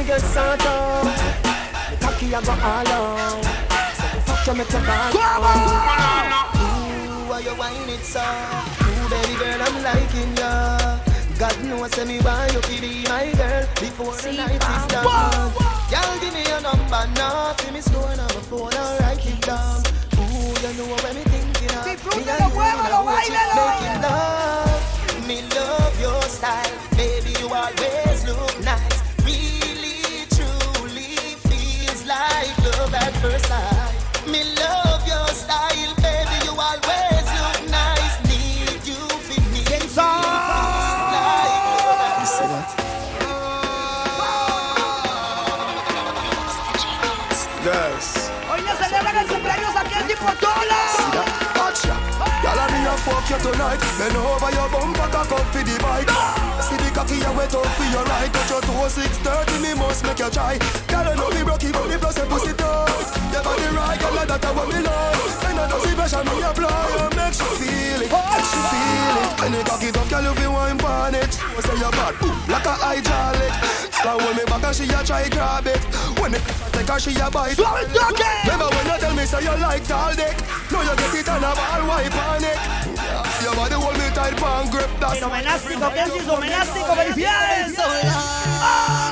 So 0.00 0.06
get 0.06 0.20
sort 0.22 0.64
out. 0.64 1.04
Cocky 2.00 2.32
a 2.32 2.40
go 2.40 2.52
all 2.52 2.88
out. 2.88 3.44
So 3.92 4.06
the 4.08 4.20
fuck 4.24 4.46
you 4.46 4.54
make 4.54 4.72
your 4.72 4.80
back 4.80 5.14
Ooh, 5.14 5.18
why 7.28 7.40
you 7.44 7.52
whine 7.60 7.90
it 7.90 8.00
so? 8.00 8.24
Ooh, 8.24 9.10
baby 9.10 9.34
girl, 9.36 9.60
I'm 9.60 9.82
liking 9.84 10.32
ya. 10.38 10.96
God 11.38 11.52
knows 11.64 11.92
me 12.06 12.18
why 12.20 12.48
you 12.48 12.60
could 12.60 12.80
be 12.80 13.04
my 13.12 13.28
girl 13.36 13.68
before 13.76 14.16
the 14.16 14.32
night 14.40 14.56
is 14.56 14.86
done. 14.88 15.04
Y'all 15.92 16.16
give 16.20 16.32
me 16.32 16.48
your 16.48 16.62
number 16.62 17.04
now. 17.20 17.52
Give 17.58 17.74
me 17.74 17.82
store 17.82 18.08
on 18.08 18.16
my 18.16 18.40
phone, 18.48 18.72
I'll 18.72 18.98
write 19.00 19.20
it 19.20 19.40
down. 19.42 19.84
Ooh, 20.16 20.48
you 20.64 20.70
know 20.80 20.96
what 20.96 21.12
me 21.12 21.24
thinking 21.28 21.76
of. 21.76 21.84
Me 21.84 22.24
and 22.24 22.40
you 22.40 22.48
muévelo, 22.56 22.88
now 22.88 23.04
watch 23.04 23.28
it 23.28 23.36
making 23.52 24.00
love. 24.00 25.28
Me 25.28 25.42
love 25.52 26.00
your 26.00 26.22
style, 26.22 26.72
baby. 26.96 27.36
You 27.38 27.52
always 27.52 28.24
look 28.24 28.64
nice. 28.64 28.89
Love 32.64 32.94
at 32.94 33.12
first 33.22 33.46
sight. 33.46 33.94
Me 34.26 34.40
love 34.56 35.02
your 35.06 35.28
style, 35.28 35.94
baby. 36.04 36.36
You 36.46 36.52
always 36.68 37.26
look 37.40 37.60
nice. 37.70 38.16
Need 38.28 38.82
you 38.86 39.00
for 39.26 39.40
me. 39.52 39.60
Feels 39.68 39.96
like 39.96 41.64
love 41.84 42.00
at 42.08 42.28
first. 42.28 42.76
Yes. 47.64 48.30
Hoy 48.48 48.60
le 48.62 48.72
celebran 48.76 49.16
el 49.18 49.26
cumpleaños 49.26 49.76
a 49.76 49.84
Kenzie 49.84 50.16
Portola. 50.16 50.80
Gotcha. 51.54 51.94
Y'all 52.42 52.58
and 52.58 52.72
me 52.72 52.86
a 52.86 52.96
fuck 53.04 53.19
you 53.30 53.38
tonight. 53.38 53.78
Bend 53.94 54.16
over 54.18 54.50
your 54.50 54.68
bumper, 54.74 55.06
cock 55.14 55.30
up 55.30 55.46
for 55.54 55.62
the 55.62 55.76
bike. 55.78 56.10
See 56.66 56.76
the 56.82 56.90
cocky 56.90 57.22
you 57.22 57.32
wet 57.38 57.54
up 57.54 57.66
for 57.78 57.86
your 57.86 58.02
right. 58.10 58.26
Touch 58.26 58.50
your 58.50 58.60
toe, 58.60 58.88
630, 58.90 59.62
me 59.62 59.72
must 59.78 60.02
make 60.02 60.18
you 60.18 60.30
try. 60.30 60.58
Girl, 60.90 61.06
you 61.06 61.14
know 61.14 61.30
me 61.30 61.42
broke 61.46 61.62
but 61.70 61.86
the 61.86 61.96
plus 62.02 62.18
a 62.18 62.26
pussy 62.26 62.52
toes. 62.58 63.08
Your 63.30 63.42
body 63.46 63.70
right, 63.70 63.98
girl, 64.02 64.18
that 64.26 64.42
I 64.42 64.50
want 64.50 64.68
me 64.74 64.82
love. 64.82 65.46
And 65.46 65.58
I 65.62 65.64
know 65.70 65.78
the 65.78 65.92
pressure 65.94 66.24
me 66.26 66.42
apply, 66.42 66.86
you 66.90 67.06
make 67.14 67.34
she 67.38 67.46
feel 67.54 68.00
it, 68.02 68.10
make 68.10 68.46
she 68.50 68.60
feel 68.66 69.16
it. 69.22 69.30
When 69.38 69.52
you 69.54 69.62
cock 69.62 69.82
it 69.86 69.94
up, 69.94 70.08
girl, 70.10 70.24
you 70.26 70.34
feel 70.34 70.52
wine 70.52 70.80
on 70.82 71.14
it. 71.14 71.32
You 71.54 71.62
say 71.62 71.76
you're 71.78 71.94
bad, 71.94 72.14
like 72.50 72.66
a 72.66 72.74
hydraulic. 72.82 73.54
Girl, 74.02 74.18
when 74.18 74.34
me 74.34 74.44
back 74.50 74.64
and 74.64 74.74
she 74.74 74.84
a 74.90 75.00
try 75.06 75.28
grab 75.30 75.66
it. 75.70 75.78
When 76.18 76.32
the 76.34 76.40
take 76.74 76.88
her, 76.90 76.98
she 76.98 77.14
a 77.14 77.30
bite. 77.30 77.54
Remember 77.54 78.66
when 78.74 78.86
you 78.90 78.98
tell 78.98 79.14
me 79.14 79.22
say 79.22 79.44
you 79.44 79.54
like 79.62 79.86
tall 79.86 80.14
dick? 80.18 80.34
Now 80.72 80.82
you 80.82 80.96
get 80.98 81.14
it 81.14 81.28
and 81.28 81.44
a 81.44 81.52
ball 81.54 81.82
wipe 81.86 82.16
on 82.26 82.42
it. 82.42 83.19
Your 83.42 83.54
body 83.54 83.74
hold 83.74 83.96
me 83.98 84.08
tight, 84.10 84.36
pan 84.36 84.70
grip 84.70 84.90
that. 85.00 85.16
Fenomenástico, 85.16 85.88
Kenzie, 85.94 86.20
fenomenástico, 86.20 86.92
felicidades. 86.94 87.76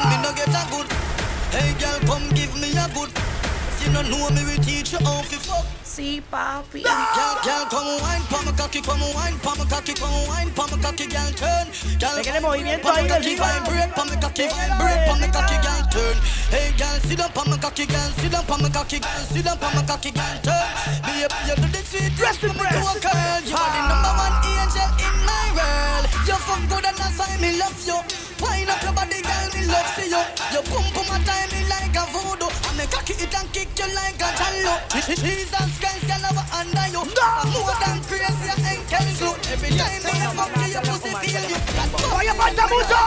Me 0.08 0.16
no 0.22 0.30
get 0.36 0.48
a 0.48 0.62
good. 0.70 0.86
Hey 1.50 1.72
girl, 1.80 1.98
come 2.06 2.28
give 2.34 2.54
me 2.60 2.68
a 2.76 2.86
good. 2.94 3.08
If 3.08 3.86
you 3.86 3.92
don't 3.92 4.10
know 4.10 4.28
me, 4.30 4.44
we 4.44 4.56
teach 4.62 4.92
you 4.92 4.98
how 4.98 5.22
to 5.22 5.38
fuck. 5.40 5.88
Sí, 5.99 6.22
papi. 6.30 6.84
Girl, 6.86 7.34
girl, 7.42 7.66
come 7.66 7.99
wine, 7.99 8.22
pa' 8.30 8.38
my 8.46 8.53
cocky, 8.55 8.80
come 8.80 9.03
wine, 9.18 9.34
pa' 9.42 9.59
my 9.59 9.64
cocky, 9.66 9.94
come 9.99 10.14
wine, 10.30 10.49
pa' 10.55 10.70
my 10.70 10.78
cocky, 10.78 11.11
girl, 11.11 11.26
turn. 11.34 11.66
Girl, 11.99 12.14
Pégale 12.22 12.38
movimiento 12.38 12.86
pa' 12.86 12.92
my 12.94 13.03
ahí, 13.03 13.09
cocky, 13.11 13.34
Delfina. 13.34 13.66
vibrate, 13.66 13.94
pa' 13.99 14.05
my 14.07 14.16
cocky, 14.22 14.46
vibrate, 14.46 15.03
pa' 15.11 15.18
my 15.18 15.26
cocky, 15.26 15.57
girl, 15.59 15.82
turn. 15.90 16.16
Hey, 16.55 16.70
girl, 16.78 16.96
sit 17.03 17.18
down, 17.18 17.32
pa' 17.34 17.42
my 17.51 17.59
cocky, 17.59 17.84
girl, 17.90 18.11
sit 18.14 18.30
down, 18.30 18.46
pa' 18.46 18.59
my 18.62 18.70
cocky, 18.70 18.99
girl, 19.03 19.24
sit 19.26 19.42
down, 19.44 19.59
pa' 19.59 19.74
my 19.74 19.82
cocky, 19.90 20.11
girl, 20.14 20.38
turn. 20.46 20.68
Be 21.03 21.26
up, 21.26 21.34
you 21.51 21.55
do 21.59 21.66
the 21.66 21.82
sweet 21.82 22.14
dress 22.14 22.36
for 22.38 22.46
me 22.55 22.62
a 22.62 22.94
girl. 23.03 23.42
You 23.42 23.59
are 23.59 23.70
the 23.74 23.82
number 23.90 24.12
one 24.22 24.34
angel 24.55 24.90
in 25.03 25.14
my 25.26 25.46
world. 25.59 26.07
You 26.30 26.38
fuck 26.46 26.62
good 26.70 26.86
and 26.86 26.94
that's 26.94 27.18
why 27.18 27.34
me 27.42 27.59
love 27.59 27.74
you. 27.82 27.99
Wind 28.38 28.70
up 28.70 28.78
your 28.86 28.94
body, 28.94 29.18
girl, 29.18 29.49
me 29.51 29.66
love 29.66 29.90
for 29.99 30.07
you. 30.07 30.22
You 30.55 30.62
pum 30.62 30.86
pum 30.94 31.11
a 31.11 31.18
time 31.26 31.51
me 31.51 31.66
like 31.66 31.90
a 31.99 32.07
voodoo. 32.14 32.46
I 32.78 32.86
me 32.86 32.86
cocky 32.94 33.14
it 33.18 33.34
and 33.34 33.50
kick 33.50 33.74
you 33.74 33.90
like 33.90 34.22
a 34.22 34.30
jello. 34.38 34.78
Jesus 35.02 35.70
Christ, 35.82 36.06
you 36.06 36.18
never 36.22 36.46
under 36.54 36.86
you. 36.94 37.02
More 37.50 37.74
than 37.74 37.98
crazy, 38.06 38.46
I 38.46 38.54
ain't 38.70 38.86
can 38.86 39.02
do. 39.18 39.34
Every 39.50 39.74
time 39.74 39.98
me 39.98 40.14
a 40.14 40.30
fuck 40.30 40.54
you, 40.62 40.78
your 40.78 40.82
pussy 40.86 41.10
feel 41.18 41.42
you. 41.50 41.58
Vaya 42.14 42.34
falta 42.38 42.64
mucho. 42.70 42.98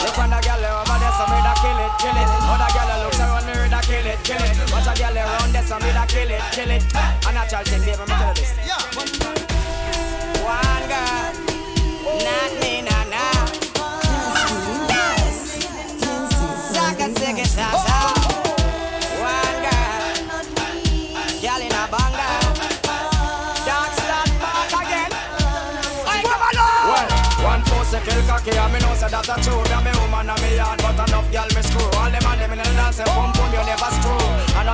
Look 0.00 0.16
on 0.16 0.32
the 0.32 0.40
girl 0.40 0.64
over 0.64 0.96
there, 0.96 1.12
so 1.12 1.28
me 1.28 1.38
da 1.44 1.52
kill 1.60 1.76
it, 1.76 1.92
kill 2.00 2.16
it. 2.16 2.28
Other 2.40 2.72
girl 2.72 2.90
looks 3.04 3.20
around 3.20 3.44
me, 3.44 3.68
da 3.68 3.80
kill 3.84 4.06
it, 4.08 4.18
kill 4.24 4.40
it. 4.40 4.72
Watch 4.72 4.88
a 4.88 4.92
girl 4.96 5.12
around 5.12 5.52
there, 5.52 5.66
so 5.68 5.76
me 5.76 5.92
da 5.92 6.04
kill 6.08 6.30
it, 6.32 6.40
kill 6.56 6.70
it. 6.72 6.82
A 6.96 7.30
natural 7.36 7.64
thing, 7.68 7.84
baby, 7.84 8.00
me 8.00 8.16
tell 8.16 8.32
you 8.32 8.40
this. 8.40 8.75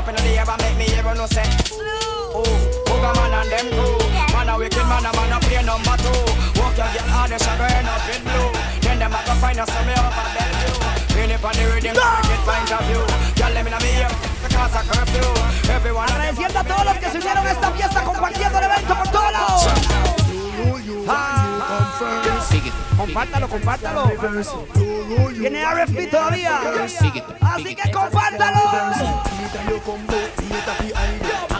And 0.02 0.18
up 0.18 0.18
in 0.18 0.26
the 0.26 0.34
air, 0.34 0.46
make 0.58 0.76
me 0.78 0.98
even 0.98 1.14
no 1.14 1.26
say. 1.26 1.46
Oh, 2.34 2.42
Booga 2.90 3.14
man 3.14 3.38
and 3.38 3.50
them 3.54 3.66
crew. 3.70 3.94
Man 4.34 4.48
a 4.50 4.58
wicked 4.58 4.82
man, 4.90 5.06
a 5.06 5.14
man 5.14 5.30
a 5.30 5.38
play 5.38 5.62
number 5.62 5.94
two. 6.02 6.10
Walk 6.58 6.74
your 6.74 6.90
girl 6.90 7.06
hard, 7.06 7.30
they 7.30 7.38
shall 7.38 7.54
go 7.54 7.62
end 7.70 7.86
up 7.86 8.02
in 8.10 8.18
blue. 8.26 8.50
Then 8.82 8.98
them 8.98 9.14
a 9.14 9.20
go 9.22 9.34
find 9.38 9.60
us 9.62 9.70
some 9.70 9.86
me 9.86 9.94
up 9.94 10.10
at 10.10 10.26
Bellevue. 10.34 10.74
Pin 11.14 11.30
it 11.30 11.38
on 11.38 11.54
the 11.54 11.64
rhythm, 11.70 11.94
get 11.94 12.42
point 12.42 12.72
of 12.74 12.82
view. 12.90 13.02
Girl, 13.38 13.54
them 13.54 13.66
in 13.70 13.74
a 13.74 13.78
me 13.78 13.90
ear, 14.02 14.10
because 14.42 14.74
of 14.74 14.90
Agradeciendo 16.02 16.58
a 16.58 16.64
todos 16.64 16.84
los 16.84 16.98
que 16.98 17.10
se 17.10 17.18
unieron 17.18 17.46
a 17.46 17.52
esta 17.52 17.70
fiesta 17.70 18.02
compartiendo 18.02 18.58
el 18.58 18.64
evento 18.64 18.94
por 18.96 19.08
todos 19.08 19.32
lados. 19.32 19.66
Compártalo, 22.96 23.48
compártalo. 23.48 24.10
Tiene 25.40 25.64
RFP 25.64 26.10
todavía. 26.10 26.60
Así 27.40 27.74
que 27.74 27.90
compártalo. 27.90 29.22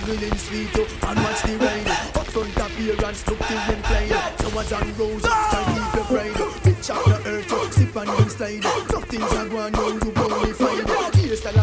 Angling 0.02 0.36
sweet 0.36 0.76
and 0.76 1.18
watch 1.20 1.42
the 1.42 1.56
ride 1.58 1.88
Up 2.16 2.26
front 2.26 2.56
appearance, 2.56 3.26
look 3.28 3.38
till 3.38 3.56
them 3.56 3.82
climb 3.82 4.08
Flowers 4.38 4.72
and 4.72 4.98
roses, 4.98 5.22
try 5.22 5.62
keep 5.68 5.94
your 5.94 6.04
pride 6.04 6.34
Pitch 6.62 6.90
out 6.90 7.04
the 7.04 7.16
earth, 7.30 7.72
sip 7.72 7.96
and 7.96 8.08
them 8.08 8.28
slide 8.28 8.62
Nothing's 8.90 9.32
a 9.32 9.48
go 9.48 9.58
on, 9.58 9.72
you 9.72 9.98
bonafide 10.00 10.12
Hairstyle 10.12 10.16
a 10.16 10.21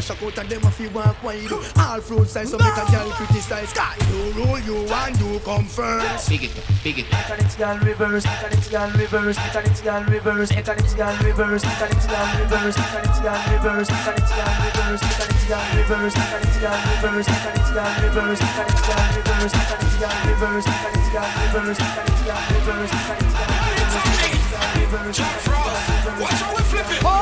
shock 0.09 0.23
out 0.23 0.37
and 0.39 0.49
them 0.49 0.63
a 0.63 0.71
feel 0.71 0.89
walk 0.91 1.21
wide 1.23 1.51
All 1.77 2.01
fruit 2.01 2.27
size, 2.27 2.49
so 2.49 2.57
make 2.57 2.73
a 2.73 2.85
girl 2.89 3.09
criticize 3.13 3.69
Sky, 3.69 3.93
you 4.09 4.33
rule, 4.33 4.57
you 4.65 4.77
and 4.89 5.13
you 5.21 5.39
come 5.45 5.65
first 5.65 6.29
Big 6.29 6.43
it, 6.45 6.51
big 6.83 6.97
it 6.97 7.05
Mechanics 7.11 7.55
girl 7.55 7.77
reverse, 7.77 8.25
mechanics 8.25 8.69
girl 8.69 8.89
reverse, 8.97 9.37
mechanics 9.37 9.81
girl 9.81 10.01
reverse, 10.09 10.49
mechanics 10.49 10.93
girl 10.97 11.13
reverse, 11.21 11.61
mechanics 11.61 12.07
girl 12.09 12.25
reverse, 12.41 12.73
mechanics 12.81 13.21
girl 13.21 13.37
reverse, 13.53 13.89
mechanics 13.93 14.33
girl 14.33 14.49
reverse, 14.57 15.05
mechanics 15.05 15.45
girl 15.45 15.69
reverse, 15.77 16.17
mechanics 16.17 16.57
girl 16.57 16.89
reverse, 16.89 17.29
mechanics 17.29 17.69
girl 17.69 17.93
reverse, 18.01 18.41
mechanics 18.41 18.81
girl 18.81 18.97
reverse, 18.97 19.29
mechanics 19.29 19.99
girl 19.99 20.17
reverse, 20.25 20.65
mechanics 20.65 21.09
girl 21.13 21.29
reverse, 21.29 21.69
mechanics 21.69 21.69
girl 21.69 21.69
reverse, 21.69 21.79
mechanics 21.79 22.23
girl 22.25 22.49
reverse, 22.49 22.89
mechanics 22.89 23.43
girl 24.49 24.73
reverse. 24.81 25.19
Watch 26.19 26.41
how 26.41 26.55
we 26.55 26.63
flip 26.63 26.91
it. 26.91 27.18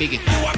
Biggest. 0.00 0.49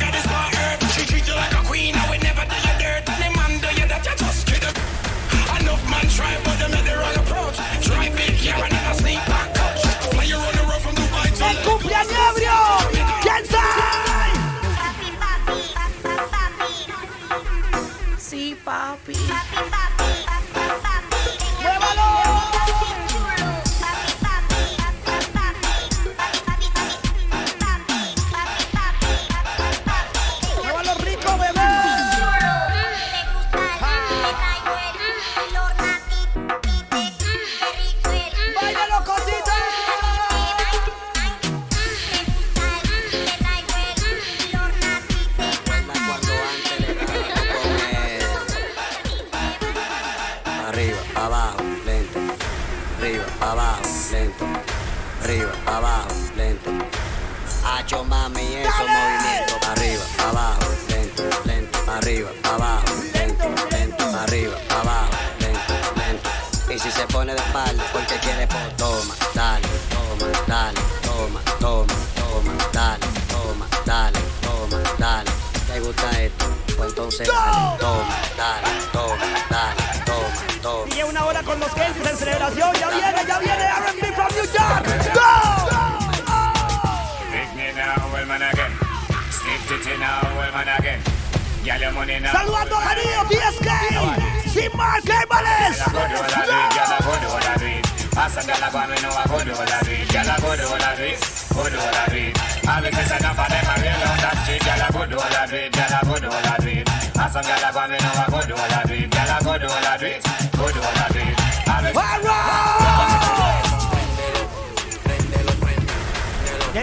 me 102.83 102.91
say 102.91 103.05
say 103.07 103.16
enough 103.18 103.39
of 103.39 103.49
them 103.49 103.66
a 103.70 103.74
real 103.80 104.03
out 104.03 104.18
a 104.18 104.43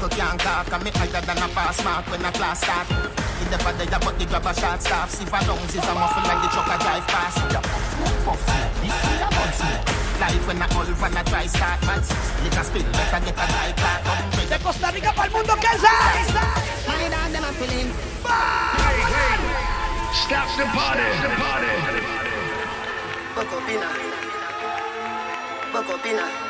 Me 0.00 0.06
run 0.06 0.16
back 0.16 0.16
up 0.16 0.16
can't 0.16 0.40
talk 0.40 0.72
and 0.72 0.84
me 0.84 0.90
higher 0.96 1.20
than 1.20 1.36
a 1.36 1.48
pass 1.52 1.84
mark 1.84 2.06
when 2.08 2.24
a 2.24 2.32
class 2.32 2.60
start. 2.60 2.88
He 3.36 3.44
never 3.52 3.72
there 3.76 4.00
but 4.00 4.18
the 4.18 4.24
grab 4.24 4.46
a 4.46 4.54
short 4.56 4.80
staff. 4.80 5.10
See 5.10 5.26
for 5.26 5.44
lungs 5.44 5.76
is 5.76 5.84
a 5.84 5.92
muffle 5.92 6.24
and 6.24 6.40
the 6.40 6.48
truck 6.48 6.72
a 6.72 6.76
drive 6.80 7.04
past. 7.04 7.36
Yeah, 7.52 7.60
puff 8.24 8.40
smoke, 8.40 8.72
this 8.80 8.96
is 8.96 9.20
a 9.20 9.28
bun 9.28 9.52
smoke. 9.52 9.84
Like 10.20 10.40
when 10.48 10.62
a 10.62 10.66
old 10.72 10.88
van 10.96 11.16
a 11.16 11.22
dry 11.24 11.46
start, 11.46 11.84
man. 11.84 12.00
Liquor 12.40 12.64
spill, 12.64 12.88
better 12.96 13.20
get 13.28 13.36
a 13.36 13.44
dry 13.44 13.72
clock. 13.76 14.00
De 14.48 14.58
Costa 14.64 14.88
Rica 14.88 15.12
para 15.12 15.28
el 15.28 15.32
mundo, 15.36 15.54
Kansas 15.60 15.84
Stop 20.16 20.48
the 20.56 20.64
party. 20.72 21.08
The 21.20 21.28
party. 21.36 21.76
Bocopina. 23.36 23.88
Bocopina. 25.72 26.49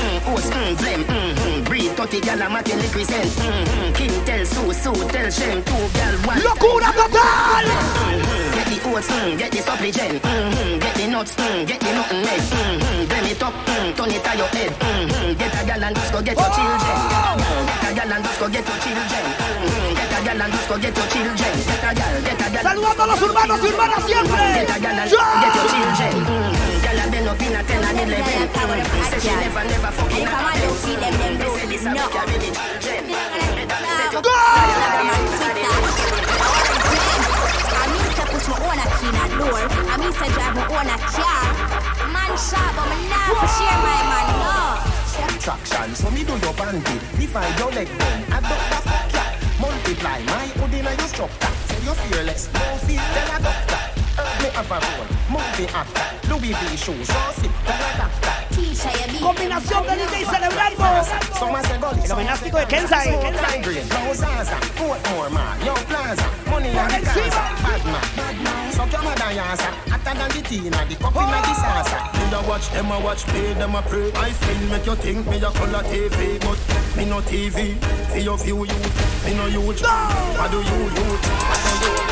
oats, 0.27 0.49
mm, 0.49 0.75
blem. 0.77 1.01
Mm-hmm. 1.03 1.63
Breed 1.63 1.91
30 1.97 2.21
gyal 2.21 2.41
a 2.41 2.47
represent. 2.51 3.31
Mm-hmm. 3.41 4.25
Tell 4.25 4.45
Sue, 4.45 4.73
Sue 4.73 5.07
tell 5.09 5.29
Shem. 5.31 5.63
Two 5.63 5.73
gyal, 5.95 6.15
one. 6.27 6.37
Locura 6.41 6.91
total! 6.93 7.21
Mm-hmm. 7.21 8.53
Get 8.55 8.67
the 8.67 8.77
oats, 8.89 9.07
mm, 9.07 9.37
get 9.37 9.51
the 9.51 9.59
supplement. 9.61 10.21
Mm-hmm. 10.21 10.79
Get 10.79 10.95
the 10.95 11.07
nuts, 11.07 11.35
mm, 11.35 11.67
get 11.67 11.79
the 11.79 11.91
nothing 11.93 12.23
head. 12.25 12.41
Mm-hmm. 12.41 13.09
Blem 13.09 13.31
it 13.31 13.43
up, 13.43 13.53
mm, 13.53 13.95
turn 13.95 14.11
it 14.11 14.23
to 14.23 14.31
your 14.37 14.47
head. 14.47 14.71
Mm-hmm. 14.71 15.33
Get 15.39 15.53
a 15.53 15.61
gyal 15.67 15.83
and 15.83 15.95
just 15.95 16.11
go 16.13 16.21
get 16.21 16.37
your 16.37 16.51
children. 16.51 16.97
Get 17.71 17.85
a 17.85 17.89
gyal 17.97 18.13
and 18.15 18.23
just 18.25 18.39
go 18.39 18.47
get 18.49 18.67
your 18.67 18.79
children. 18.83 19.25
Mm-hmm. 19.31 19.93
Get 19.95 20.11
a 20.11 20.19
gyal 20.21 20.41
and 20.41 20.53
just 20.53 20.67
go 20.69 20.75
get 20.77 20.97
your 20.97 21.07
children. 21.07 21.53
Get 21.69 21.83
a 21.83 21.89
gyal, 21.97 22.15
get 22.25 22.41
a 22.41 22.47
gyal. 22.51 22.63
Saludando 22.63 23.03
a 23.03 23.07
los 23.07 23.21
urbanos 23.21 23.59
y 23.61 23.67
urbanas 23.67 24.03
siempre. 24.05 24.43
Get 24.53 24.69
a 24.69 24.77
gyal 24.79 24.99
and 25.01 25.09
get 25.11 25.55
your 25.55 25.67
children. 25.71 26.13
Mm-hmm. 26.25 26.70
A 27.31 27.33
up 27.33 27.39
in 27.39 27.55
a 27.55 27.63
10 27.63 27.79
and 27.79 28.11
11. 28.11 28.27
Mm-hmm. 28.27 29.07
Say 29.07 29.23
she 29.23 29.31
never, 29.31 29.63
never 29.63 29.91
fucking 29.95 30.27
I 30.27 30.59
don't 30.59 30.75
see 30.83 30.99
them, 30.99 31.15
them 31.15 31.39
They 31.39 31.63
this 31.71 31.87
a 31.87 31.95
no. 31.95 32.03
children. 32.11 32.43
I 37.71 37.87
mean 37.87 38.03
to 38.11 38.23
push 38.27 38.47
my 38.51 38.59
own 38.67 38.83
a 38.83 38.87
key 38.99 39.07
in 39.07 39.15
a 39.15 39.31
door. 39.39 39.63
I 39.63 39.95
mean 39.95 40.11
to 40.11 40.27
drive 40.27 40.59
my 40.59 40.75
own 40.75 40.91
a 40.91 40.97
car. 41.07 41.55
Man 42.11 42.35
sharp, 42.35 42.75
but 42.75 42.91
me 42.91 42.99
not 43.07 43.31
for 43.31 43.47
share 43.47 43.79
my 43.79 43.95
man, 44.11 44.27
no. 44.43 44.83
Subtraction, 45.07 45.95
so 45.95 46.11
me 46.11 46.27
do 46.27 46.35
your 46.35 46.51
bandy. 46.51 46.99
Divide 47.15 47.55
your 47.55 47.71
leg 47.71 47.87
then, 47.95 48.27
I 48.27 48.43
don't 48.43 48.59
the 48.59 48.79
fuck 48.83 49.07
ya. 49.15 49.23
Multiply 49.55 50.19
my 50.27 50.51
hood 50.59 50.73
in 50.75 50.83
your 50.83 51.07
structure. 51.07 51.47
Say 51.71 51.79
you're 51.79 51.95
fearless, 51.95 52.51
no 52.51 52.75
fear, 52.83 52.99
tell 52.99 53.39
a 53.39 53.41
doctor. 53.41 53.90
Herb 54.17 54.41
me 54.41 54.49
have 54.49 54.71
a 54.71 54.77
role, 54.79 55.07
movie 55.29 55.67
actor. 55.73 56.11
Louis 56.29 56.53
V 56.53 56.77
shoes, 56.77 57.07
so 57.07 57.21
sick, 57.35 57.51
tell 57.65 57.75
a 57.75 57.89
doctor. 57.97 58.55
Teacher, 58.55 58.91
you 58.99 59.19
be. 59.19 59.19
Combinación 59.19 59.83
de 59.87 59.95
DJ 59.95 60.25
celebrando 60.25 60.85
el 62.03 62.11
homenastico 62.11 62.57
de 62.57 62.65
Kensai. 62.67 63.11
Zaza, 64.13 64.57
Portmore, 64.77 65.29
man, 65.31 65.59
Young 65.65 65.83
Plaza, 65.87 66.23
money 66.49 66.69
and 66.69 66.91
the 66.91 66.99
casa, 67.05 67.41
bad 67.63 67.85
man, 67.85 68.01
bad 68.15 68.43
man. 68.43 68.71
So 68.73 68.85
come 68.87 69.07
on, 69.07 69.15
Diasa, 69.15 69.71
hotter 69.89 70.17
than 70.17 70.29
the 70.31 70.41
Tina, 70.47 70.85
the 70.87 70.95
cup 70.95 71.15
in 71.15 71.27
the 71.31 71.53
salsa. 71.55 72.11
Me 72.13 72.35
a 72.35 72.47
watch 72.47 72.69
them 72.71 72.91
a 72.91 72.99
watch, 72.99 73.25
pay 73.27 73.53
them 73.53 73.75
a 73.75 73.81
pray. 73.81 74.11
I 74.15 74.31
feel 74.31 74.69
make 74.69 74.85
you 74.85 74.95
think 74.95 75.27
me 75.27 75.37
a 75.37 75.51
color 75.51 75.83
TV, 75.83 76.39
but 76.41 76.59
me 76.97 77.05
no 77.05 77.21
TV. 77.21 77.77
For 78.11 78.19
your 78.19 78.37
view, 78.37 78.65
you, 78.65 78.79
me 79.25 79.33
no 79.35 79.45
huge. 79.47 79.81
What 79.81 80.51
do 80.51 80.57
you, 80.57 80.63
you? 80.63 81.05
What 81.47 81.81
do 81.81 82.05
you? 82.05 82.10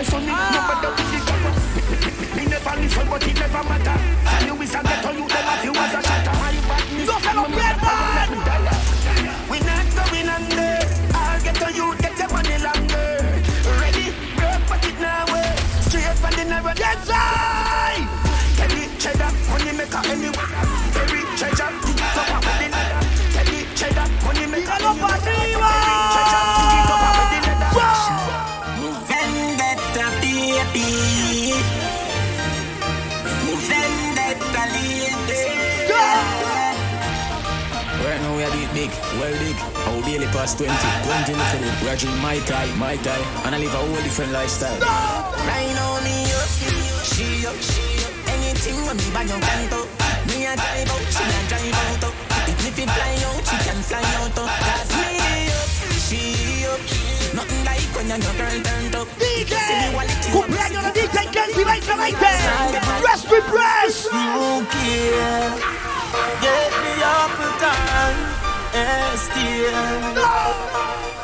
Says 0.00 0.12
son, 0.12 0.24
me 0.24 0.32
never 0.32 0.80
done 0.80 0.96
with 0.96 1.12
the 1.12 1.20
cover. 1.28 1.52
Me 2.34 2.46
never 2.46 2.80
listen, 2.80 3.06
but 3.10 3.22
it 3.22 3.38
never 3.38 3.62
matter. 3.68 4.46
You 4.46 4.62
is 4.62 4.74
a 4.74 4.80
ghetto, 4.82 5.10
you 5.12 5.28
never 5.28 5.56
feel 5.60 5.76
as 5.76 5.92
a 5.92 6.00
shatter. 6.02 6.32
My 6.40 6.56
badness, 6.64 7.06
No 7.06 8.19
now 38.90 39.16
we 39.16 39.22
are 39.22 39.30
it 39.30 39.38
big, 39.38 39.38
well 39.38 39.38
big. 39.38 39.56
Our 39.86 40.02
daily 40.02 40.26
past 40.32 40.58
20, 40.58 40.72
20 40.72 41.34
little 41.34 41.60
bit. 41.60 41.82
We 41.82 41.88
are 41.88 41.96
drinking 41.96 42.22
my 42.22 42.38
tie, 42.46 42.70
my 42.76 42.96
tie, 42.96 43.24
and 43.46 43.54
I 43.54 43.58
live 43.58 43.74
a 43.74 43.78
whole 43.78 44.02
different 44.02 44.32
lifestyle. 44.32 44.78
Right 45.46 45.72
now 45.74 46.00
me 46.02 46.26
up, 46.34 46.50
she 47.06 47.46
up, 47.46 47.58
she 47.58 48.04
up. 48.04 48.14
Anything 48.34 48.76
when 48.86 48.96
me 48.96 49.08
bang 49.12 49.30
on 49.30 49.40
canto. 49.40 49.86
Me 50.28 50.46
a 50.46 50.54
drive 50.56 50.90
out, 50.90 51.04
she 51.10 51.24
a 51.24 51.40
drive 51.48 52.04
out. 52.04 52.14
If 52.50 52.78
it 52.78 52.90
fly 52.90 53.14
out, 53.26 53.42
she 53.46 53.56
can 53.64 53.80
fly 53.82 54.04
out. 54.20 54.34
Cause 54.36 54.92
me 54.98 55.18
up, 55.50 55.70
she 56.06 56.66
up. 56.66 56.80
Nothing 57.34 57.64
like 57.64 57.90
when 57.94 58.08
your 58.08 58.18
girl 58.18 58.58
turned 58.62 58.94
up. 58.96 59.08
DJ. 59.18 59.54
See 59.54 59.78
me 59.80 59.94
wallet, 59.94 60.18
you 60.26 60.34
Cumpleaños 60.34 60.84
de 60.84 60.92
DJ 60.92 61.30
Kenzie 61.30 61.64
2020. 61.64 63.06
Rest 63.06 63.30
we 63.30 63.40
press. 63.48 64.08
You 64.12 64.66
care. 64.74 65.80
Get 66.42 66.72
me 66.82 67.02
up 67.02 67.38
and 67.38 67.60
down. 67.60 68.39
And 68.72 69.18
still. 69.18 69.74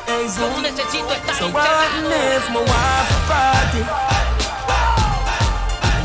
Hey, 0.06 0.26
so, 0.28 0.50
necesito 0.60 1.12
estar 1.14 1.34
so 1.38 1.48
what 1.50 1.66
if 2.10 2.50
my 2.50 2.60
wife 2.60 3.10
a 3.14 3.20
party? 3.30 3.82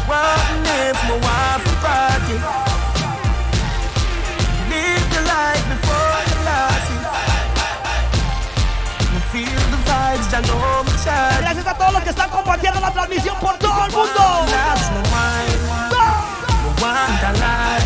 What 0.05 0.37
if 0.69 0.97
my 1.09 1.17
wife 1.17 1.65
a 1.65 1.75
party? 1.81 2.37
Live 4.69 5.07
the 5.09 5.21
life 5.25 5.65
before 5.73 6.21
you 6.29 6.37
lost 6.45 6.93
it. 6.93 7.01
Feel 9.31 9.63
the 9.71 9.79
vibes, 9.87 10.27
ya 10.29 10.39
me 10.41 10.47
charge. 11.03 11.41
Gracias 11.41 11.65
a 11.65 11.73
todos 11.73 11.93
los 11.93 12.03
que 12.03 12.09
están 12.09 12.29
compartiendo 12.29 12.79
la 12.79 12.91
transmisión 12.91 13.35
por 13.39 13.57
todo 13.57 13.85
el 13.85 13.91
mundo. 13.91 14.45
That's 14.47 14.91
no 14.91 15.01
wine, 15.09 15.61
no 15.89 16.05
wonderland. 16.81 17.85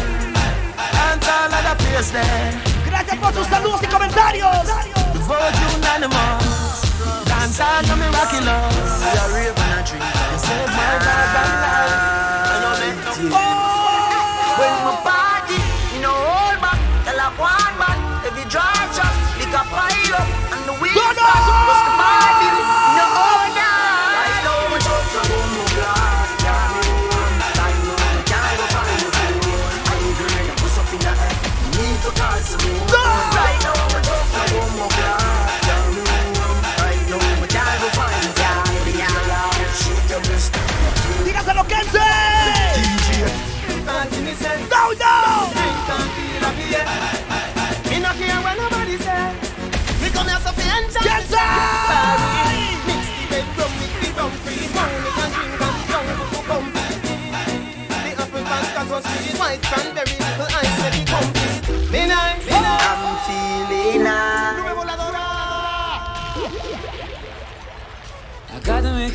And 1.07 1.23
all 1.23 1.53
of 1.53 1.63
the 1.63 1.75
place 1.85 2.11
there. 2.11 2.74
Gracias 3.05 3.23
por 3.23 3.33
sus 3.35 3.47
saludos 3.47 3.83
y 3.83 3.87
comentarios. 3.87 4.65
The 5.13 5.19
virgin 5.19 5.83
animals 5.95 6.81
Dance 7.25 7.61
all 7.61 7.83
to 7.83 7.95
me 7.95 8.07
rocky 8.07 8.43
love 8.43 8.73
We 8.73 9.19
are 9.19 9.53
and 9.55 9.79
a 9.79 9.83
drink 9.85 10.03
You 10.31 10.39
save 10.39 10.71
my 10.73 10.97
dog 11.05 11.53
life 11.61 12.49
And 12.51 12.61
you 12.65 12.73
make 12.81 12.99
no 13.05 13.11
fuss 13.29 14.57
When 14.57 14.73
my 14.85 15.14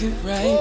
make 0.01 0.13
it 0.13 0.17
right. 0.25 0.61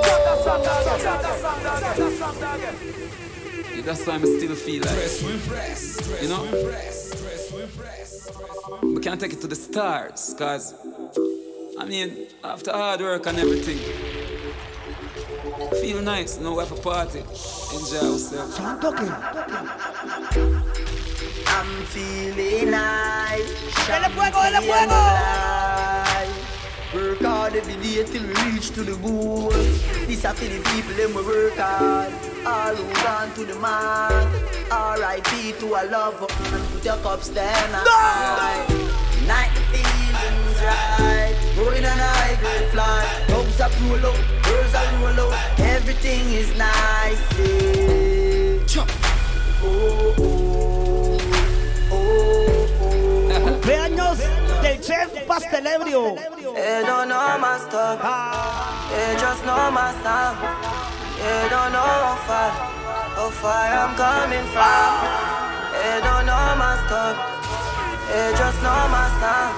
Yeah, 3.75 3.81
that's 3.83 4.05
why 4.05 4.15
I 4.15 4.19
still 4.19 4.55
feel 4.55 4.83
like, 4.83 6.21
you 6.21 6.27
know, 6.29 6.43
we 8.83 8.99
can't 9.01 9.19
take 9.19 9.33
it 9.33 9.41
to 9.41 9.47
the 9.47 9.55
stars, 9.55 10.35
cause 10.37 10.73
I 11.79 11.85
mean, 11.85 12.27
after 12.43 12.71
hard 12.71 13.01
work 13.01 13.25
and 13.27 13.37
everything, 13.39 13.79
feel 15.81 16.01
nice, 16.01 16.39
know 16.39 16.53
we 16.53 16.59
have 16.59 16.71
a 16.71 16.75
party, 16.75 17.19
enjoy 17.19 18.13
ourselves. 18.13 18.59
I'm 18.59 18.79
talking, 18.79 19.07
talking. 19.07 19.59
I'm 21.47 21.85
feeling 21.85 22.71
nice 22.71 23.59
Dele 26.91 27.01
fuego, 27.01 27.19
dele 27.19 27.19
fuego. 27.19 27.19
Work 27.19 27.21
hard 27.21 27.55
every 27.55 27.75
day 27.75 28.03
till 28.03 28.23
we 28.23 28.33
reach 28.51 28.69
to 28.71 28.83
the 28.83 28.95
goal. 28.97 29.49
This 30.07 30.23
a 30.23 30.33
for 30.33 30.45
the 30.45 30.59
people 30.69 30.93
them 30.95 31.13
we 31.13 31.21
work 31.23 31.57
hard. 31.57 32.13
All 32.45 32.75
who 32.75 33.03
gone 33.03 33.31
to 33.35 33.45
the 33.45 33.59
mark. 33.59 34.27
R.I.P. 34.71 35.53
to 35.59 35.65
a 35.65 35.83
loved 35.89 36.21
one. 36.21 36.61
Put 36.71 36.85
your 36.85 36.97
cups 36.97 37.29
down 37.29 37.75
and. 37.75 37.85
Night 39.27 39.51
the 39.55 39.61
feelings 39.77 40.61
right. 40.61 41.35
Going 41.55 41.85
on 41.85 41.99
a 41.99 42.03
high 42.03 42.35
grade 42.39 42.69
flight. 42.71 43.27
Dogs 43.27 43.59
up 43.59 43.71
roll 43.81 44.05
up, 44.05 44.15
girls 44.43 44.75
are 44.75 45.15
roll 45.17 45.31
up. 45.31 45.59
Everything 45.59 46.33
is 46.33 46.55
nice. 46.57 47.39
Yeah. 47.39 48.85
Oh, 49.61 50.15
oh, 50.17 50.78
chef 54.89 55.13
pastelebrio. 55.29 56.17
They 56.57 56.81
don't 56.89 57.09
know 57.09 57.37
my 57.37 57.61
stuff. 57.61 57.99
Ah. 58.01 58.89
They 58.89 59.13
just 59.21 59.45
know 59.45 59.69
my 59.69 59.93
sound. 60.01 60.37
They 61.21 61.45
don't 61.53 61.71
know 61.75 61.93
how 62.05 62.17
far, 62.25 62.49
how 63.17 63.29
far 63.41 63.69
I'm 63.81 63.93
coming 64.01 64.47
from. 64.49 64.89
They 65.77 65.97
don't 66.01 66.25
know 66.25 66.45
my 66.57 66.73
stuff. 66.85 67.15
They 68.09 68.33
just 68.41 68.59
know 68.65 68.81
my 68.89 69.05
sound. 69.21 69.53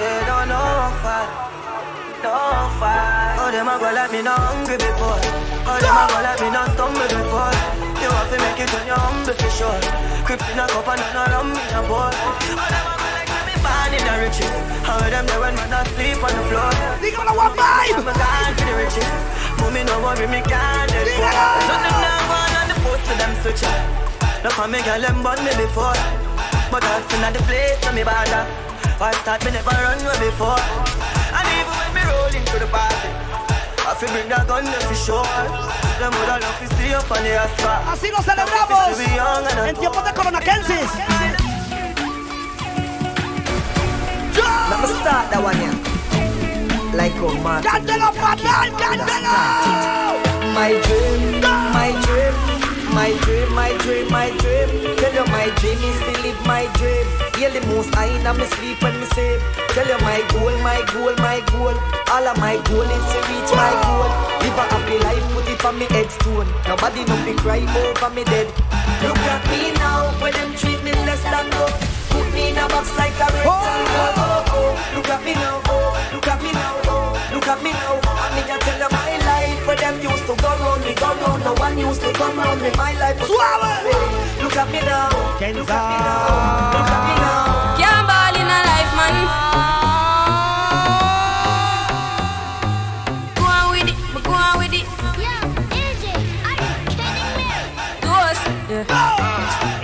They 0.00 0.16
don't 0.24 0.48
know 0.48 0.68
how 0.80 0.96
far, 1.04 1.24
how 2.24 2.72
far. 2.80 3.04
Oh, 3.40 3.50
them 3.52 3.68
a 3.68 3.76
go 3.76 3.92
like 3.92 4.12
me 4.12 4.22
not 4.22 4.40
hungry 4.48 4.80
before. 4.80 5.20
Oh, 5.68 5.76
them 5.84 5.98
a 6.00 6.04
go 6.08 6.18
like 6.24 6.40
me 6.40 6.48
not 6.56 6.72
stumble 6.72 7.04
before. 7.04 7.52
You 8.00 8.08
have 8.16 8.30
to 8.32 8.36
make 8.40 8.60
it 8.64 8.72
on 8.72 8.84
your 8.88 8.96
humble 8.96 9.36
for 9.36 9.50
sure. 9.52 9.80
Crips 10.24 10.48
in 10.48 10.58
a 10.58 10.66
cup 10.72 10.88
and 10.88 11.04
none 11.12 11.28
around 11.28 11.52
me 11.52 11.60
a 11.76 11.80
boy. 11.84 12.08
All 12.16 12.87
in 13.98 14.04
the 14.06 14.14
riches. 14.22 14.54
How 14.86 14.98
them 15.02 15.26
there 15.26 15.40
when 15.42 15.54
man 15.58 15.72
asleep 15.74 16.22
on 16.22 16.30
the 16.30 16.42
floor. 16.46 16.70
Dígamelo 17.02 17.34
one 17.34 17.54
vibe. 17.58 17.98
I'm 17.98 18.06
a 18.06 18.14
god 18.14 18.52
for 18.54 18.64
the 18.64 18.74
riches. 18.78 19.10
Mommy 19.58 19.82
no 19.84 19.98
worry 20.00 20.26
me 20.30 20.40
can't 20.46 20.90
let 20.94 21.06
go. 21.18 21.28
Nothing 21.66 21.98
now 21.98 22.32
on 22.38 22.52
on 22.60 22.66
the 22.70 22.76
post 22.86 23.02
to 23.10 23.12
them 23.18 23.32
switch 23.42 23.62
up. 23.66 24.44
Look 24.44 24.54
how 24.54 24.66
me 24.70 24.78
girl 24.86 25.00
them 25.02 25.18
burn 25.22 25.40
me 25.42 25.52
before. 25.58 25.98
But 26.70 26.84
I've 26.84 27.04
seen 27.10 27.24
at 27.26 27.34
the 27.34 27.42
place 27.48 27.78
so 27.82 27.90
me 27.92 28.04
bother. 28.06 28.46
I 29.00 29.12
start 29.22 29.44
me 29.44 29.50
never 29.50 29.74
run 29.74 29.98
away 30.02 30.18
before. 30.30 30.62
And 31.34 31.46
even 31.58 31.74
when 31.74 31.90
me 31.96 32.02
roll 32.06 32.30
into 32.30 32.56
the 32.62 32.68
party. 32.70 33.10
I 33.88 33.94
feel 33.94 34.10
bring 34.12 34.28
that 34.28 34.46
gun 34.46 34.66
for 34.84 34.94
sure. 34.94 35.24
Them 35.96 36.12
would 36.12 36.28
love 36.28 36.44
to 36.60 36.66
see 36.76 36.92
up 36.92 37.10
on 37.10 37.24
the 37.24 37.40
asphalt. 37.40 37.88
Así 37.88 38.10
lo 38.12 38.20
celebramos 38.22 39.00
en 39.66 39.76
tiempos 39.76 40.04
de 40.04 40.12
coronaquenses. 40.12 41.47
Let 44.70 44.78
me 44.82 44.88
start 45.00 45.30
that 45.30 45.40
one 45.42 45.56
here. 45.56 45.76
Like 46.96 47.14
a 47.16 47.28
man. 47.44 47.62
Cántelo, 47.62 48.10
patán, 48.16 48.72
cántelo. 48.80 49.38
My 50.54 50.72
dream, 50.84 51.40
my 51.72 51.90
dream, 52.04 52.34
my 52.92 53.10
dream, 53.22 53.48
my 53.54 53.72
dream, 53.84 54.06
my 54.10 54.28
dream. 54.40 54.68
Tell 54.98 55.14
you 55.14 55.26
my 55.30 55.46
dream 55.60 55.78
is 55.78 55.98
to 56.02 56.12
live 56.22 56.40
my 56.46 56.66
dream. 56.78 57.06
Hear 57.38 57.50
the 57.50 57.62
most 57.68 57.94
I 57.96 58.06
in 58.10 58.26
me 58.36 58.46
sleep 58.56 58.82
when 58.82 58.98
me 58.98 59.06
sleep. 59.14 59.40
Tell 59.70 59.86
you 59.86 59.98
my 60.02 60.20
goal, 60.32 60.56
my 60.66 60.82
goal, 60.92 61.14
my 61.22 61.38
goal. 61.52 61.76
All 62.10 62.26
of 62.26 62.36
my 62.38 62.56
goal 62.66 62.82
is 62.82 63.04
to 63.12 63.18
reach 63.30 63.52
my 63.54 63.72
goal. 63.84 64.10
Live 64.42 64.58
a 64.58 64.64
happy 64.72 64.98
life, 65.06 65.22
put 65.32 65.48
it 65.48 65.64
on 65.64 65.78
me 65.78 65.86
headstone. 65.90 66.48
Nobody 66.66 67.04
no 67.04 67.16
fi 67.22 67.32
cry 67.34 67.60
over 67.62 68.10
me 68.14 68.24
dead. 68.24 68.48
Look 69.02 69.18
at 69.18 69.42
me 69.50 69.72
now, 69.78 70.10
when 70.20 70.32
them 70.32 70.54
treat 70.56 70.82
me 70.82 70.92
less 71.06 71.22
than 71.22 71.48
gold. 71.50 71.97
Put 72.18 72.34
me 72.34 72.50
in 72.50 72.58
a 72.58 72.66
box 72.66 72.90
like 72.98 73.14
a 73.14 73.30
rectangle. 73.30 73.46
Oh. 73.46 74.18
oh, 74.18 74.54
oh, 74.58 74.96
look 74.96 75.08
at 75.08 75.22
me 75.22 75.34
now, 75.34 75.62
oh, 75.70 75.94
look 76.12 76.26
at 76.26 76.42
me 76.42 76.50
now, 76.50 76.74
oh, 76.90 77.14
look 77.32 77.46
at 77.46 77.62
me 77.62 77.70
now. 77.70 77.94
I 78.02 78.26
me 78.34 78.42
just 78.42 78.60
tell 78.66 78.78
you 78.82 78.90
my 78.90 79.12
life, 79.22 79.66
where 79.66 79.76
them 79.76 80.02
used 80.02 80.26
to 80.26 80.34
go 80.34 80.50
round 80.58 80.82
me, 80.82 80.94
go 80.94 81.14
round. 81.14 81.44
No 81.44 81.54
one 81.54 81.78
used 81.78 82.00
to 82.02 82.12
come 82.12 82.36
round 82.36 82.60
me. 82.60 82.70
My 82.74 82.92
life 82.98 83.20
was 83.20 83.30
Suave. 83.30 84.42
Look 84.42 84.56
at 84.56 84.66
me 84.66 84.80
now, 84.82 85.08
look 85.14 85.42
at 85.42 85.54
me 85.54 85.62
now, 85.62 85.78
look 86.74 86.90
at 86.90 87.02
me 87.06 87.14
now. 87.14 87.17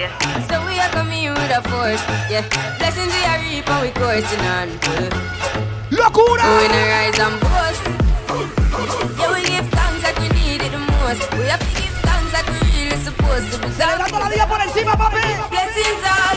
Yeah. 0.05 0.47
So 0.49 0.65
we 0.67 0.79
are 0.79 0.89
coming 0.91 1.31
with 1.31 1.51
a 1.51 1.63
force, 1.69 2.03
yeah. 2.31 2.45
Blessings 2.79 3.13
we 3.13 3.23
are 3.25 3.41
reaping, 3.41 3.81
we 3.81 3.91
coursing 3.97 4.45
on 4.57 4.69
full. 4.85 5.09
Locura! 5.97 6.45
We 6.59 6.65
in 6.67 6.73
a 6.73 6.83
rise 6.93 7.19
and 7.19 7.37
boast. 7.41 7.85
Yeah, 9.19 9.33
we 9.33 9.41
give 9.47 9.69
thanks 9.71 10.03
that 10.05 10.17
we 10.21 10.29
need 10.37 10.61
it 10.61 10.73
the 10.73 10.83
most. 11.01 11.23
We 11.39 11.47
have 11.49 11.61
to 11.61 11.73
give 11.81 11.95
thanks 12.05 12.31
that 12.35 12.45
we 12.51 12.59
really 12.77 12.99
supposed 12.99 13.53
to 13.53 13.59
be. 13.63 13.69
Celebrando 13.73 14.19
la 14.19 14.29
vida 14.29 14.47
por 14.47 14.61
encima, 14.61 14.97
papi. 14.97 15.23
Blessings 15.51 16.03
all 16.05 16.37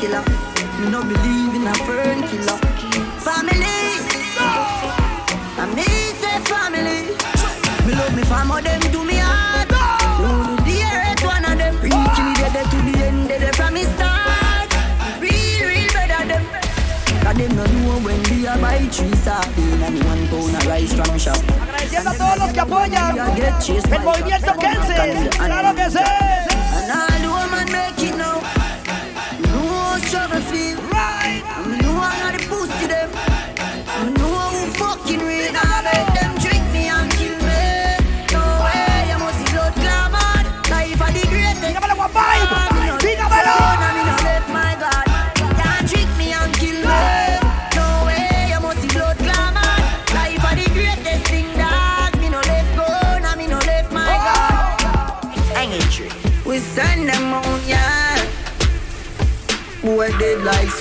killer. 0.00 0.22
Me 0.78 0.90
no 0.90 1.02
believe 1.02 1.54
in 1.54 1.66
a 1.66 1.74
fern 1.86 2.22
killer. 2.30 2.58
Family, 3.26 3.78
I 5.58 5.64
need 5.74 6.14
say 6.22 6.38
family. 6.46 6.98
Me 7.86 7.92
love 7.98 8.14
me 8.14 8.22
family, 8.22 8.62
them 8.62 8.80
do 8.92 9.04
me 9.04 9.18
hard. 9.18 9.70
Who 10.22 10.54
the 10.54 10.62
dearest 10.62 11.24
one 11.26 11.44
of 11.44 11.58
them? 11.58 11.74
Reach 11.82 12.18
me 12.26 12.32
dead 12.38 12.66
to 12.70 12.78
the 12.86 12.94
end, 13.06 13.28
dead 13.28 13.54
from 13.56 13.74
me 13.74 13.84
start. 13.84 14.70
Real, 15.20 15.66
real 15.66 15.90
better 15.92 16.24
them. 16.30 16.44
Cause 17.22 17.36
them 17.36 17.56
no 17.56 17.64
know 17.66 17.98
when 18.06 18.22
we 18.30 18.46
are 18.46 18.58
buy 18.58 18.78
three 18.94 19.14
sardine 19.16 19.82
and 19.82 19.98
one 20.04 20.28
pound 20.28 20.54
of 20.54 20.66
rice 20.66 20.94
from 20.94 21.18
shop. 21.18 21.42
Agradeciendo 21.60 22.10
a 22.10 22.14
todos 22.14 22.38
los 22.38 22.52
que 22.52 22.60
apoyan 22.60 23.18
el 23.18 24.02
movimiento 24.02 24.52
Kenses. 24.58 25.36
Claro 25.36 25.74
que 25.74 25.90
sí. 25.90 26.27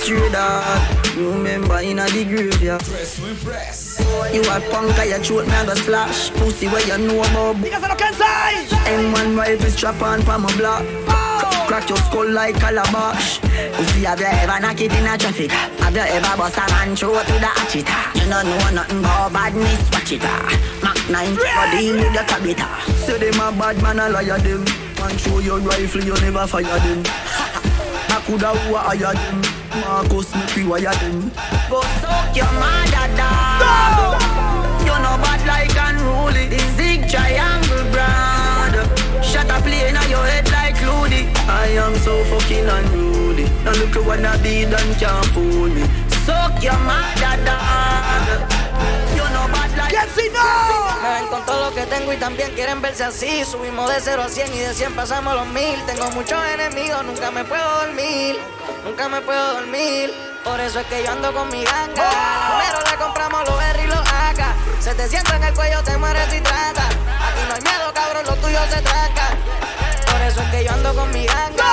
Straight 0.07 0.31
dog. 0.31 0.63
Ah. 0.63 1.15
You 1.17 1.31
remember 1.31 1.79
in 1.83 1.99
a 1.99 2.07
the 2.07 2.23
graveyard. 2.23 2.79
Press 2.79 3.19
we 3.19 3.35
press. 3.43 3.99
You 4.31 4.41
a 4.47 4.63
punk, 4.71 4.95
I 4.95 5.19
throat 5.19 5.47
me 5.47 5.55
a 5.55 5.65
go 5.65 5.75
slash. 5.75 6.31
Pussy 6.31 6.67
where 6.67 6.85
you 6.87 6.97
know 6.97 7.19
about. 7.19 7.59
Dígaselo, 7.59 7.95
Kenzie. 7.99 8.71
M1 8.87 9.35
rifle 9.37 9.69
strap 9.69 10.01
on 10.01 10.21
for 10.21 10.39
my 10.39 10.47
block. 10.55 10.83
Crack 11.67 11.89
your 11.89 11.97
skull 12.07 12.29
like 12.31 12.55
calabash. 12.55 13.39
Pussy, 13.75 14.07
have 14.07 14.19
you 14.19 14.31
ever 14.31 14.59
knock 14.61 14.79
it 14.79 14.93
in 14.95 15.07
a 15.07 15.17
traffic? 15.17 15.51
Have 15.51 15.95
you 15.95 16.07
ever 16.07 16.37
bust 16.37 16.57
a 16.57 16.63
man 16.71 16.95
throat 16.95 17.27
with 17.27 17.43
a 17.43 17.51
hatchet? 17.59 17.87
You 18.15 18.29
don't 18.31 18.47
know 18.47 18.69
nothing 18.71 18.99
about 18.99 19.33
badness, 19.33 19.91
watch 19.91 20.11
it. 20.13 20.21
Ah. 20.23 20.47
Mac 20.83 20.99
9, 21.11 21.35
for 21.35 21.67
deal 21.75 21.95
with 21.99 22.13
the 22.15 22.23
tabita. 22.23 22.63
Ah. 22.63 22.79
Say 23.03 23.17
them 23.19 23.41
a 23.43 23.51
bad 23.59 23.75
man, 23.83 23.99
a 23.99 24.07
liar 24.07 24.39
them. 24.39 24.63
Man 24.99 25.17
show 25.17 25.39
your 25.39 25.59
rifle, 25.59 26.03
you 26.03 26.15
never 26.23 26.47
fire 26.47 26.63
them. 26.63 27.03
I 28.15 28.23
coulda 28.25 28.55
who 28.55 28.75
a 28.75 28.79
hire 28.79 29.13
them. 29.13 29.56
Marcus, 29.81 30.33
me 30.35 30.41
pre-wire 30.47 30.93
them 31.01 31.31
Go 31.69 31.81
soak 32.01 32.35
your 32.35 32.51
mother 32.57 33.07
dog. 33.17 34.21
You 34.81 34.95
know 35.03 35.17
bad 35.21 35.41
like 35.45 35.75
unruly. 35.75 36.47
The 36.47 36.59
zig 36.77 37.09
triangle 37.09 37.85
brand 37.91 38.75
Shut 39.23 39.49
a 39.49 39.61
plane 39.61 39.97
on 39.97 40.09
your 40.09 40.25
head 40.25 40.49
like 40.51 40.79
Rudy. 40.81 41.27
I 41.47 41.67
am 41.77 41.95
so 41.95 42.23
fucking 42.25 42.67
unruly. 42.67 43.45
Now 43.63 43.73
look 43.73 43.93
who 43.95 44.03
wanna 44.07 44.37
be 44.41 44.63
done 44.65 44.93
can't 44.95 45.25
fool 45.33 45.69
me. 45.69 45.83
Soak 46.25 46.63
your 46.63 46.79
mother 46.87 47.35
dog. 47.43 48.51
You 49.15 49.25
know 49.33 49.47
bad 49.51 49.71
like 49.77 49.91
Get 49.91 50.09
see 50.09 50.29
now 50.29 50.95
Me 51.03 51.09
ven 51.19 51.27
con 51.27 51.45
todo 51.45 51.69
lo 51.69 51.75
que 51.75 51.85
tengo 51.85 52.13
y 52.13 52.17
también 52.17 52.51
quieren 52.51 52.81
verse 52.81 53.03
así. 53.03 53.43
Subimos 53.45 53.89
de 53.93 53.99
0 53.99 54.23
a 54.23 54.29
100 54.29 54.53
y 54.53 54.59
de 54.59 54.73
100 54.73 54.93
pasamos 54.93 55.35
los 55.35 55.47
mil. 55.47 55.77
Tengo 55.85 56.09
muchos 56.11 56.39
enemigos, 56.53 57.03
nunca 57.05 57.31
me 57.31 57.43
puedo 57.43 57.63
dormir. 57.81 58.37
Nunca 58.87 59.09
me 59.09 59.19
puedo 59.19 59.55
dormir. 59.55 60.13
Por 60.45 60.61
eso 60.61 60.79
es 60.79 60.85
que 60.87 61.03
yo 61.03 61.11
ando 61.11 61.33
con 61.33 61.49
mi 61.49 61.61
ganga. 61.61 62.09
Primero 62.47 62.79
le 62.89 62.97
compramos 62.97 63.45
los 63.45 63.61
R 63.61 63.83
y 63.83 63.87
los 63.87 63.99
AK. 63.99 64.39
Se 64.79 64.95
te 64.95 65.09
sienta 65.09 65.35
en 65.35 65.43
el 65.43 65.53
cuello, 65.53 65.83
te 65.83 65.97
mueres 65.97 66.33
y 66.33 66.39
trata. 66.39 66.87
Aquí 66.87 67.41
no 67.49 67.55
hay 67.55 67.61
miedo, 67.63 67.93
cabrón, 67.93 68.25
lo 68.25 68.35
tuyo 68.37 68.59
se 68.69 68.81
tranca. 68.81 69.27
Por 70.09 70.21
eso 70.21 70.41
es 70.41 70.49
que 70.51 70.63
yo 70.63 70.71
ando 70.71 70.95
con 70.95 71.11
mi 71.11 71.25
ganga. 71.25 71.65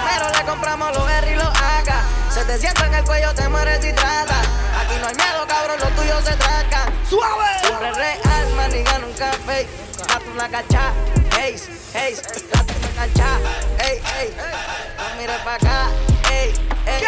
Primero 0.00 0.30
le 0.38 0.44
compramos 0.50 0.96
los 0.96 1.10
R 1.10 1.30
y 1.30 1.34
los 1.34 1.48
AK. 1.48 2.32
Se 2.32 2.42
te 2.46 2.58
sienta 2.58 2.86
en 2.86 2.94
el 2.94 3.04
cuello, 3.04 3.34
te 3.34 3.46
mueres 3.50 3.84
y 3.84 3.92
trata. 3.92 4.40
Aquí 4.80 4.96
no 4.98 5.08
hay 5.08 5.14
miedo, 5.14 5.46
cabrón, 5.46 5.78
lo 5.78 5.88
tuyo 5.88 6.22
se 6.22 6.34
tranca. 6.36 6.86
¡Suave! 7.06 7.58
Siempre 7.60 7.92
real, 7.92 8.48
maniga, 8.56 8.98
nunca 8.98 9.30
fake. 9.44 9.91
Gato 10.22 10.34
una 10.34 10.48
cacha, 10.48 10.92
hey, 11.36 11.56
hey. 11.94 12.14
Gato 12.52 12.72
una 12.78 13.06
cacha, 13.06 13.38
hey, 13.78 14.00
hey. 14.04 14.34
No 14.96 15.20
mires 15.20 15.40
pa' 15.42 15.54
acá, 15.54 15.88
hey, 16.30 16.52
hey. 16.86 17.02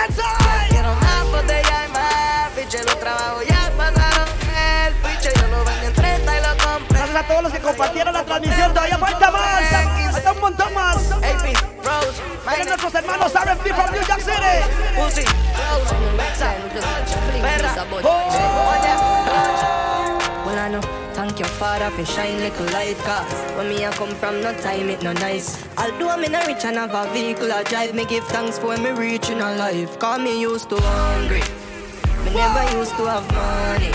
Quiero 0.68 0.94
más 0.96 1.24
botella 1.30 1.86
y 1.86 1.92
más. 1.92 2.50
Piche, 2.56 2.82
los 2.82 2.98
trabajos 2.98 3.46
ya 3.46 3.70
pasaron. 3.76 4.28
El 4.86 4.94
piche, 4.94 5.30
yo 5.40 5.46
lo 5.46 5.64
vendí 5.64 5.86
en 5.86 5.92
30 5.92 6.38
y 6.38 6.42
lo 6.42 6.64
compré. 6.64 6.98
Gracias 6.98 7.16
a 7.16 7.26
todos 7.28 7.42
los 7.44 7.52
que 7.52 7.60
compartieron 7.60 8.14
la 8.14 8.24
transmisión. 8.24 8.74
Todavía 8.74 8.98
falta 8.98 9.30
más. 9.30 10.12
Falta 10.12 10.32
un 10.32 10.40
montón 10.40 10.74
más. 10.74 10.96
AP, 11.12 11.54
Rose, 11.84 12.22
Miren 12.50 12.66
nuestros 12.66 12.94
hermanos 12.94 13.32
R&B 13.32 13.74
from 13.74 13.90
New 13.92 14.02
York 14.02 14.20
City. 14.20 14.56
Pussy, 14.96 15.24
Rose, 15.24 15.94
Perra, 17.40 17.74
Well, 18.02 19.03
father 21.54 21.90
for 21.90 22.04
shine 22.04 22.38
little 22.38 22.66
light 22.66 22.96
Cause 22.98 23.32
when 23.56 23.68
me 23.68 23.84
I 23.84 23.92
come 23.92 24.14
from, 24.16 24.40
no 24.40 24.52
time 24.58 24.88
it 24.88 25.02
no 25.02 25.12
nice. 25.12 25.64
Although 25.78 26.16
me 26.16 26.28
not 26.28 26.46
rich 26.46 26.64
and 26.64 26.76
have 26.76 26.94
a 26.94 27.12
vehicle 27.12 27.50
I 27.52 27.62
drive 27.64 27.94
Me 27.94 28.04
give 28.04 28.24
thanks 28.24 28.58
for 28.58 28.76
me 28.76 28.90
reaching 28.90 29.40
a 29.40 29.54
life. 29.56 29.98
Cause 29.98 30.20
me 30.20 30.40
used 30.40 30.68
to 30.70 30.76
hungry 30.80 31.42
Me 32.24 32.34
never 32.34 32.64
used 32.76 32.96
to 32.96 33.04
have 33.06 33.26
money. 33.32 33.92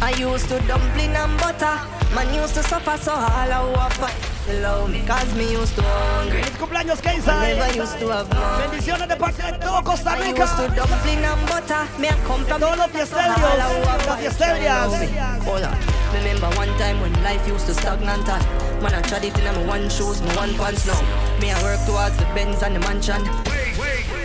I 0.00 0.14
used 0.18 0.48
to 0.48 0.58
dumpling 0.66 1.16
and 1.16 1.38
butter. 1.40 1.76
Man 2.14 2.32
used 2.34 2.54
to 2.54 2.62
suffer 2.62 2.96
so 2.96 3.12
all 3.12 3.52
I 3.52 3.88
fight 3.90 4.27
below 4.48 4.86
me 4.88 5.00
Cause 5.06 5.32
me 5.34 5.52
used 5.52 5.76
to 5.76 5.82
hungry 5.82 6.42
Feliz 6.42 6.56
cumpleaños, 6.58 7.04
Me 7.04 7.12
never 7.12 7.68
Keisai. 7.68 7.76
used 7.76 7.98
to 8.00 8.08
have 8.08 8.28
money. 8.34 8.68
Bendiciones 8.68 9.08
de 9.08 9.16
parte 9.16 9.42
de 9.42 9.58
todo 9.58 9.82
Costa 9.84 10.16
Rica. 10.16 10.42
used 10.42 10.56
to 10.56 10.68
dumpling 10.74 11.24
and 11.24 11.46
butter. 11.48 11.82
Me 11.98 12.08
from 12.26 12.44
Todos 12.46 12.76
los 12.76 12.90
fiestebrios, 12.90 13.44
las 13.46 13.70
on. 15.46 15.98
Remember 16.14 16.48
one 16.56 16.72
time 16.78 17.00
when 17.00 17.12
life 17.22 17.46
used 17.46 17.66
to 17.66 17.74
stagnant 17.74 18.26
Man 18.82 18.94
I 18.94 19.02
tried 19.02 19.24
it 19.24 19.38
in 19.38 19.44
my 19.44 19.64
one 19.66 19.88
shoes, 19.90 20.22
my 20.22 20.34
one 20.36 20.54
pants. 20.54 20.86
Now 20.86 21.00
Me 21.40 21.50
I 21.50 21.62
work 21.62 21.84
towards 21.86 22.16
the 22.16 22.24
Benz 22.34 22.62
and 22.62 22.74
the 22.74 22.80
mansion. 22.80 23.22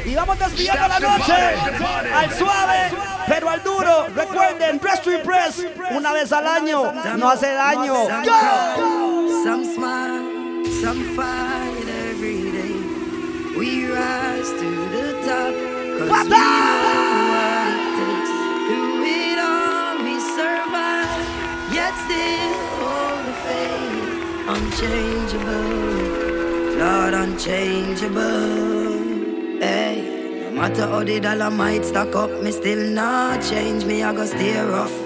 Y 0.05 0.15
vamos 0.15 0.37
despidiendo 0.37 0.87
la 0.87 0.99
noche. 0.99 1.33
Al 2.13 2.31
suave, 2.31 2.91
pero 3.27 3.49
al 3.49 3.63
duro. 3.63 4.07
Recuerden, 4.15 4.79
Press 4.79 5.01
to 5.01 5.11
Impress, 5.11 5.65
una 5.91 6.11
vez 6.13 6.31
al 6.31 6.47
año, 6.47 6.91
no 7.17 7.29
hace 7.29 7.53
daño. 7.53 7.93
Go! 8.23 9.12
Some 9.41 9.63
smile, 9.65 10.63
some 10.81 11.01
fight 11.15 11.87
every 12.07 12.41
day. 12.51 12.75
We 13.57 13.69
rise 13.91 14.49
to 14.61 14.69
the 14.95 15.07
top, 15.25 15.53
cause 15.97 16.09
we 16.09 16.29
know 16.29 17.31
what 17.33 17.67
it 17.73 17.81
takes. 17.97 18.31
Through 18.67 19.03
it 19.03 19.37
all, 19.39 19.95
we 20.05 20.15
survive, 20.37 21.27
yet 21.73 21.93
still 22.05 22.53
hold 22.79 23.21
the 23.27 23.33
faith. 23.43 24.11
Unchangeable, 24.55 25.71
Lord, 26.79 27.13
unchangeable. 27.13 28.47
Hey, 29.59 29.95
no 30.43 30.49
matter 30.61 30.85
how 30.87 31.03
the 31.03 31.19
dollar 31.19 31.51
might 31.51 31.83
stack 31.83 32.15
up, 32.15 32.31
me 32.41 32.51
still 32.51 32.83
not 32.91 33.41
change. 33.41 33.83
Me, 33.83 34.03
I 34.03 34.13
go 34.13 34.25
stay 34.25 34.57
rough. 34.61 35.02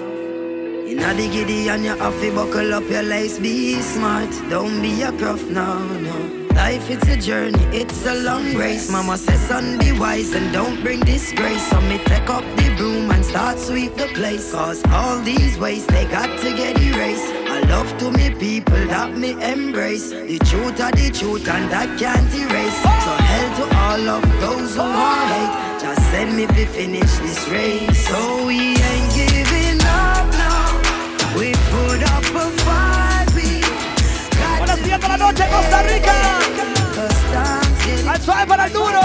Inna 0.88 1.12
the 1.12 1.28
giddy 1.28 1.68
and 1.68 1.84
you 1.84 1.94
have 1.94 2.18
to 2.18 2.34
buckle 2.34 2.72
up 2.72 2.88
your 2.88 3.02
lace. 3.02 3.38
Be 3.38 3.74
smart, 3.82 4.30
don't 4.48 4.80
be 4.80 5.02
a 5.02 5.12
gruff, 5.12 5.42
no, 5.50 5.86
no. 5.86 6.46
Life 6.54 6.88
it's 6.88 7.06
a 7.08 7.16
journey, 7.18 7.62
it's 7.76 8.06
a 8.06 8.14
long 8.14 8.54
race. 8.54 8.90
Mama 8.90 9.18
says, 9.18 9.38
son, 9.38 9.78
be 9.78 9.92
wise 9.92 10.32
and 10.32 10.50
don't 10.50 10.82
bring 10.82 11.00
disgrace. 11.00 11.62
So 11.68 11.78
me 11.82 11.98
take 12.06 12.30
up 12.30 12.42
the 12.56 12.74
broom 12.78 13.10
and 13.10 13.22
start 13.22 13.58
sweep 13.58 13.96
the 13.96 14.06
place. 14.14 14.52
Cause 14.52 14.82
all 14.86 15.20
these 15.20 15.58
ways 15.58 15.86
they 15.88 16.06
got 16.06 16.30
to 16.40 16.56
get 16.56 16.80
erased. 16.80 17.34
I 17.52 17.60
love 17.68 17.90
to 17.98 18.10
me 18.10 18.30
people 18.30 18.86
that 18.86 19.14
me 19.14 19.32
embrace. 19.32 20.08
The 20.08 20.38
truth 20.38 20.80
are 20.80 20.92
the 20.92 21.10
truth 21.10 21.46
and 21.48 21.70
that 21.70 21.98
can't 21.98 22.32
erase. 22.34 22.78
So 23.04 23.12
hell 23.28 23.48
to 23.58 23.76
all 23.76 24.08
of 24.16 24.40
those 24.40 24.74
who 24.74 24.80
want 24.80 25.30
hate. 25.32 25.80
Just 25.82 26.00
send 26.10 26.34
me 26.34 26.46
to 26.46 26.66
finish 26.66 27.12
this 27.18 27.46
race. 27.48 28.08
So 28.08 28.46
we 28.46 28.74
ain't 28.74 28.97
Buenos 34.58 34.84
días 34.84 35.00
de 35.00 35.08
la 35.08 35.16
noche, 35.16 35.44
Costa 35.50 35.82
Rica. 35.82 36.12
Al 38.08 38.22
suave 38.22 38.46
para 38.46 38.66
el 38.66 38.72
duro. 38.72 39.00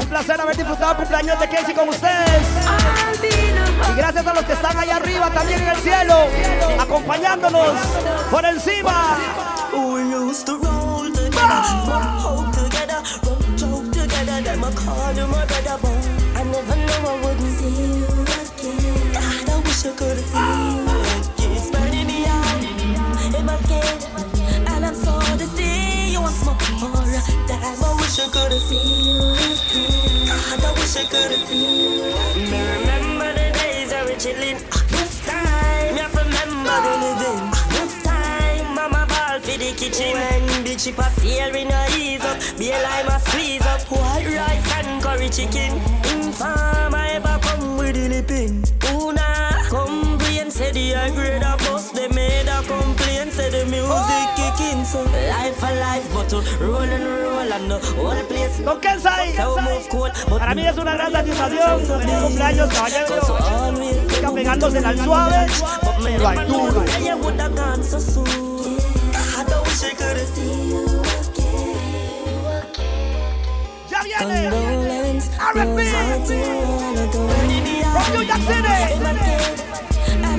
Un 0.00 0.06
placer 0.06 0.40
haber 0.40 0.56
disfrutado 0.56 0.92
el 0.92 0.96
cumpleaños 0.98 1.40
de 1.40 1.48
Casey 1.48 1.74
con 1.74 1.88
ustedes. 1.88 2.42
Y 3.22 3.96
gracias 3.96 4.26
a 4.26 4.34
los 4.34 4.44
que 4.44 4.52
están 4.52 4.76
allá 4.78 4.96
arriba, 4.96 5.30
también 5.30 5.62
en 5.62 5.68
el 5.68 5.76
cielo, 5.76 6.14
acompañándonos 6.78 7.72
por 8.30 8.44
encima. 8.44 9.16
In 23.34 23.44
my 23.46 23.56
skin, 23.62 24.66
and 24.66 24.84
I'm 24.86 24.94
so 24.94 25.18
to 25.20 25.46
see 25.56 26.12
you 26.12 26.20
once 26.20 26.44
more. 26.44 26.56
Damn, 27.46 27.62
I 27.62 27.94
wish 28.00 28.18
I 28.18 28.28
could 28.28 28.52
see 28.60 29.12
you. 29.12 29.18
God, 30.28 30.64
I 30.64 30.72
wish 30.72 30.96
I 30.96 31.04
could 31.04 31.32
see 31.46 31.96
you. 31.96 32.50
Me 32.50 32.58
remember 32.76 33.32
the 33.32 33.50
days 33.58 33.92
I 33.92 34.04
was 34.04 34.22
chilling. 34.22 34.58
Ah, 34.72 34.84
this 34.88 35.20
time, 35.26 35.94
me 35.94 36.00
have 36.00 36.12
to 36.12 36.18
remember 36.18 36.76
the 36.84 36.94
living. 37.04 37.40
Ah, 37.52 37.66
this 37.70 37.94
time, 38.02 38.74
mama 38.74 39.06
ball 39.08 39.40
for 39.40 39.58
the 39.58 39.72
kitchen. 39.76 40.12
When 40.14 40.64
the 40.64 40.76
chip 40.76 40.98
a 40.98 41.10
seal, 41.20 41.52
we 41.52 41.64
no 41.64 41.86
ease 41.96 42.24
up. 42.24 42.38
Be 42.58 42.70
a 42.70 42.78
lime 42.82 43.08
a 43.08 43.20
squeeze 43.20 43.66
up. 43.66 43.82
White 43.90 44.26
rice 44.26 44.72
and 44.78 45.02
curry 45.02 45.28
chicken. 45.28 45.72
Inform 46.12 46.94
I 46.94 47.12
ever 47.14 47.38
come 47.42 47.76
with 47.78 47.94
the 47.94 48.08
lipping. 48.08 48.64
Una 48.94 49.52
complain, 50.38 50.50
say 50.50 50.70
the 50.72 50.92
high 50.92 51.10
grade 51.10 51.42
a 51.42 51.56
bus. 51.56 51.90
They 51.90 52.08
made 52.08 52.48
a 52.48 52.62
complaint, 52.62 53.32
say 53.32 53.50
the 53.50 53.64
music 53.66 53.90
oh. 53.90 54.34
kicking. 54.36 54.84
So 54.84 55.02
life 55.02 55.62
a 55.62 55.74
life, 55.80 56.08
but 56.14 56.32
uh, 56.32 56.42
to 56.42 56.64
roll 56.64 56.76
and 56.82 57.04
roll 57.04 57.52
and 57.52 57.70
the 57.70 57.78
whole 57.78 58.24
place. 58.24 58.58
Don 58.58 58.80
Kensai, 58.80 59.34
So 59.36 59.60
move 59.60 59.88
cool, 59.90 60.10
but 60.28 60.38
para 60.40 60.54
mí 60.54 60.66
es 60.66 60.76
una 60.76 60.94
gran 60.94 61.12
satisfacción. 61.12 61.80
Feliz 61.80 62.18
cumpleaños, 62.22 62.68
caballero. 62.72 64.08
Sigan 64.08 64.34
pegándose 64.34 64.78
al 64.78 64.98
suave, 64.98 65.46
pero 66.02 66.28
al 66.28 66.46
duro. 66.46 66.84
I 66.84 67.14
would 67.14 67.40
have 67.40 67.54
gone 67.54 67.82
so 67.82 67.98
soon. 67.98 68.26
I 68.26 69.44
don't 69.44 69.66
wish 69.66 69.84
I 69.84 69.94
could 69.94 70.16
have 70.16 70.28
seen 70.28 70.70
you 70.70 71.02
Ya 73.88 74.02
viene. 74.02 74.50
Condolence 74.50 75.30
R&B. 75.38 75.64
goes 75.64 75.94
out 75.94 76.26
to 76.26 76.34
all 76.34 76.98
of 76.98 77.12
those 77.12 77.32
From 77.92 78.12
New 78.14 78.22
York 78.22 78.42
City. 78.42 79.87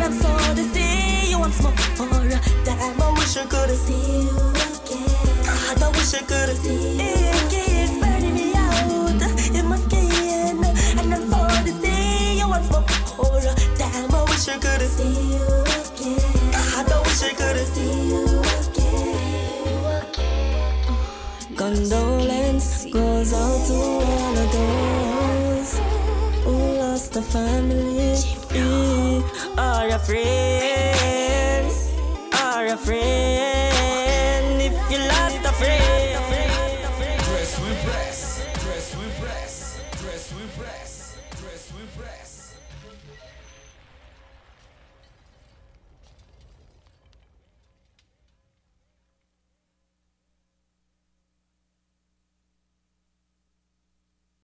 And 0.02 0.14
I'm 0.14 0.22
so 0.22 0.30
to 0.56 0.64
see 0.64 1.32
you 1.32 1.40
once 1.40 1.62
more. 1.62 1.74
Damn, 2.64 3.02
I 3.02 3.12
wish 3.20 3.36
I 3.36 3.44
could 3.44 3.70
you 4.24 4.30
again. 4.32 5.92
Wish 5.92 6.14
I 6.14 6.20
could 6.20 6.48
have 6.48 6.58
seen 6.58 7.00
you 7.00 7.10
again. 7.44 7.84
It's 7.84 8.00
burning 8.00 8.34
me 8.34 8.54
out 8.56 9.22
in 9.54 9.66
my 9.68 9.76
skin. 9.76 10.64
And 11.00 11.14
I'm 11.14 11.28
you 12.38 12.48
more. 12.72 12.88
Damn, 13.78 14.16
I 14.16 14.24
wish 14.24 14.48
I 14.48 14.54
could 14.54 14.80
have 14.80 14.90
seen 14.90 15.32
you 15.34 15.44
again. 15.68 16.48
Wish 17.04 17.24
I 17.24 17.34
could 17.36 17.58
you 18.08 18.24
Condolence 21.58 22.86
goes 22.86 23.34
out 23.34 23.68
to 23.68 23.74
all 23.74 24.38
of 24.38 24.52
those 24.54 25.72
who 26.46 26.56
lost 26.80 27.18
a 27.18 27.22
family 27.22 28.00
or 29.60 29.88
a 29.90 30.00
friend 30.00 31.70
or 32.32 32.74
a 32.74 32.78
friend. 32.78 33.39